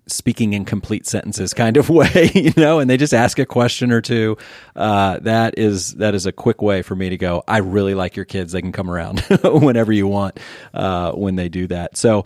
speaking 0.07 0.55
in 0.55 0.65
complete 0.65 1.07
sentences 1.07 1.55
kind 1.55 1.77
of 1.77 1.89
way, 1.91 2.31
you 2.35 2.53
know, 2.57 2.81
and 2.81 2.91
they 2.91 2.97
just 2.97 3.15
ask 3.15 3.39
a 3.39 3.47
question 3.47 3.93
or 3.93 4.01
two. 4.01 4.37
Uh, 4.75 5.19
that 5.21 5.59
is 5.59 5.95
that 5.95 6.15
is 6.15 6.27
a 6.27 6.33
quick 6.33 6.61
way 6.63 6.83
for 6.83 6.97
me 6.97 7.11
to 7.11 7.17
go. 7.17 7.43
I 7.47 7.59
really 7.59 7.95
like 7.95 8.17
your 8.17 8.25
kids. 8.25 8.53
They 8.53 8.63
can 8.63 8.73
come 8.73 8.91
around 8.91 9.21
whenever 9.45 9.93
you 9.93 10.07
want 10.07 10.41
uh, 10.75 11.13
when 11.13 11.37
they 11.37 11.49
do 11.49 11.67
that. 11.69 11.97
So. 11.97 12.25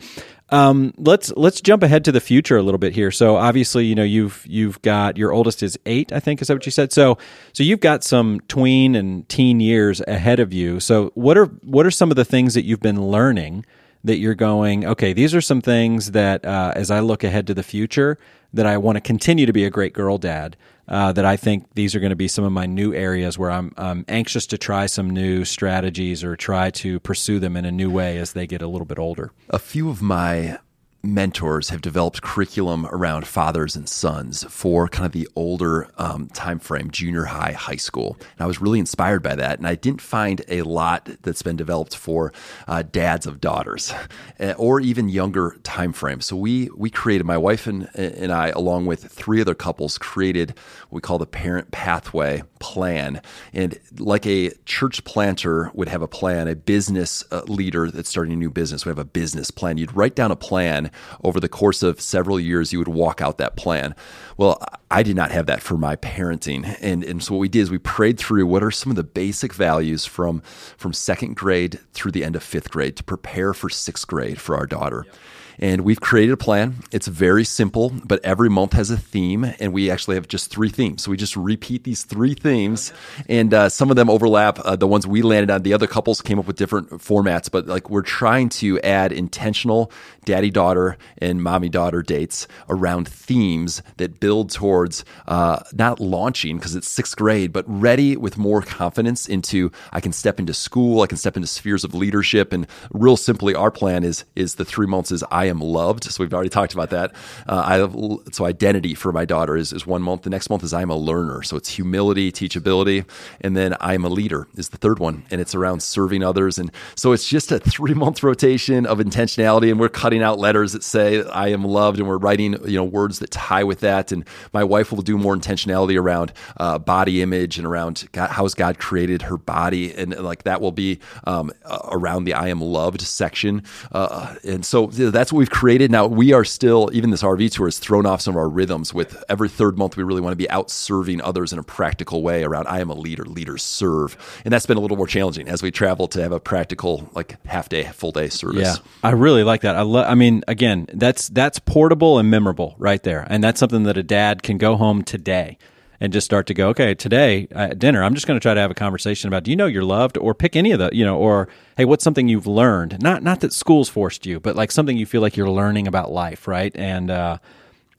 Um, 0.52 0.92
let's 0.98 1.32
let's 1.34 1.62
jump 1.62 1.82
ahead 1.82 2.04
to 2.04 2.12
the 2.12 2.20
future 2.20 2.58
a 2.58 2.62
little 2.62 2.78
bit 2.78 2.92
here. 2.92 3.10
So 3.10 3.36
obviously, 3.36 3.86
you 3.86 3.94
know 3.94 4.04
you've 4.04 4.44
you've 4.46 4.80
got 4.82 5.16
your 5.16 5.32
oldest 5.32 5.62
is 5.62 5.78
eight, 5.86 6.12
I 6.12 6.20
think 6.20 6.42
is 6.42 6.48
that 6.48 6.54
what 6.54 6.66
you 6.66 6.72
said. 6.72 6.92
So 6.92 7.16
so 7.54 7.62
you've 7.62 7.80
got 7.80 8.04
some 8.04 8.38
tween 8.48 8.94
and 8.94 9.26
teen 9.30 9.60
years 9.60 10.02
ahead 10.06 10.40
of 10.40 10.52
you. 10.52 10.78
So 10.78 11.10
what 11.14 11.38
are 11.38 11.46
what 11.46 11.86
are 11.86 11.90
some 11.90 12.10
of 12.10 12.16
the 12.16 12.24
things 12.26 12.52
that 12.52 12.66
you've 12.66 12.80
been 12.80 13.02
learning 13.02 13.64
that 14.04 14.18
you're 14.18 14.34
going, 14.34 14.84
okay, 14.84 15.12
these 15.12 15.34
are 15.34 15.40
some 15.40 15.60
things 15.60 16.10
that 16.10 16.44
uh, 16.44 16.72
as 16.74 16.90
I 16.90 17.00
look 17.00 17.24
ahead 17.24 17.46
to 17.46 17.54
the 17.54 17.62
future, 17.62 18.18
that 18.52 18.66
I 18.66 18.76
want 18.76 18.96
to 18.96 19.00
continue 19.00 19.46
to 19.46 19.52
be 19.52 19.64
a 19.64 19.70
great 19.70 19.94
girl 19.94 20.18
dad. 20.18 20.56
Uh, 20.88 21.12
that 21.12 21.24
I 21.24 21.36
think 21.36 21.74
these 21.74 21.94
are 21.94 22.00
going 22.00 22.10
to 22.10 22.16
be 22.16 22.26
some 22.28 22.44
of 22.44 22.52
my 22.52 22.66
new 22.66 22.92
areas 22.92 23.38
where 23.38 23.50
I'm, 23.50 23.72
I'm 23.76 24.04
anxious 24.08 24.46
to 24.48 24.58
try 24.58 24.86
some 24.86 25.08
new 25.10 25.44
strategies 25.44 26.24
or 26.24 26.34
try 26.34 26.70
to 26.70 26.98
pursue 27.00 27.38
them 27.38 27.56
in 27.56 27.64
a 27.64 27.70
new 27.70 27.88
way 27.88 28.18
as 28.18 28.32
they 28.32 28.48
get 28.48 28.62
a 28.62 28.66
little 28.66 28.84
bit 28.84 28.98
older. 28.98 29.30
A 29.48 29.60
few 29.60 29.88
of 29.88 30.02
my 30.02 30.58
mentors 31.02 31.70
have 31.70 31.80
developed 31.80 32.22
curriculum 32.22 32.86
around 32.86 33.26
fathers 33.26 33.74
and 33.74 33.88
sons 33.88 34.44
for 34.44 34.86
kind 34.88 35.04
of 35.04 35.12
the 35.12 35.28
older 35.34 35.88
um, 35.98 36.28
time 36.28 36.60
frame 36.60 36.90
junior 36.90 37.24
high 37.24 37.52
high 37.52 37.76
school. 37.76 38.16
And 38.20 38.40
i 38.40 38.46
was 38.46 38.60
really 38.60 38.78
inspired 38.78 39.22
by 39.22 39.34
that 39.34 39.58
and 39.58 39.66
i 39.66 39.74
didn't 39.74 40.00
find 40.00 40.42
a 40.48 40.62
lot 40.62 41.08
that's 41.22 41.42
been 41.42 41.56
developed 41.56 41.96
for 41.96 42.32
uh, 42.68 42.82
dads 42.82 43.26
of 43.26 43.40
daughters 43.40 43.92
eh, 44.38 44.54
or 44.56 44.80
even 44.80 45.08
younger 45.08 45.56
time 45.64 45.92
frames 45.92 46.26
so 46.26 46.36
we 46.36 46.70
we 46.76 46.88
created 46.88 47.26
my 47.26 47.36
wife 47.36 47.66
and, 47.66 47.88
and 47.94 48.30
i 48.30 48.48
along 48.50 48.86
with 48.86 49.04
three 49.04 49.40
other 49.40 49.54
couples 49.54 49.98
created 49.98 50.50
what 50.88 50.96
we 50.96 51.00
call 51.00 51.18
the 51.18 51.26
parent 51.26 51.70
pathway 51.72 52.42
plan. 52.62 53.20
And 53.52 53.78
like 53.98 54.24
a 54.24 54.50
church 54.64 55.04
planter 55.04 55.70
would 55.74 55.88
have 55.88 56.00
a 56.00 56.08
plan 56.08 56.46
a 56.46 56.54
business 56.54 57.24
uh, 57.32 57.42
leader 57.48 57.90
that's 57.90 58.08
starting 58.08 58.32
a 58.32 58.36
new 58.36 58.50
business 58.50 58.86
would 58.86 58.92
have 58.92 59.04
a 59.04 59.04
business 59.04 59.50
plan. 59.50 59.78
You'd 59.78 59.94
write 59.94 60.14
down 60.14 60.30
a 60.30 60.36
plan 60.36 60.91
over 61.24 61.40
the 61.40 61.48
course 61.48 61.82
of 61.82 62.00
several 62.00 62.38
years, 62.38 62.72
you 62.72 62.78
would 62.78 62.88
walk 62.88 63.20
out 63.20 63.38
that 63.38 63.56
plan. 63.56 63.94
Well, 64.36 64.62
I 64.90 65.02
did 65.02 65.16
not 65.16 65.30
have 65.30 65.46
that 65.46 65.62
for 65.62 65.76
my 65.76 65.96
parenting. 65.96 66.76
And, 66.80 67.04
and 67.04 67.22
so 67.22 67.34
what 67.34 67.40
we 67.40 67.48
did 67.48 67.60
is 67.60 67.70
we 67.70 67.78
prayed 67.78 68.18
through 68.18 68.46
what 68.46 68.62
are 68.62 68.70
some 68.70 68.90
of 68.90 68.96
the 68.96 69.04
basic 69.04 69.52
values 69.54 70.04
from, 70.06 70.40
from 70.76 70.92
second 70.92 71.36
grade 71.36 71.80
through 71.92 72.12
the 72.12 72.24
end 72.24 72.36
of 72.36 72.42
fifth 72.42 72.70
grade 72.70 72.96
to 72.96 73.04
prepare 73.04 73.54
for 73.54 73.68
sixth 73.68 74.06
grade 74.06 74.40
for 74.40 74.56
our 74.56 74.66
daughter. 74.66 75.04
Yep. 75.06 75.16
And 75.62 75.82
we've 75.82 76.00
created 76.00 76.32
a 76.32 76.36
plan. 76.36 76.74
It's 76.90 77.06
very 77.06 77.44
simple, 77.44 77.92
but 78.04 78.18
every 78.24 78.50
month 78.50 78.72
has 78.72 78.90
a 78.90 78.96
theme, 78.96 79.44
and 79.60 79.72
we 79.72 79.92
actually 79.92 80.16
have 80.16 80.26
just 80.26 80.50
three 80.50 80.68
themes. 80.68 81.04
So 81.04 81.12
we 81.12 81.16
just 81.16 81.36
repeat 81.36 81.84
these 81.84 82.02
three 82.02 82.34
themes, 82.34 82.92
and 83.28 83.54
uh, 83.54 83.68
some 83.68 83.88
of 83.88 83.94
them 83.94 84.10
overlap. 84.10 84.58
Uh, 84.58 84.74
the 84.74 84.88
ones 84.88 85.06
we 85.06 85.22
landed 85.22 85.52
on, 85.52 85.62
the 85.62 85.72
other 85.72 85.86
couples 85.86 86.20
came 86.20 86.40
up 86.40 86.48
with 86.48 86.56
different 86.56 86.90
formats, 86.90 87.48
but 87.48 87.68
like 87.68 87.88
we're 87.88 88.02
trying 88.02 88.48
to 88.48 88.80
add 88.80 89.12
intentional 89.12 89.92
daddy 90.24 90.50
daughter 90.50 90.98
and 91.18 91.40
mommy 91.44 91.68
daughter 91.68 92.02
dates 92.02 92.48
around 92.68 93.06
themes 93.06 93.82
that 93.98 94.18
build 94.18 94.50
towards 94.50 95.04
uh, 95.28 95.60
not 95.74 96.00
launching 96.00 96.56
because 96.56 96.74
it's 96.74 96.88
sixth 96.88 97.16
grade, 97.16 97.52
but 97.52 97.64
ready 97.68 98.16
with 98.16 98.36
more 98.36 98.62
confidence 98.62 99.28
into 99.28 99.70
I 99.92 100.00
can 100.00 100.12
step 100.12 100.40
into 100.40 100.54
school, 100.54 101.02
I 101.02 101.06
can 101.06 101.18
step 101.18 101.36
into 101.36 101.46
spheres 101.46 101.84
of 101.84 101.94
leadership, 101.94 102.52
and 102.52 102.66
real 102.92 103.16
simply, 103.16 103.54
our 103.54 103.70
plan 103.70 104.02
is 104.02 104.24
is 104.34 104.56
the 104.56 104.64
three 104.64 104.88
months 104.88 105.12
is 105.12 105.22
I 105.30 105.51
am 105.52 105.60
loved. 105.60 106.04
So 106.04 106.24
we've 106.24 106.34
already 106.34 106.50
talked 106.50 106.74
about 106.74 106.90
that. 106.90 107.12
Uh, 107.46 107.62
I 107.64 107.74
have, 107.76 107.96
so 108.32 108.44
identity 108.44 108.94
for 108.94 109.12
my 109.12 109.24
daughter 109.24 109.56
is, 109.56 109.72
is 109.72 109.86
one 109.86 110.02
month. 110.02 110.22
The 110.22 110.30
next 110.30 110.50
month 110.50 110.64
is 110.64 110.74
I'm 110.74 110.90
a 110.90 110.96
learner. 110.96 111.42
So 111.42 111.56
it's 111.56 111.68
humility, 111.68 112.32
teachability, 112.32 113.04
and 113.40 113.56
then 113.56 113.76
I'm 113.80 114.04
a 114.04 114.08
leader 114.08 114.48
is 114.56 114.70
the 114.70 114.78
third 114.78 114.98
one, 114.98 115.24
and 115.30 115.40
it's 115.40 115.54
around 115.54 115.82
serving 115.82 116.22
others. 116.22 116.58
And 116.58 116.70
so 116.94 117.12
it's 117.12 117.28
just 117.28 117.52
a 117.52 117.58
three 117.74 117.94
month 117.94 118.22
rotation 118.22 118.86
of 118.86 118.98
intentionality, 118.98 119.70
and 119.70 119.78
we're 119.78 119.88
cutting 119.88 120.22
out 120.22 120.38
letters 120.38 120.72
that 120.72 120.82
say 120.82 121.22
I 121.24 121.48
am 121.48 121.64
loved, 121.64 121.98
and 121.98 122.08
we're 122.08 122.18
writing 122.18 122.56
you 122.64 122.76
know 122.76 122.84
words 122.84 123.18
that 123.20 123.30
tie 123.30 123.64
with 123.64 123.80
that. 123.80 124.12
And 124.12 124.26
my 124.52 124.64
wife 124.64 124.92
will 124.92 125.02
do 125.02 125.18
more 125.18 125.36
intentionality 125.36 125.98
around 125.98 126.32
uh, 126.56 126.78
body 126.78 127.22
image 127.22 127.58
and 127.58 127.66
around 127.66 128.08
God, 128.12 128.30
how's 128.30 128.54
God 128.54 128.78
created 128.78 129.22
her 129.22 129.36
body, 129.36 129.92
and 129.94 130.16
like 130.18 130.44
that 130.44 130.60
will 130.60 130.72
be 130.72 130.98
um, 131.24 131.52
around 131.90 132.24
the 132.24 132.34
I 132.34 132.48
am 132.48 132.60
loved 132.60 133.02
section. 133.02 133.62
Uh, 133.90 134.34
and 134.44 134.64
so 134.64 134.86
that's 134.86 135.31
what 135.32 135.38
we've 135.38 135.50
created. 135.50 135.90
Now 135.90 136.06
we 136.06 136.32
are 136.32 136.44
still, 136.44 136.90
even 136.92 137.10
this 137.10 137.22
RV 137.22 137.50
tour 137.52 137.66
has 137.66 137.78
thrown 137.78 138.06
off 138.06 138.20
some 138.20 138.34
of 138.34 138.38
our 138.38 138.48
rhythms 138.48 138.92
with 138.92 139.22
every 139.28 139.48
third 139.48 139.78
month. 139.78 139.96
We 139.96 140.02
really 140.02 140.20
want 140.20 140.32
to 140.32 140.36
be 140.36 140.48
out 140.50 140.70
serving 140.70 141.20
others 141.20 141.52
in 141.52 141.58
a 141.58 141.62
practical 141.62 142.22
way 142.22 142.44
around 142.44 142.66
I 142.68 142.80
am 142.80 142.90
a 142.90 142.94
leader, 142.94 143.24
leaders 143.24 143.62
serve. 143.62 144.16
And 144.44 144.52
that's 144.52 144.66
been 144.66 144.76
a 144.76 144.80
little 144.80 144.96
more 144.96 145.06
challenging 145.06 145.48
as 145.48 145.62
we 145.62 145.70
travel 145.70 146.06
to 146.08 146.22
have 146.22 146.32
a 146.32 146.40
practical, 146.40 147.08
like 147.14 147.44
half 147.46 147.68
day, 147.68 147.84
full 147.84 148.12
day 148.12 148.28
service. 148.28 148.78
Yeah. 148.78 148.84
I 149.02 149.10
really 149.10 149.42
like 149.42 149.62
that. 149.62 149.76
I 149.76 149.82
love, 149.82 150.06
I 150.06 150.14
mean, 150.14 150.44
again, 150.46 150.86
that's, 150.92 151.28
that's 151.28 151.58
portable 151.58 152.18
and 152.18 152.30
memorable 152.30 152.74
right 152.78 153.02
there. 153.02 153.26
And 153.28 153.42
that's 153.42 153.58
something 153.58 153.84
that 153.84 153.96
a 153.96 154.02
dad 154.02 154.42
can 154.42 154.58
go 154.58 154.76
home 154.76 155.02
today 155.02 155.58
and 156.02 156.12
just 156.12 156.24
start 156.24 156.48
to 156.48 156.52
go, 156.52 156.70
okay, 156.70 156.96
today 156.96 157.46
at 157.52 157.78
dinner, 157.78 158.02
I'm 158.02 158.14
just 158.14 158.26
going 158.26 158.34
to 158.36 158.42
try 158.42 158.54
to 158.54 158.60
have 158.60 158.72
a 158.72 158.74
conversation 158.74 159.28
about, 159.28 159.44
do 159.44 159.52
you 159.52 159.56
know 159.56 159.66
you're 159.66 159.84
loved, 159.84 160.18
or 160.18 160.34
pick 160.34 160.56
any 160.56 160.72
of 160.72 160.80
the, 160.80 160.90
you 160.92 161.04
know, 161.04 161.16
or 161.16 161.48
hey, 161.76 161.84
what's 161.84 162.02
something 162.02 162.26
you've 162.26 162.48
learned? 162.48 163.00
Not 163.00 163.22
not 163.22 163.38
that 163.38 163.52
school's 163.52 163.88
forced 163.88 164.26
you, 164.26 164.40
but 164.40 164.56
like 164.56 164.72
something 164.72 164.96
you 164.96 165.06
feel 165.06 165.20
like 165.20 165.36
you're 165.36 165.48
learning 165.48 165.86
about 165.86 166.10
life, 166.10 166.48
right? 166.48 166.74
And 166.74 167.08
uh, 167.08 167.38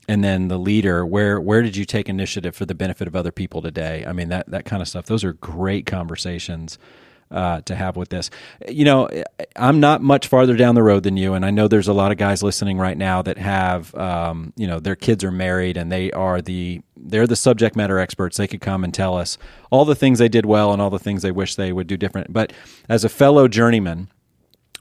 and 0.10 0.22
then 0.22 0.50
the 0.50 0.60
leader, 0.60 1.06
where 1.06 1.40
where 1.40 1.62
did 1.62 1.78
you 1.78 1.86
take 1.86 2.10
initiative 2.10 2.58
for 2.58 2.66
the 2.66 2.76
benefit 2.76 3.08
of 3.08 3.16
other 3.16 3.32
people 3.32 3.62
today? 3.62 4.04
I 4.06 4.12
mean 4.12 4.28
that 4.28 4.52
that 4.52 4.66
kind 4.66 4.82
of 4.82 4.90
stuff. 4.90 5.06
Those 5.06 5.24
are 5.24 5.32
great 5.32 5.86
conversations 5.86 6.78
uh, 7.34 7.62
to 7.62 7.76
have 7.76 7.98
with 7.98 8.10
this. 8.10 8.30
You 8.70 8.86
know, 8.86 9.10
I'm 9.56 9.80
not 9.80 10.02
much 10.02 10.28
farther 10.28 10.56
down 10.56 10.76
the 10.76 10.84
road 10.84 11.04
than 11.04 11.18
you, 11.18 11.34
and 11.34 11.46
I 11.46 11.50
know 11.52 11.68
there's 11.68 11.88
a 11.88 11.94
lot 11.94 12.12
of 12.12 12.18
guys 12.18 12.44
listening 12.44 12.78
right 12.78 12.98
now 12.98 13.22
that 13.24 13.38
have, 13.38 13.94
um, 13.96 14.54
you 14.56 14.68
know, 14.68 14.80
their 14.80 14.96
kids 14.96 15.24
are 15.24 15.32
married 15.32 15.76
and 15.76 15.92
they 15.92 16.12
are 16.12 16.42
the 16.42 16.82
they're 16.96 17.28
the 17.28 17.36
subject 17.36 17.76
matter 17.76 18.00
experts. 18.00 18.38
They 18.38 18.48
could 18.48 18.62
come 18.62 18.84
and 18.84 18.94
tell 18.94 19.18
us 19.18 19.38
all 19.72 19.84
the 19.84 19.96
things 19.96 20.20
they 20.20 20.30
did 20.30 20.46
well 20.46 20.72
and 20.72 20.82
all 20.82 20.90
the 20.90 21.00
things 21.00 21.22
they 21.22 21.32
wish 21.32 21.56
they 21.56 21.74
would 21.74 21.88
do 21.88 21.98
different. 21.98 22.32
But 22.32 22.54
as 22.88 23.04
a 23.04 23.10
fellow 23.10 23.48
journeyman 23.48 24.10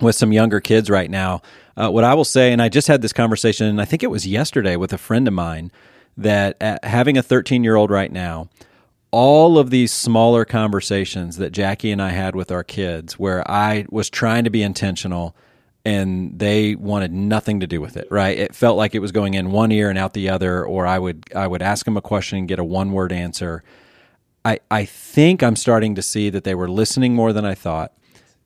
with 0.01 0.15
some 0.15 0.33
younger 0.33 0.61
kids 0.61 0.89
right 0.89 1.11
now, 1.11 1.43
uh, 1.77 1.91
what 1.91 2.05
I 2.05 2.15
will 2.15 2.25
say, 2.25 2.53
and 2.53 2.63
I 2.63 2.69
just 2.69 2.87
had 2.87 3.03
this 3.03 3.13
conversation, 3.13 3.67
and 3.67 3.81
I 3.81 3.85
think 3.87 4.03
it 4.03 4.11
was 4.11 4.27
yesterday 4.27 4.77
with 4.77 4.93
a 4.93 4.99
friend 4.99 5.27
of 5.27 5.35
mine 5.35 5.73
that 6.17 6.57
uh, 6.63 6.79
having 6.83 7.17
a 7.17 7.23
13 7.23 7.65
year 7.65 7.77
old 7.77 7.91
right 7.91 8.13
now 8.13 8.49
all 9.13 9.59
of 9.59 9.69
these 9.71 9.93
smaller 9.93 10.45
conversations 10.45 11.37
that 11.37 11.53
Jackie 11.53 11.93
and 11.93 12.01
I 12.01 12.09
had 12.09 12.35
with 12.35 12.51
our 12.51 12.65
kids 12.65 13.19
where 13.19 13.49
I 13.49 13.87
was 13.91 14.09
trying 14.11 14.45
to 14.45 14.51
be 14.51 14.63
intentional 14.63 15.37
and 15.85 16.39
they 16.39 16.77
wanted 16.77 17.13
nothing 17.13 17.61
to 17.61 17.67
do 17.67 17.81
with 17.81 17.97
it 17.97 18.09
right? 18.11 18.39
It 18.39 18.55
felt 18.55 18.77
like 18.77 18.95
it 18.95 19.01
was 19.01 19.13
going 19.13 19.35
in 19.35 19.51
one 19.51 19.71
ear 19.71 19.91
and 19.91 19.99
out 19.99 20.15
the 20.15 20.31
other 20.31 20.65
or 20.65 20.87
i 20.87 20.99
would 20.99 21.25
i 21.35 21.47
would 21.47 21.63
ask 21.63 21.85
them 21.85 21.97
a 21.97 22.03
question 22.03 22.39
and 22.39 22.49
get 22.49 22.59
a 22.59 22.65
one 22.65 22.93
word 22.93 23.13
answer. 23.13 23.63
I 24.45 24.61
i 24.71 24.85
think 24.85 25.43
i'm 25.43 25.57
starting 25.57 25.95
to 25.95 26.03
see 26.03 26.31
that 26.31 26.45
they 26.45 26.55
were 26.55 26.69
listening 26.69 27.15
more 27.15 27.33
than 27.33 27.45
i 27.45 27.55
thought 27.55 27.93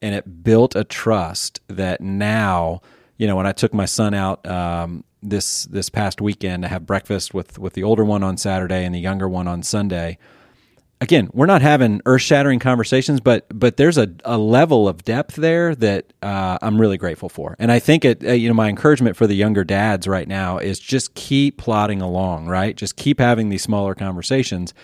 and 0.03 0.15
it 0.15 0.43
built 0.45 0.75
a 0.77 0.85
trust 0.85 1.61
that 1.69 2.01
now 2.01 2.83
you 3.17 3.27
know 3.27 3.37
when 3.37 3.47
i 3.47 3.53
took 3.53 3.73
my 3.73 3.87
son 3.87 4.13
out 4.15 4.47
um, 4.47 5.05
this 5.23 5.65
this 5.67 5.89
past 5.89 6.21
weekend 6.21 6.65
to 6.65 6.69
have 6.69 6.87
breakfast 6.87 7.33
with 7.33 7.59
with 7.59 7.73
the 7.75 7.83
older 7.83 8.05
one 8.05 8.23
on 8.23 8.37
saturday 8.37 8.85
and 8.85 8.95
the 8.95 9.01
younger 9.01 9.29
one 9.29 9.49
on 9.49 9.63
sunday 9.63 10.19
again, 11.01 11.29
we're 11.33 11.47
not 11.47 11.63
having 11.63 12.01
earth 12.07 12.23
shattering 12.23 12.59
conversations, 12.59 13.21
but 13.21 13.47
but 13.53 13.77
there's 13.77 13.99
a, 13.99 14.13
a 14.25 14.39
level 14.39 14.89
of 14.89 15.05
depth 15.05 15.37
there 15.37 15.75
that 15.77 16.13
uh, 16.23 16.59
I'm 16.63 16.81
really 16.81 16.99
grateful 16.99 17.29
for. 17.29 17.57
And 17.59 17.71
I 17.71 17.79
think 17.79 18.05
it, 18.05 18.25
uh, 18.25 18.33
you 18.33 18.49
know, 18.49 18.55
my 18.55 18.69
encouragement 18.69 19.17
for 19.17 19.27
the 19.27 19.35
younger 19.35 19.65
dads 19.65 20.07
right 20.07 20.29
now 20.29 20.59
is 20.59 20.79
just 20.79 21.15
keep 21.15 21.59
plodding 21.59 22.01
along, 22.03 22.47
right? 22.47 22.77
Just 22.77 22.97
keep 22.97 23.19
having 23.19 23.49
these 23.49 23.63
smaller 23.63 23.95
conversations 23.95 24.75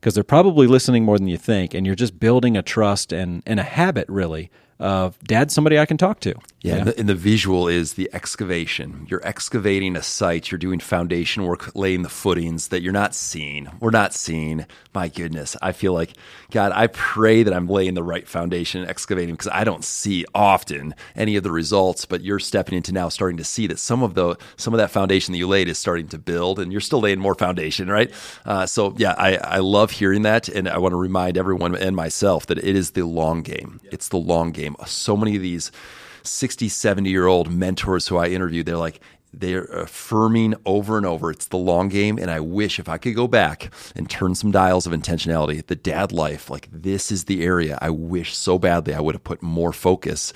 because 0.00 0.14
they're 0.14 0.24
probably 0.24 0.66
listening 0.66 1.04
more 1.04 1.18
than 1.18 1.28
you 1.28 1.38
think, 1.38 1.74
and 1.74 1.86
you're 1.86 1.94
just 1.94 2.18
building 2.18 2.56
a 2.56 2.62
trust 2.62 3.12
and 3.12 3.42
and 3.46 3.60
a 3.60 3.64
habit 3.64 4.08
really 4.08 4.50
of 4.82 5.18
dad 5.20 5.50
somebody 5.50 5.78
I 5.78 5.86
can 5.86 5.96
talk 5.96 6.20
to. 6.20 6.34
Yeah, 6.60 6.76
And, 6.76 6.86
the, 6.86 6.98
and, 7.00 7.08
the, 7.08 7.14
visual 7.14 7.66
is 7.66 7.94
the 7.94 8.08
excavation. 8.12 9.06
You're 9.10 9.24
excavating 9.26 9.96
a 9.96 10.02
site, 10.02 10.50
you're 10.50 10.58
doing 10.58 10.78
foundation 10.78 11.44
work, 11.44 11.74
laying 11.74 12.02
the 12.02 12.08
footings 12.08 12.68
that 12.68 12.82
you're 12.82 12.92
not 12.92 13.16
seeing. 13.16 13.68
We're 13.80 13.90
not 13.90 14.14
seeing. 14.14 14.66
My 14.94 15.08
goodness, 15.08 15.56
I 15.60 15.72
feel 15.72 15.92
like, 15.92 16.12
God, 16.52 16.70
I 16.72 16.86
pray 16.86 17.42
that 17.42 17.52
I'm 17.52 17.66
laying 17.66 17.94
the 17.94 18.02
right 18.04 18.28
foundation 18.28 18.82
and 18.82 18.90
excavating 18.90 19.34
because 19.34 19.50
I 19.52 19.64
don't 19.64 19.84
see 19.84 20.24
often 20.34 20.94
any 21.16 21.34
of 21.34 21.42
the 21.42 21.50
results, 21.50 22.04
but 22.04 22.22
you're 22.22 22.38
stepping 22.38 22.76
into 22.76 22.92
now 22.92 23.08
starting 23.08 23.38
to 23.38 23.44
see 23.44 23.66
that 23.66 23.80
some 23.80 24.02
of 24.02 24.14
the 24.14 24.36
some 24.56 24.72
of 24.72 24.78
that 24.78 24.90
foundation 24.90 25.32
that 25.32 25.38
you 25.38 25.48
laid 25.48 25.68
is 25.68 25.78
starting 25.78 26.08
to 26.08 26.18
build 26.18 26.60
and 26.60 26.70
you're 26.70 26.80
still 26.80 27.00
laying 27.00 27.18
more 27.18 27.34
foundation, 27.34 27.88
right? 27.88 28.12
Uh, 28.44 28.66
so 28.66 28.94
yeah, 28.98 29.14
I, 29.18 29.36
I 29.36 29.58
love 29.58 29.90
hearing 29.90 30.22
that. 30.22 30.48
And 30.48 30.68
I 30.68 30.78
want 30.78 30.92
to 30.92 30.96
remind 30.96 31.36
everyone 31.36 31.74
and 31.74 31.96
myself 31.96 32.46
that 32.46 32.58
it 32.58 32.76
is 32.76 32.92
the 32.92 33.02
long 33.04 33.42
game. 33.42 33.80
It's 33.90 34.08
the 34.08 34.18
long 34.18 34.52
game. 34.52 34.71
So 34.86 35.16
many 35.16 35.36
of 35.36 35.42
these 35.42 35.72
60, 36.22 36.68
70 36.68 37.10
year 37.10 37.26
old 37.26 37.52
mentors 37.52 38.08
who 38.08 38.16
I 38.16 38.26
interviewed, 38.26 38.66
they're 38.66 38.76
like, 38.76 39.00
they're 39.34 39.64
affirming 39.64 40.54
over 40.66 40.98
and 40.98 41.06
over 41.06 41.30
it's 41.30 41.46
the 41.46 41.56
long 41.56 41.88
game 41.88 42.18
and 42.18 42.30
i 42.30 42.38
wish 42.38 42.78
if 42.78 42.88
i 42.88 42.98
could 42.98 43.14
go 43.14 43.26
back 43.26 43.72
and 43.96 44.10
turn 44.10 44.34
some 44.34 44.50
dials 44.50 44.86
of 44.86 44.92
intentionality 44.92 45.64
the 45.66 45.74
dad 45.74 46.12
life 46.12 46.50
like 46.50 46.68
this 46.70 47.10
is 47.10 47.24
the 47.24 47.42
area 47.42 47.78
i 47.80 47.88
wish 47.88 48.36
so 48.36 48.58
badly 48.58 48.92
i 48.92 49.00
would 49.00 49.14
have 49.14 49.24
put 49.24 49.42
more 49.42 49.72
focus. 49.72 50.32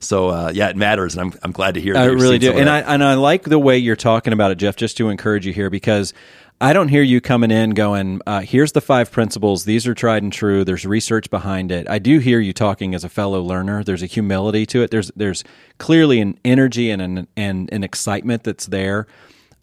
So 0.00 0.28
uh, 0.28 0.50
yeah 0.54 0.68
it 0.68 0.76
matters 0.76 1.14
and 1.14 1.20
i'm, 1.20 1.38
I'm 1.42 1.52
glad 1.52 1.74
to 1.74 1.80
hear 1.80 1.96
i 1.96 2.06
really 2.06 2.38
do 2.38 2.52
and 2.52 2.70
I, 2.70 2.80
and 2.80 3.04
I 3.04 3.14
like 3.14 3.42
the 3.42 3.58
way 3.58 3.76
you're 3.76 3.96
talking 3.96 4.32
about 4.32 4.50
it 4.50 4.56
jeff 4.56 4.76
just 4.76 4.96
to 4.96 5.10
encourage 5.10 5.44
you 5.44 5.52
here 5.52 5.68
because 5.68 6.14
I 6.60 6.72
don't 6.72 6.88
hear 6.88 7.02
you 7.02 7.20
coming 7.20 7.52
in 7.52 7.70
going, 7.70 8.20
uh, 8.26 8.40
here's 8.40 8.72
the 8.72 8.80
five 8.80 9.12
principles. 9.12 9.64
These 9.64 9.86
are 9.86 9.94
tried 9.94 10.24
and 10.24 10.32
true. 10.32 10.64
There's 10.64 10.84
research 10.84 11.30
behind 11.30 11.70
it. 11.70 11.88
I 11.88 12.00
do 12.00 12.18
hear 12.18 12.40
you 12.40 12.52
talking 12.52 12.96
as 12.96 13.04
a 13.04 13.08
fellow 13.08 13.40
learner. 13.40 13.84
There's 13.84 14.02
a 14.02 14.06
humility 14.06 14.66
to 14.66 14.82
it. 14.82 14.90
There's 14.90 15.12
there's 15.14 15.44
clearly 15.78 16.20
an 16.20 16.38
energy 16.44 16.90
and 16.90 17.00
an 17.00 17.28
and 17.36 17.72
an 17.72 17.84
excitement 17.84 18.42
that's 18.42 18.66
there. 18.66 19.06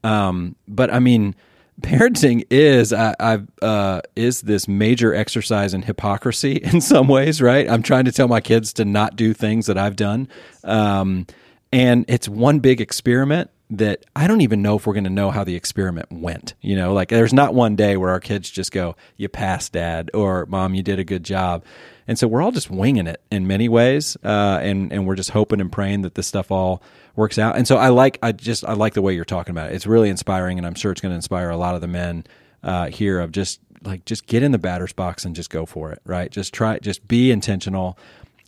Um, 0.06 0.56
but 0.70 0.94
I 0.94 1.00
mean, 1.00 1.36
parenting 1.82 2.46
is 2.50 2.94
I, 2.94 3.14
I 3.20 3.40
uh, 3.62 4.02
is 4.16 4.44
this 4.44 4.66
major 4.66 5.14
exercise 5.14 5.74
in 5.74 5.82
hypocrisy 5.82 6.54
in 6.64 6.80
some 6.80 7.10
ways, 7.10 7.42
right? 7.42 7.70
I'm 7.70 7.84
trying 7.84 8.06
to 8.06 8.14
tell 8.14 8.30
my 8.30 8.40
kids 8.40 8.72
to 8.74 8.86
not 8.86 9.18
do 9.18 9.34
things 9.34 9.66
that 9.66 9.78
I've 9.78 9.98
done, 9.98 10.30
um, 10.64 11.28
and 11.74 12.06
it's 12.08 12.30
one 12.30 12.60
big 12.60 12.80
experiment 12.80 13.50
that 13.70 14.06
I 14.16 14.28
don't 14.28 14.42
even 14.42 14.62
know 14.62 14.76
if 14.76 14.86
we're 14.86 14.94
going 14.94 15.06
to 15.06 15.10
know 15.10 15.32
how 15.32 15.44
the 15.44 15.56
experiment 15.56 16.12
went. 16.12 16.54
You 16.62 16.76
know, 16.76 16.94
like 16.94 17.10
there's 17.10 17.34
not 17.34 17.54
one 17.54 17.76
day 17.76 17.98
where 17.98 18.12
our 18.12 18.20
kids 18.20 18.50
just 18.50 18.72
go, 18.72 18.96
"You 19.18 19.28
passed, 19.28 19.74
Dad," 19.74 20.12
or 20.14 20.46
"Mom, 20.46 20.76
you 20.76 20.84
did 20.84 21.00
a 21.00 21.04
good 21.04 21.24
job," 21.24 21.64
and 22.08 22.18
so 22.18 22.28
we're 22.28 22.42
all 22.42 22.52
just 22.52 22.70
winging 22.70 23.08
it 23.08 23.22
in 23.32 23.48
many 23.48 23.68
ways, 23.68 24.18
uh, 24.24 24.60
and 24.62 24.92
and 24.94 25.08
we're 25.08 25.16
just 25.16 25.32
hoping 25.32 25.62
and 25.62 25.72
praying 25.72 26.04
that 26.04 26.16
this 26.16 26.28
stuff 26.28 26.52
all 26.52 26.84
works 27.16 27.40
out. 27.40 27.58
And 27.58 27.68
so 27.68 27.78
I 27.78 27.90
like, 27.90 28.20
I 28.22 28.32
just 28.32 28.64
I 28.66 28.74
like 28.74 28.94
the 28.94 29.02
way 29.02 29.16
you're 29.16 29.26
talking 29.26 29.52
about 29.52 29.72
it. 29.72 29.76
It's 29.76 29.88
really 29.88 30.10
inspiring, 30.10 30.58
and 30.58 30.68
I'm 30.68 30.76
sure 30.76 30.92
it's 30.92 31.02
going 31.02 31.12
to 31.12 31.18
inspire 31.18 31.50
a 31.50 31.58
lot 31.58 31.76
of 31.76 31.82
the 31.82 31.88
men 31.88 32.26
uh, 32.64 32.90
here 32.90 33.20
of 33.20 33.32
just 33.32 33.60
like 33.84 34.06
just 34.06 34.28
get 34.28 34.44
in 34.44 34.52
the 34.52 34.60
batter's 34.60 34.94
box 34.94 35.26
and 35.26 35.36
just 35.36 35.50
go 35.50 35.66
for 35.66 35.92
it. 35.92 36.02
Right? 36.06 36.30
Just 36.30 36.54
try, 36.54 36.78
just 36.78 37.08
be 37.08 37.32
intentional, 37.32 37.98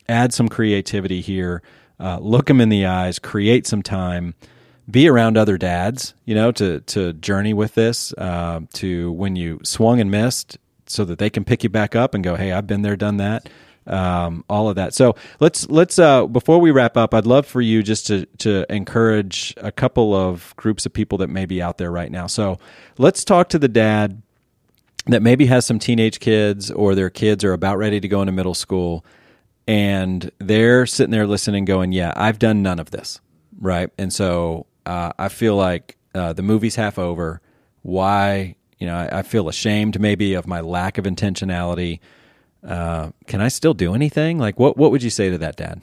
add 0.07 0.31
some 0.31 0.47
creativity 0.47 1.21
here, 1.21 1.63
uh, 1.99 2.19
look 2.19 2.45
them 2.45 2.61
in 2.61 2.69
the 2.69 2.85
eyes, 2.85 3.17
create 3.17 3.65
some 3.65 3.81
time 3.81 4.35
be 4.89 5.07
around 5.07 5.37
other 5.37 5.57
dads, 5.57 6.13
you 6.25 6.35
know, 6.35 6.51
to 6.53 6.81
to 6.81 7.13
journey 7.13 7.53
with 7.53 7.75
this, 7.75 8.13
uh, 8.13 8.61
to 8.73 9.11
when 9.11 9.35
you 9.35 9.59
swung 9.63 9.99
and 9.99 10.09
missed, 10.09 10.57
so 10.85 11.05
that 11.05 11.19
they 11.19 11.29
can 11.29 11.43
pick 11.43 11.63
you 11.63 11.69
back 11.69 11.95
up 11.95 12.13
and 12.13 12.23
go, 12.23 12.35
"Hey, 12.35 12.51
I've 12.51 12.67
been 12.67 12.81
there, 12.81 12.95
done 12.95 13.17
that." 13.17 13.49
Um, 13.85 14.43
all 14.49 14.67
of 14.67 14.75
that. 14.75 14.93
So 14.93 15.15
let's 15.39 15.69
let's 15.69 15.97
uh, 15.97 16.27
before 16.27 16.59
we 16.59 16.71
wrap 16.71 16.97
up, 16.97 17.13
I'd 17.13 17.25
love 17.25 17.45
for 17.45 17.61
you 17.61 17.83
just 17.83 18.07
to 18.07 18.25
to 18.39 18.65
encourage 18.73 19.53
a 19.57 19.71
couple 19.71 20.13
of 20.13 20.53
groups 20.57 20.85
of 20.85 20.93
people 20.93 21.17
that 21.19 21.29
may 21.29 21.45
be 21.45 21.61
out 21.61 21.77
there 21.77 21.91
right 21.91 22.11
now. 22.11 22.27
So 22.27 22.59
let's 22.97 23.23
talk 23.23 23.49
to 23.49 23.59
the 23.59 23.69
dad 23.69 24.21
that 25.07 25.21
maybe 25.21 25.45
has 25.45 25.65
some 25.65 25.79
teenage 25.79 26.19
kids 26.19 26.69
or 26.69 26.95
their 26.95 27.09
kids 27.09 27.43
are 27.43 27.53
about 27.53 27.77
ready 27.77 27.99
to 27.99 28.07
go 28.07 28.21
into 28.21 28.33
middle 28.33 28.53
school 28.53 29.05
and 29.67 30.31
they're 30.39 30.85
sitting 30.85 31.11
there 31.11 31.27
listening 31.27 31.65
going 31.65 31.91
yeah 31.91 32.13
i've 32.15 32.39
done 32.39 32.61
none 32.61 32.79
of 32.79 32.91
this 32.91 33.19
right 33.59 33.89
and 33.97 34.11
so 34.13 34.65
uh, 34.87 35.11
i 35.19 35.27
feel 35.27 35.55
like 35.55 35.97
uh, 36.17 36.33
the 36.33 36.41
movie's 36.41 36.75
half 36.75 36.97
over. 36.97 37.41
Why 37.83 38.55
you 38.79 38.87
know 38.87 38.95
I, 38.95 39.19
I, 39.19 39.21
feel 39.21 39.47
ashamed 39.47 39.99
maybe 39.99 40.33
of 40.33 40.47
my 40.47 40.61
lack 40.61 40.97
of 40.97 41.05
intentionality. 41.05 41.99
Uh, 42.65 43.11
can 43.27 43.39
i 43.39 43.47
still 43.47 43.73
do 43.73 43.93
anything? 43.93 44.39
Like 44.39 44.59
what, 44.59 44.77
what 44.77 44.91
would 44.91 45.03
you 45.03 45.09
say 45.09 45.29
to 45.29 45.37
that 45.37 45.55
dad? 45.55 45.81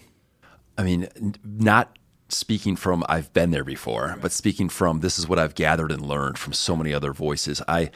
I 0.77 0.83
mean 0.83 1.09
not 1.45 1.97
speaking 2.29 2.75
from 2.75 3.05
I've 3.09 3.33
been 3.33 3.53
there 3.53 3.65
before, 3.65 4.17
but 4.21 4.33
speaking 4.33 4.69
from 4.69 5.01
this 5.01 5.19
is 5.19 5.29
what 5.29 5.39
I've 5.39 5.55
gathered 5.55 5.93
and 5.93 6.03
learned 6.03 6.37
from 6.37 6.53
so 6.53 6.75
many 6.75 6.93
other 6.93 7.13
voices. 7.13 7.63
I 7.69 7.91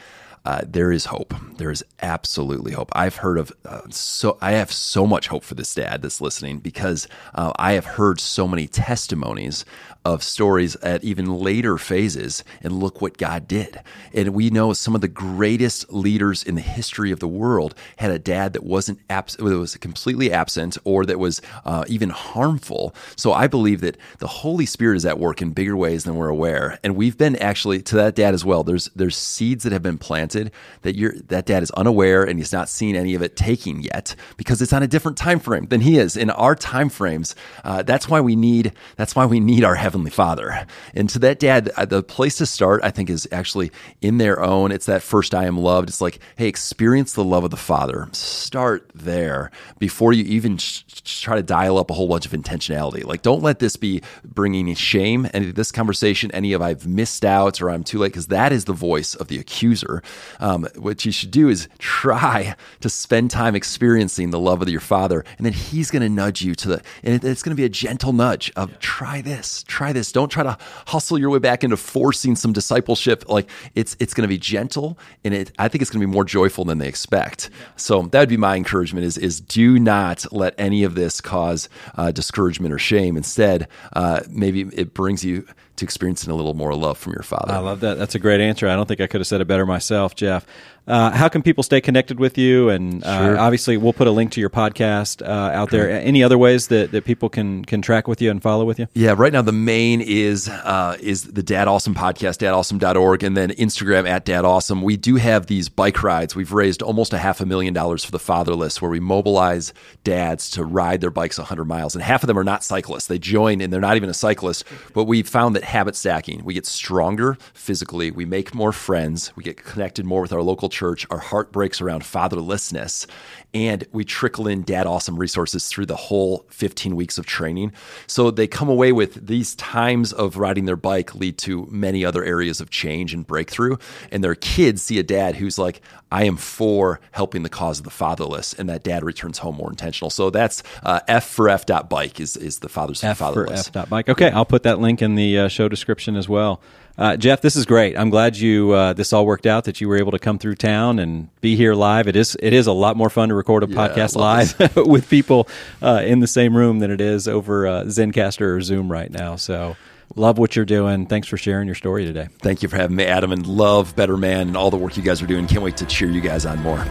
uh, 0.45 0.61
there 0.65 0.91
is 0.91 1.05
hope. 1.05 1.33
There 1.57 1.71
is 1.71 1.83
absolutely 2.01 2.71
hope. 2.71 2.89
I've 2.93 3.17
heard 3.17 3.37
of 3.37 3.51
uh, 3.65 3.81
so 3.89 4.37
I 4.41 4.51
have 4.51 4.71
so 4.71 5.05
much 5.05 5.27
hope 5.27 5.43
for 5.43 5.55
this 5.55 5.73
dad 5.73 6.01
that's 6.01 6.21
listening 6.21 6.59
because 6.59 7.07
uh, 7.35 7.51
I 7.57 7.73
have 7.73 7.85
heard 7.85 8.19
so 8.19 8.47
many 8.47 8.67
testimonies 8.67 9.65
of 10.05 10.23
stories 10.23 10.75
at 10.77 11.03
even 11.03 11.25
later 11.25 11.77
phases, 11.77 12.43
and 12.61 12.79
look 12.79 13.01
what 13.01 13.17
God 13.17 13.47
did. 13.47 13.81
And 14.13 14.29
we 14.29 14.49
know 14.49 14.71
some 14.71 14.95
of 14.95 15.01
the 15.01 15.09
greatest 15.09 15.91
leaders 15.91 16.41
in 16.41 16.55
the 16.55 16.61
history 16.61 17.11
of 17.11 17.19
the 17.19 17.27
world 17.27 17.75
had 17.97 18.09
a 18.09 18.17
dad 18.17 18.53
that 18.53 18.63
wasn't 18.63 18.99
abs- 19.09 19.35
that 19.35 19.43
was 19.43 19.75
completely 19.77 20.31
absent 20.31 20.77
or 20.85 21.05
that 21.05 21.19
was 21.19 21.41
uh, 21.65 21.83
even 21.87 22.09
harmful. 22.09 22.95
So 23.17 23.33
I 23.33 23.47
believe 23.47 23.81
that 23.81 23.97
the 24.19 24.27
Holy 24.27 24.65
Spirit 24.65 24.95
is 24.95 25.05
at 25.05 25.19
work 25.19 25.41
in 25.41 25.51
bigger 25.51 25.75
ways 25.75 26.05
than 26.05 26.15
we're 26.15 26.29
aware, 26.29 26.79
and 26.83 26.95
we've 26.95 27.17
been 27.17 27.35
actually 27.35 27.81
to 27.83 27.95
that 27.97 28.15
dad 28.15 28.33
as 28.33 28.45
well. 28.45 28.63
There's 28.63 28.85
there's 28.95 29.17
seeds 29.17 29.63
that 29.63 29.73
have 29.73 29.83
been 29.83 29.97
planted 29.97 30.28
that 30.35 30.95
you're 30.95 31.13
that 31.27 31.45
dad 31.45 31.63
is 31.63 31.71
unaware 31.71 32.23
and 32.23 32.39
he's 32.39 32.53
not 32.53 32.69
seen 32.69 32.95
any 32.95 33.15
of 33.15 33.21
it 33.21 33.35
taking 33.35 33.81
yet 33.81 34.15
because 34.37 34.61
it's 34.61 34.73
on 34.73 34.83
a 34.83 34.87
different 34.87 35.17
time 35.17 35.39
frame 35.39 35.65
than 35.67 35.81
he 35.81 35.97
is 35.97 36.15
in 36.17 36.29
our 36.29 36.55
time 36.55 36.89
frames. 36.89 37.35
Uh, 37.63 37.83
that's 37.83 38.07
why 38.07 38.21
we 38.21 38.35
need 38.35 38.73
that's 38.95 39.15
why 39.15 39.25
we 39.25 39.39
need 39.39 39.63
our 39.63 39.75
Heavenly 39.75 40.11
Father. 40.11 40.65
And 40.93 41.09
to 41.09 41.19
that 41.19 41.39
dad, 41.39 41.71
uh, 41.75 41.85
the 41.85 42.03
place 42.03 42.37
to 42.37 42.45
start, 42.45 42.81
I 42.83 42.91
think, 42.91 43.09
is 43.09 43.27
actually 43.31 43.71
in 44.01 44.17
their 44.17 44.41
own. 44.41 44.71
It's 44.71 44.85
that 44.85 45.01
first 45.01 45.33
I 45.33 45.45
am 45.45 45.57
loved. 45.57 45.89
It's 45.89 46.01
like, 46.01 46.19
hey, 46.35 46.47
experience 46.47 47.13
the 47.13 47.23
love 47.23 47.43
of 47.43 47.51
the 47.51 47.57
Father. 47.57 48.07
Start 48.11 48.89
there 48.93 49.51
before 49.77 50.13
you 50.13 50.23
even 50.25 50.57
sh- 50.57 50.83
try 51.03 51.35
to 51.35 51.43
dial 51.43 51.77
up 51.77 51.89
a 51.89 51.93
whole 51.93 52.07
bunch 52.07 52.25
of 52.25 52.31
intentionality. 52.31 53.03
Like, 53.03 53.21
don't 53.21 53.41
let 53.41 53.59
this 53.59 53.75
be 53.75 54.01
bringing 54.23 54.73
shame 54.75 55.27
and 55.33 55.55
this 55.55 55.71
conversation, 55.71 56.31
any 56.31 56.53
of 56.53 56.61
I've 56.61 56.87
missed 56.87 57.25
out 57.25 57.61
or 57.61 57.69
I'm 57.69 57.83
too 57.83 57.99
late, 57.99 58.09
because 58.09 58.27
that 58.27 58.51
is 58.51 58.65
the 58.65 58.73
voice 58.73 59.15
of 59.15 59.27
the 59.27 59.39
accuser. 59.39 60.01
Um, 60.39 60.67
what 60.75 61.05
you 61.05 61.11
should 61.11 61.31
do 61.31 61.49
is 61.49 61.67
try 61.77 62.55
to 62.81 62.89
spend 62.89 63.31
time 63.31 63.55
experiencing 63.55 64.31
the 64.31 64.39
love 64.39 64.61
of 64.61 64.69
your 64.69 64.79
Father, 64.79 65.23
and 65.37 65.45
then 65.45 65.53
He's 65.53 65.91
going 65.91 66.01
to 66.01 66.09
nudge 66.09 66.41
you 66.41 66.55
to 66.55 66.67
the, 66.67 66.81
and 67.03 67.23
it's 67.23 67.43
going 67.43 67.55
to 67.55 67.59
be 67.59 67.65
a 67.65 67.69
gentle 67.69 68.13
nudge 68.13 68.51
of 68.55 68.77
try 68.79 69.21
this, 69.21 69.63
try 69.63 69.93
this. 69.93 70.11
Don't 70.11 70.29
try 70.29 70.43
to 70.43 70.57
hustle 70.87 71.17
your 71.17 71.29
way 71.29 71.39
back 71.39 71.63
into 71.63 71.77
forcing 71.77 72.35
some 72.35 72.53
discipleship. 72.53 73.27
Like 73.29 73.49
it's 73.75 73.95
it's 73.99 74.13
going 74.13 74.23
to 74.23 74.27
be 74.27 74.37
gentle, 74.37 74.97
and 75.23 75.33
it 75.33 75.51
I 75.59 75.67
think 75.67 75.81
it's 75.81 75.91
going 75.91 76.01
to 76.01 76.07
be 76.07 76.13
more 76.13 76.25
joyful 76.25 76.65
than 76.65 76.77
they 76.77 76.87
expect. 76.87 77.49
So 77.75 78.03
that 78.03 78.19
would 78.19 78.29
be 78.29 78.37
my 78.37 78.55
encouragement: 78.55 79.05
is 79.05 79.17
is 79.17 79.39
do 79.41 79.79
not 79.79 80.25
let 80.31 80.53
any 80.57 80.83
of 80.83 80.95
this 80.95 81.21
cause 81.21 81.69
uh, 81.95 82.11
discouragement 82.11 82.73
or 82.73 82.79
shame. 82.79 83.17
Instead, 83.17 83.67
uh, 83.93 84.21
maybe 84.29 84.61
it 84.73 84.93
brings 84.93 85.23
you 85.23 85.45
to 85.79 85.85
experiencing 85.85 86.31
a 86.31 86.35
little 86.35 86.53
more 86.53 86.73
love 86.75 86.97
from 86.97 87.13
your 87.13 87.23
father. 87.23 87.51
I 87.51 87.59
love 87.59 87.79
that. 87.81 87.97
That's 87.97 88.15
a 88.15 88.19
great 88.19 88.41
answer. 88.41 88.67
I 88.67 88.75
don't 88.75 88.87
think 88.87 89.01
I 89.01 89.07
could 89.07 89.21
have 89.21 89.27
said 89.27 89.41
it 89.41 89.47
better 89.47 89.65
myself, 89.65 90.15
Jeff. 90.15 90.45
Uh, 90.89 91.11
how 91.11 91.29
can 91.29 91.43
people 91.43 91.63
stay 91.63 91.79
connected 91.79 92.19
with 92.19 92.35
you? 92.35 92.69
And 92.69 93.03
uh, 93.03 93.17
sure. 93.19 93.37
obviously, 93.37 93.77
we'll 93.77 93.93
put 93.93 94.07
a 94.07 94.11
link 94.11 94.31
to 94.31 94.41
your 94.41 94.49
podcast 94.49 95.21
uh, 95.21 95.29
out 95.29 95.69
there. 95.69 95.87
Any 95.89 96.23
other 96.23 96.37
ways 96.37 96.67
that, 96.67 96.91
that 96.91 97.05
people 97.05 97.29
can 97.29 97.63
can 97.63 97.83
track 97.83 98.07
with 98.07 98.23
you 98.23 98.31
and 98.31 98.41
follow 98.41 98.65
with 98.65 98.79
you? 98.79 98.87
Yeah, 98.93 99.13
right 99.15 99.31
now 99.31 99.43
the 99.43 99.51
main 99.51 100.01
is 100.01 100.49
uh, 100.49 100.97
is 100.99 101.25
the 101.25 101.43
Dad 101.43 101.67
Awesome 101.67 101.93
podcast, 101.93 102.39
dadawesome.org, 102.39 103.23
and 103.23 103.37
then 103.37 103.51
Instagram 103.51 104.09
at 104.09 104.25
Dad 104.25 104.45
Awesome. 104.45 104.81
We 104.81 104.97
do 104.97 105.17
have 105.17 105.45
these 105.45 105.69
bike 105.69 106.01
rides. 106.01 106.35
We've 106.35 106.51
raised 106.51 106.81
almost 106.81 107.13
a 107.13 107.19
half 107.19 107.39
a 107.39 107.45
million 107.45 107.73
dollars 107.75 108.03
for 108.03 108.11
the 108.11 108.19
fatherless, 108.19 108.81
where 108.81 108.89
we 108.89 108.99
mobilize 108.99 109.73
dads 110.03 110.49
to 110.51 110.63
ride 110.63 111.01
their 111.01 111.11
bikes 111.11 111.37
100 111.37 111.65
miles, 111.65 111.93
and 111.93 112.03
half 112.03 112.23
of 112.23 112.27
them 112.27 112.39
are 112.39 112.43
not 112.43 112.63
cyclists. 112.63 113.05
They 113.05 113.19
join, 113.19 113.61
and 113.61 113.71
they're 113.71 113.79
not 113.79 113.95
even 113.95 114.09
a 114.09 114.13
cyclist. 114.15 114.63
But 114.93 115.03
we 115.03 115.21
found 115.21 115.55
that 115.55 115.63
habit 115.63 115.95
stacking, 115.95 116.43
we 116.43 116.55
get 116.55 116.65
stronger 116.65 117.37
physically, 117.53 118.09
we 118.09 118.25
make 118.25 118.55
more 118.55 118.71
friends, 118.71 119.31
we 119.35 119.43
get 119.43 119.63
connected 119.63 120.03
more 120.03 120.21
with 120.21 120.33
our 120.33 120.41
local 120.41 120.67
church, 120.79 121.05
our 121.09 121.19
heart 121.19 121.51
breaks 121.51 121.81
around 121.81 122.03
fatherlessness, 122.03 123.05
and 123.53 123.85
we 123.91 124.03
trickle 124.03 124.47
in 124.47 124.63
dad 124.63 124.85
awesome 124.85 125.17
resources 125.17 125.67
through 125.67 125.87
the 125.87 125.95
whole 125.95 126.45
15 126.49 126.95
weeks 126.95 127.17
of 127.17 127.25
training. 127.25 127.71
So 128.07 128.31
they 128.31 128.47
come 128.47 128.69
away 128.69 128.91
with 128.91 129.27
these 129.27 129.55
times 129.55 130.13
of 130.13 130.37
riding 130.37 130.65
their 130.65 130.75
bike 130.75 131.15
lead 131.15 131.37
to 131.39 131.67
many 131.71 132.05
other 132.05 132.23
areas 132.23 132.61
of 132.61 132.69
change 132.69 133.13
and 133.13 133.25
breakthrough. 133.25 133.77
And 134.11 134.23
their 134.23 134.35
kids 134.35 134.81
see 134.83 134.99
a 134.99 135.03
dad 135.03 135.35
who's 135.35 135.57
like, 135.57 135.81
I 136.11 136.23
am 136.23 136.37
for 136.37 136.99
helping 137.11 137.43
the 137.43 137.49
cause 137.49 137.79
of 137.79 137.85
the 137.85 137.91
fatherless, 137.91 138.53
and 138.53 138.67
that 138.69 138.83
dad 138.83 139.03
returns 139.03 139.37
home 139.39 139.55
more 139.55 139.69
intentional. 139.69 140.09
So 140.09 140.29
that's 140.29 140.63
uh, 140.81 141.01
F 141.07 141.27
for 141.27 141.49
F 141.49 141.65
dot 141.65 141.89
bike 141.89 142.19
is 142.19 142.35
is 142.35 142.59
the 142.59 142.69
fathers 142.69 143.03
F 143.03 143.19
fatherless. 143.19 143.63
For 143.63 143.69
F 143.69 143.71
dot 143.71 143.89
bike. 143.89 144.09
Okay, 144.09 144.31
I'll 144.31 144.45
put 144.45 144.63
that 144.63 144.79
link 144.79 145.01
in 145.01 145.15
the 145.15 145.39
uh, 145.39 145.47
show 145.47 145.69
description 145.69 146.15
as 146.15 146.27
well. 146.27 146.61
Uh, 146.97 147.15
Jeff, 147.15 147.39
this 147.39 147.55
is 147.55 147.65
great. 147.65 147.97
I'm 147.97 148.09
glad 148.09 148.37
you 148.37 148.71
uh, 148.71 148.93
this 148.93 149.13
all 149.13 149.25
worked 149.25 149.45
out 149.45 149.63
that 149.65 149.79
you 149.79 149.87
were 149.87 149.97
able 149.97 150.11
to 150.11 150.19
come 150.19 150.37
through 150.37 150.55
town 150.55 150.99
and 150.99 151.29
be 151.39 151.55
here 151.55 151.73
live. 151.73 152.07
It 152.07 152.15
is 152.15 152.35
it 152.41 152.53
is 152.53 152.67
a 152.67 152.73
lot 152.73 152.97
more 152.97 153.09
fun 153.09 153.29
to 153.29 153.35
record 153.39 153.63
a 153.63 153.67
yeah, 153.67 153.87
podcast 153.87 154.15
live 154.15 154.75
with 154.75 155.09
people 155.09 155.47
uh, 155.81 156.03
in 156.05 156.19
the 156.19 156.27
same 156.27 156.55
room 156.55 156.79
than 156.79 156.91
it 156.91 157.01
is 157.01 157.27
over 157.27 157.67
uh, 157.67 157.83
Zencastr 157.85 158.57
or 158.57 158.61
Zoom 158.61 158.91
right 158.91 159.09
now. 159.09 159.35
So 159.35 159.75
love 160.15 160.37
what 160.37 160.55
you're 160.55 160.65
doing. 160.65 161.07
Thanks 161.07 161.27
for 161.27 161.37
sharing 161.37 161.67
your 161.67 161.75
story 161.75 162.05
today. 162.05 162.27
Thank 162.39 162.61
you 162.61 162.69
for 162.69 162.77
having 162.77 162.95
me, 162.95 163.05
Adam, 163.05 163.31
and 163.31 163.47
love 163.47 163.95
Better 163.95 164.17
Man 164.17 164.47
and 164.47 164.55
all 164.55 164.69
the 164.69 164.77
work 164.77 164.95
you 164.95 165.03
guys 165.03 165.21
are 165.21 165.27
doing. 165.27 165.47
Can't 165.47 165.63
wait 165.63 165.77
to 165.77 165.85
cheer 165.85 166.09
you 166.09 166.21
guys 166.21 166.45
on 166.45 166.61
more. 166.61 166.85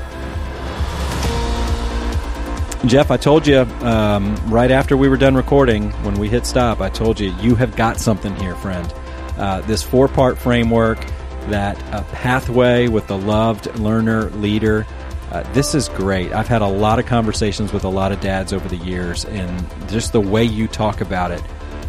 Jeff, 2.86 3.10
I 3.10 3.16
told 3.16 3.46
you 3.46 3.58
um, 3.82 4.36
right 4.50 4.70
after 4.70 4.96
we 4.96 5.08
were 5.08 5.16
done 5.16 5.34
recording, 5.34 5.90
when 6.04 6.18
we 6.18 6.28
hit 6.28 6.46
stop, 6.46 6.80
I 6.80 6.88
told 6.88 7.20
you 7.20 7.34
you 7.40 7.54
have 7.54 7.76
got 7.76 7.98
something 7.98 8.34
here, 8.36 8.54
friend 8.56 8.92
uh, 9.38 9.60
this 9.62 9.82
four 9.82 10.08
part 10.08 10.36
framework, 10.36 10.98
that 11.48 11.80
uh, 11.94 12.02
pathway 12.12 12.88
with 12.88 13.06
the 13.06 13.16
loved 13.16 13.78
learner 13.78 14.30
leader. 14.30 14.86
Uh, 15.30 15.42
this 15.52 15.74
is 15.74 15.88
great. 15.90 16.32
I've 16.32 16.48
had 16.48 16.62
a 16.62 16.66
lot 16.66 16.98
of 16.98 17.06
conversations 17.06 17.72
with 17.72 17.84
a 17.84 17.88
lot 17.88 18.12
of 18.12 18.20
dads 18.20 18.52
over 18.52 18.66
the 18.68 18.76
years, 18.78 19.24
and 19.26 19.66
just 19.88 20.12
the 20.12 20.20
way 20.20 20.44
you 20.44 20.68
talk 20.68 21.00
about 21.00 21.30
it, 21.30 21.42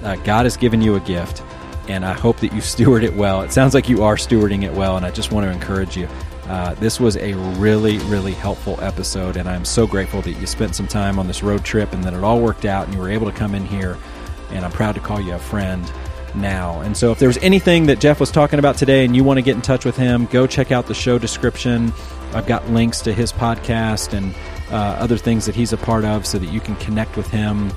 uh, 0.04 0.16
God 0.18 0.46
has 0.46 0.58
given 0.58 0.82
you 0.82 0.96
a 0.96 1.00
gift, 1.00 1.42
and 1.88 2.06
I 2.06 2.14
hope 2.14 2.38
that 2.38 2.54
you 2.54 2.62
steward 2.62 3.04
it 3.04 3.16
well. 3.16 3.42
It 3.42 3.52
sounds 3.52 3.74
like 3.74 3.88
you 3.88 4.04
are 4.04 4.16
stewarding 4.16 4.64
it 4.64 4.74
well, 4.74 4.98
and 4.98 5.06
I 5.06 5.12
just 5.12 5.32
want 5.32 5.46
to 5.46 5.52
encourage 5.52 5.96
you. 5.96 6.08
Uh, 6.50 6.74
this 6.76 7.00
was 7.00 7.16
a 7.18 7.34
really, 7.60 8.00
really 8.00 8.34
helpful 8.34 8.78
episode, 8.82 9.38
and 9.38 9.48
I'm 9.48 9.64
so 9.64 9.86
grateful 9.86 10.22
that 10.24 10.34
you 10.34 10.48
spent 10.48 10.76
some 10.76 10.88
time 10.88 11.20
on 11.20 11.28
this 11.28 11.44
road 11.44 11.64
trip 11.64 11.94
and 11.94 12.04
that 12.04 12.14
it 12.14 12.24
all 12.24 12.42
worked 12.42 12.66
out 12.66 12.86
and 12.86 12.94
you 12.96 13.00
were 13.00 13.10
able 13.10 13.30
to 13.30 13.38
come 13.38 13.54
in 13.54 13.64
here. 13.64 13.98
And 14.50 14.66
I'm 14.66 14.72
proud 14.72 14.96
to 14.96 15.02
call 15.02 15.22
you 15.22 15.34
a 15.34 15.40
friend 15.40 15.90
now. 16.36 16.82
And 16.82 16.96
so, 16.96 17.12
if 17.12 17.20
there's 17.20 17.38
anything 17.38 17.88
that 17.88 18.00
Jeff 18.00 18.20
was 18.20 18.32
talking 18.32 18.60
about 18.60 18.78
today 18.78 19.06
and 19.06 19.16
you 19.16 19.24
want 19.24 19.38
to 19.38 19.42
get 19.42 19.56
in 19.56 19.62
touch 19.62 19.86
with 19.86 19.98
him, 19.98 20.26
go 20.28 20.48
check 20.48 20.72
out 20.72 20.88
the 20.88 20.94
show 20.94 21.18
description. 21.18 21.94
I've 22.34 22.46
got 22.46 22.70
links 22.70 23.02
to 23.02 23.14
his 23.14 23.32
podcast 23.32 24.14
and 24.14 24.36
uh, 24.72 24.98
other 25.00 25.18
things 25.18 25.46
that 25.46 25.56
he's 25.56 25.74
a 25.74 25.78
part 25.78 26.06
of 26.06 26.26
so 26.26 26.38
that 26.38 26.48
you 26.48 26.60
can 26.60 26.76
connect 26.76 27.18
with 27.18 27.28
him 27.28 27.72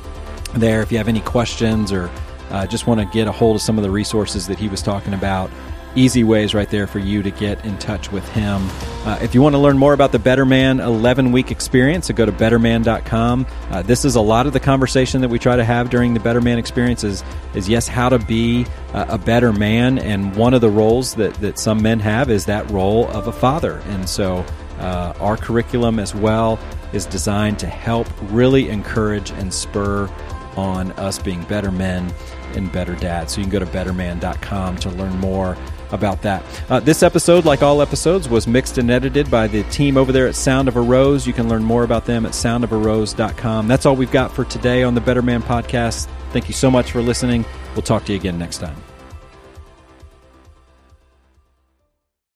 there. 0.55 0.82
If 0.82 0.92
you 0.92 0.98
have 0.98 1.09
any 1.09 1.20
questions 1.20 1.92
or 1.92 2.11
uh, 2.50 2.66
just 2.66 2.86
want 2.86 3.00
to 3.00 3.07
get 3.07 3.26
a 3.26 3.32
hold 3.32 3.57
of 3.57 3.62
some 3.62 3.78
of 3.78 3.84
the 3.84 3.90
resources 3.90 4.46
that 4.48 4.59
he 4.59 4.68
was 4.68 4.82
talking 4.82 5.14
about, 5.14 5.50
easy 5.95 6.24
ways 6.24 6.55
right 6.55 6.68
there 6.70 6.86
for 6.86 6.99
you 6.99 7.22
to 7.22 7.30
get 7.30 7.64
in 7.64 7.78
touch 7.78 8.11
with 8.11 8.26
him. 8.30 8.68
Uh, 9.05 9.18
if 9.20 9.34
you 9.34 9.43
want 9.43 9.55
to 9.55 9.59
learn 9.59 9.76
more 9.76 9.93
about 9.93 10.12
the 10.12 10.18
Better 10.18 10.45
Man 10.45 10.80
11 10.80 11.32
week 11.32 11.51
experience, 11.51 12.07
so 12.07 12.14
go 12.14 12.24
to 12.24 12.32
betterman.com. 12.32 13.47
Uh, 13.70 13.82
this 13.82 14.05
is 14.05 14.14
a 14.14 14.20
lot 14.20 14.47
of 14.47 14.53
the 14.53 14.61
conversation 14.61 15.20
that 15.20 15.28
we 15.28 15.38
try 15.38 15.57
to 15.57 15.64
have 15.64 15.90
during 15.90 16.14
the 16.14 16.20
Better 16.20 16.40
Man 16.40 16.59
experience 16.59 17.05
is, 17.05 17.24
is 17.55 17.68
yes, 17.68 17.88
how 17.88 18.09
to 18.09 18.18
be 18.18 18.66
uh, 18.95 19.07
a 19.09 19.18
better 19.18 19.53
man. 19.53 19.99
And 19.99 20.34
one 20.36 20.55
of 20.55 20.61
the 20.61 20.70
roles 20.70 21.14
that, 21.16 21.34
that 21.34 21.59
some 21.59 21.82
men 21.82 22.01
have 22.01 22.30
is 22.30 22.47
that 22.47 22.70
role 22.70 23.09
of 23.09 23.26
a 23.26 23.32
father. 23.32 23.82
And 23.88 24.09
so 24.09 24.45
uh, 24.78 25.14
our 25.20 25.36
curriculum 25.36 25.99
as 25.99 26.14
well 26.14 26.59
is 26.93 27.07
designed 27.07 27.59
to 27.61 27.66
help 27.66 28.07
really 28.30 28.68
encourage 28.68 29.30
and 29.32 29.53
spur 29.53 30.09
on 30.57 30.93
us 30.93 31.18
being 31.18 31.43
better 31.45 31.70
men 31.70 32.12
and 32.55 32.70
better 32.70 32.95
dads. 32.97 33.34
So 33.34 33.40
you 33.40 33.45
can 33.45 33.53
go 33.53 33.59
to 33.59 33.66
betterman.com 33.66 34.76
to 34.78 34.90
learn 34.90 35.18
more 35.18 35.57
about 35.93 36.22
that. 36.22 36.45
Uh, 36.68 36.80
this 36.80 37.03
episode, 37.03 37.45
like 37.45 37.62
all 37.62 37.82
episodes, 37.82 38.28
was 38.28 38.47
mixed 38.47 38.78
and 38.78 38.90
edited 38.90 39.30
by 39.30 39.47
the 39.47 39.62
team 39.64 39.97
over 39.97 40.12
there 40.12 40.26
at 40.26 40.34
Sound 40.34 40.68
of 40.68 40.76
a 40.76 40.80
Rose. 40.80 41.26
You 41.26 41.32
can 41.32 41.49
learn 41.49 41.62
more 41.62 41.84
about 41.84 42.07
them 42.07 42.26
at 42.26 42.32
soundofarose.com. 42.32 43.68
That's 43.68 43.86
all 43.86 43.97
we've 43.97 44.11
got 44.11 44.32
for 44.34 44.45
today 44.45 44.82
on 44.82 44.95
the 44.95 45.01
Better 45.01 45.22
Man 45.22 45.43
podcast. 45.43 46.09
Thank 46.32 46.49
you 46.49 46.55
so 46.55 46.70
much 46.70 46.93
for 46.93 47.03
listening. 47.03 47.45
We'll 47.74 47.82
talk 47.82 48.05
to 48.07 48.12
you 48.12 48.18
again 48.18 48.38
next 48.38 48.59
time. 48.59 48.91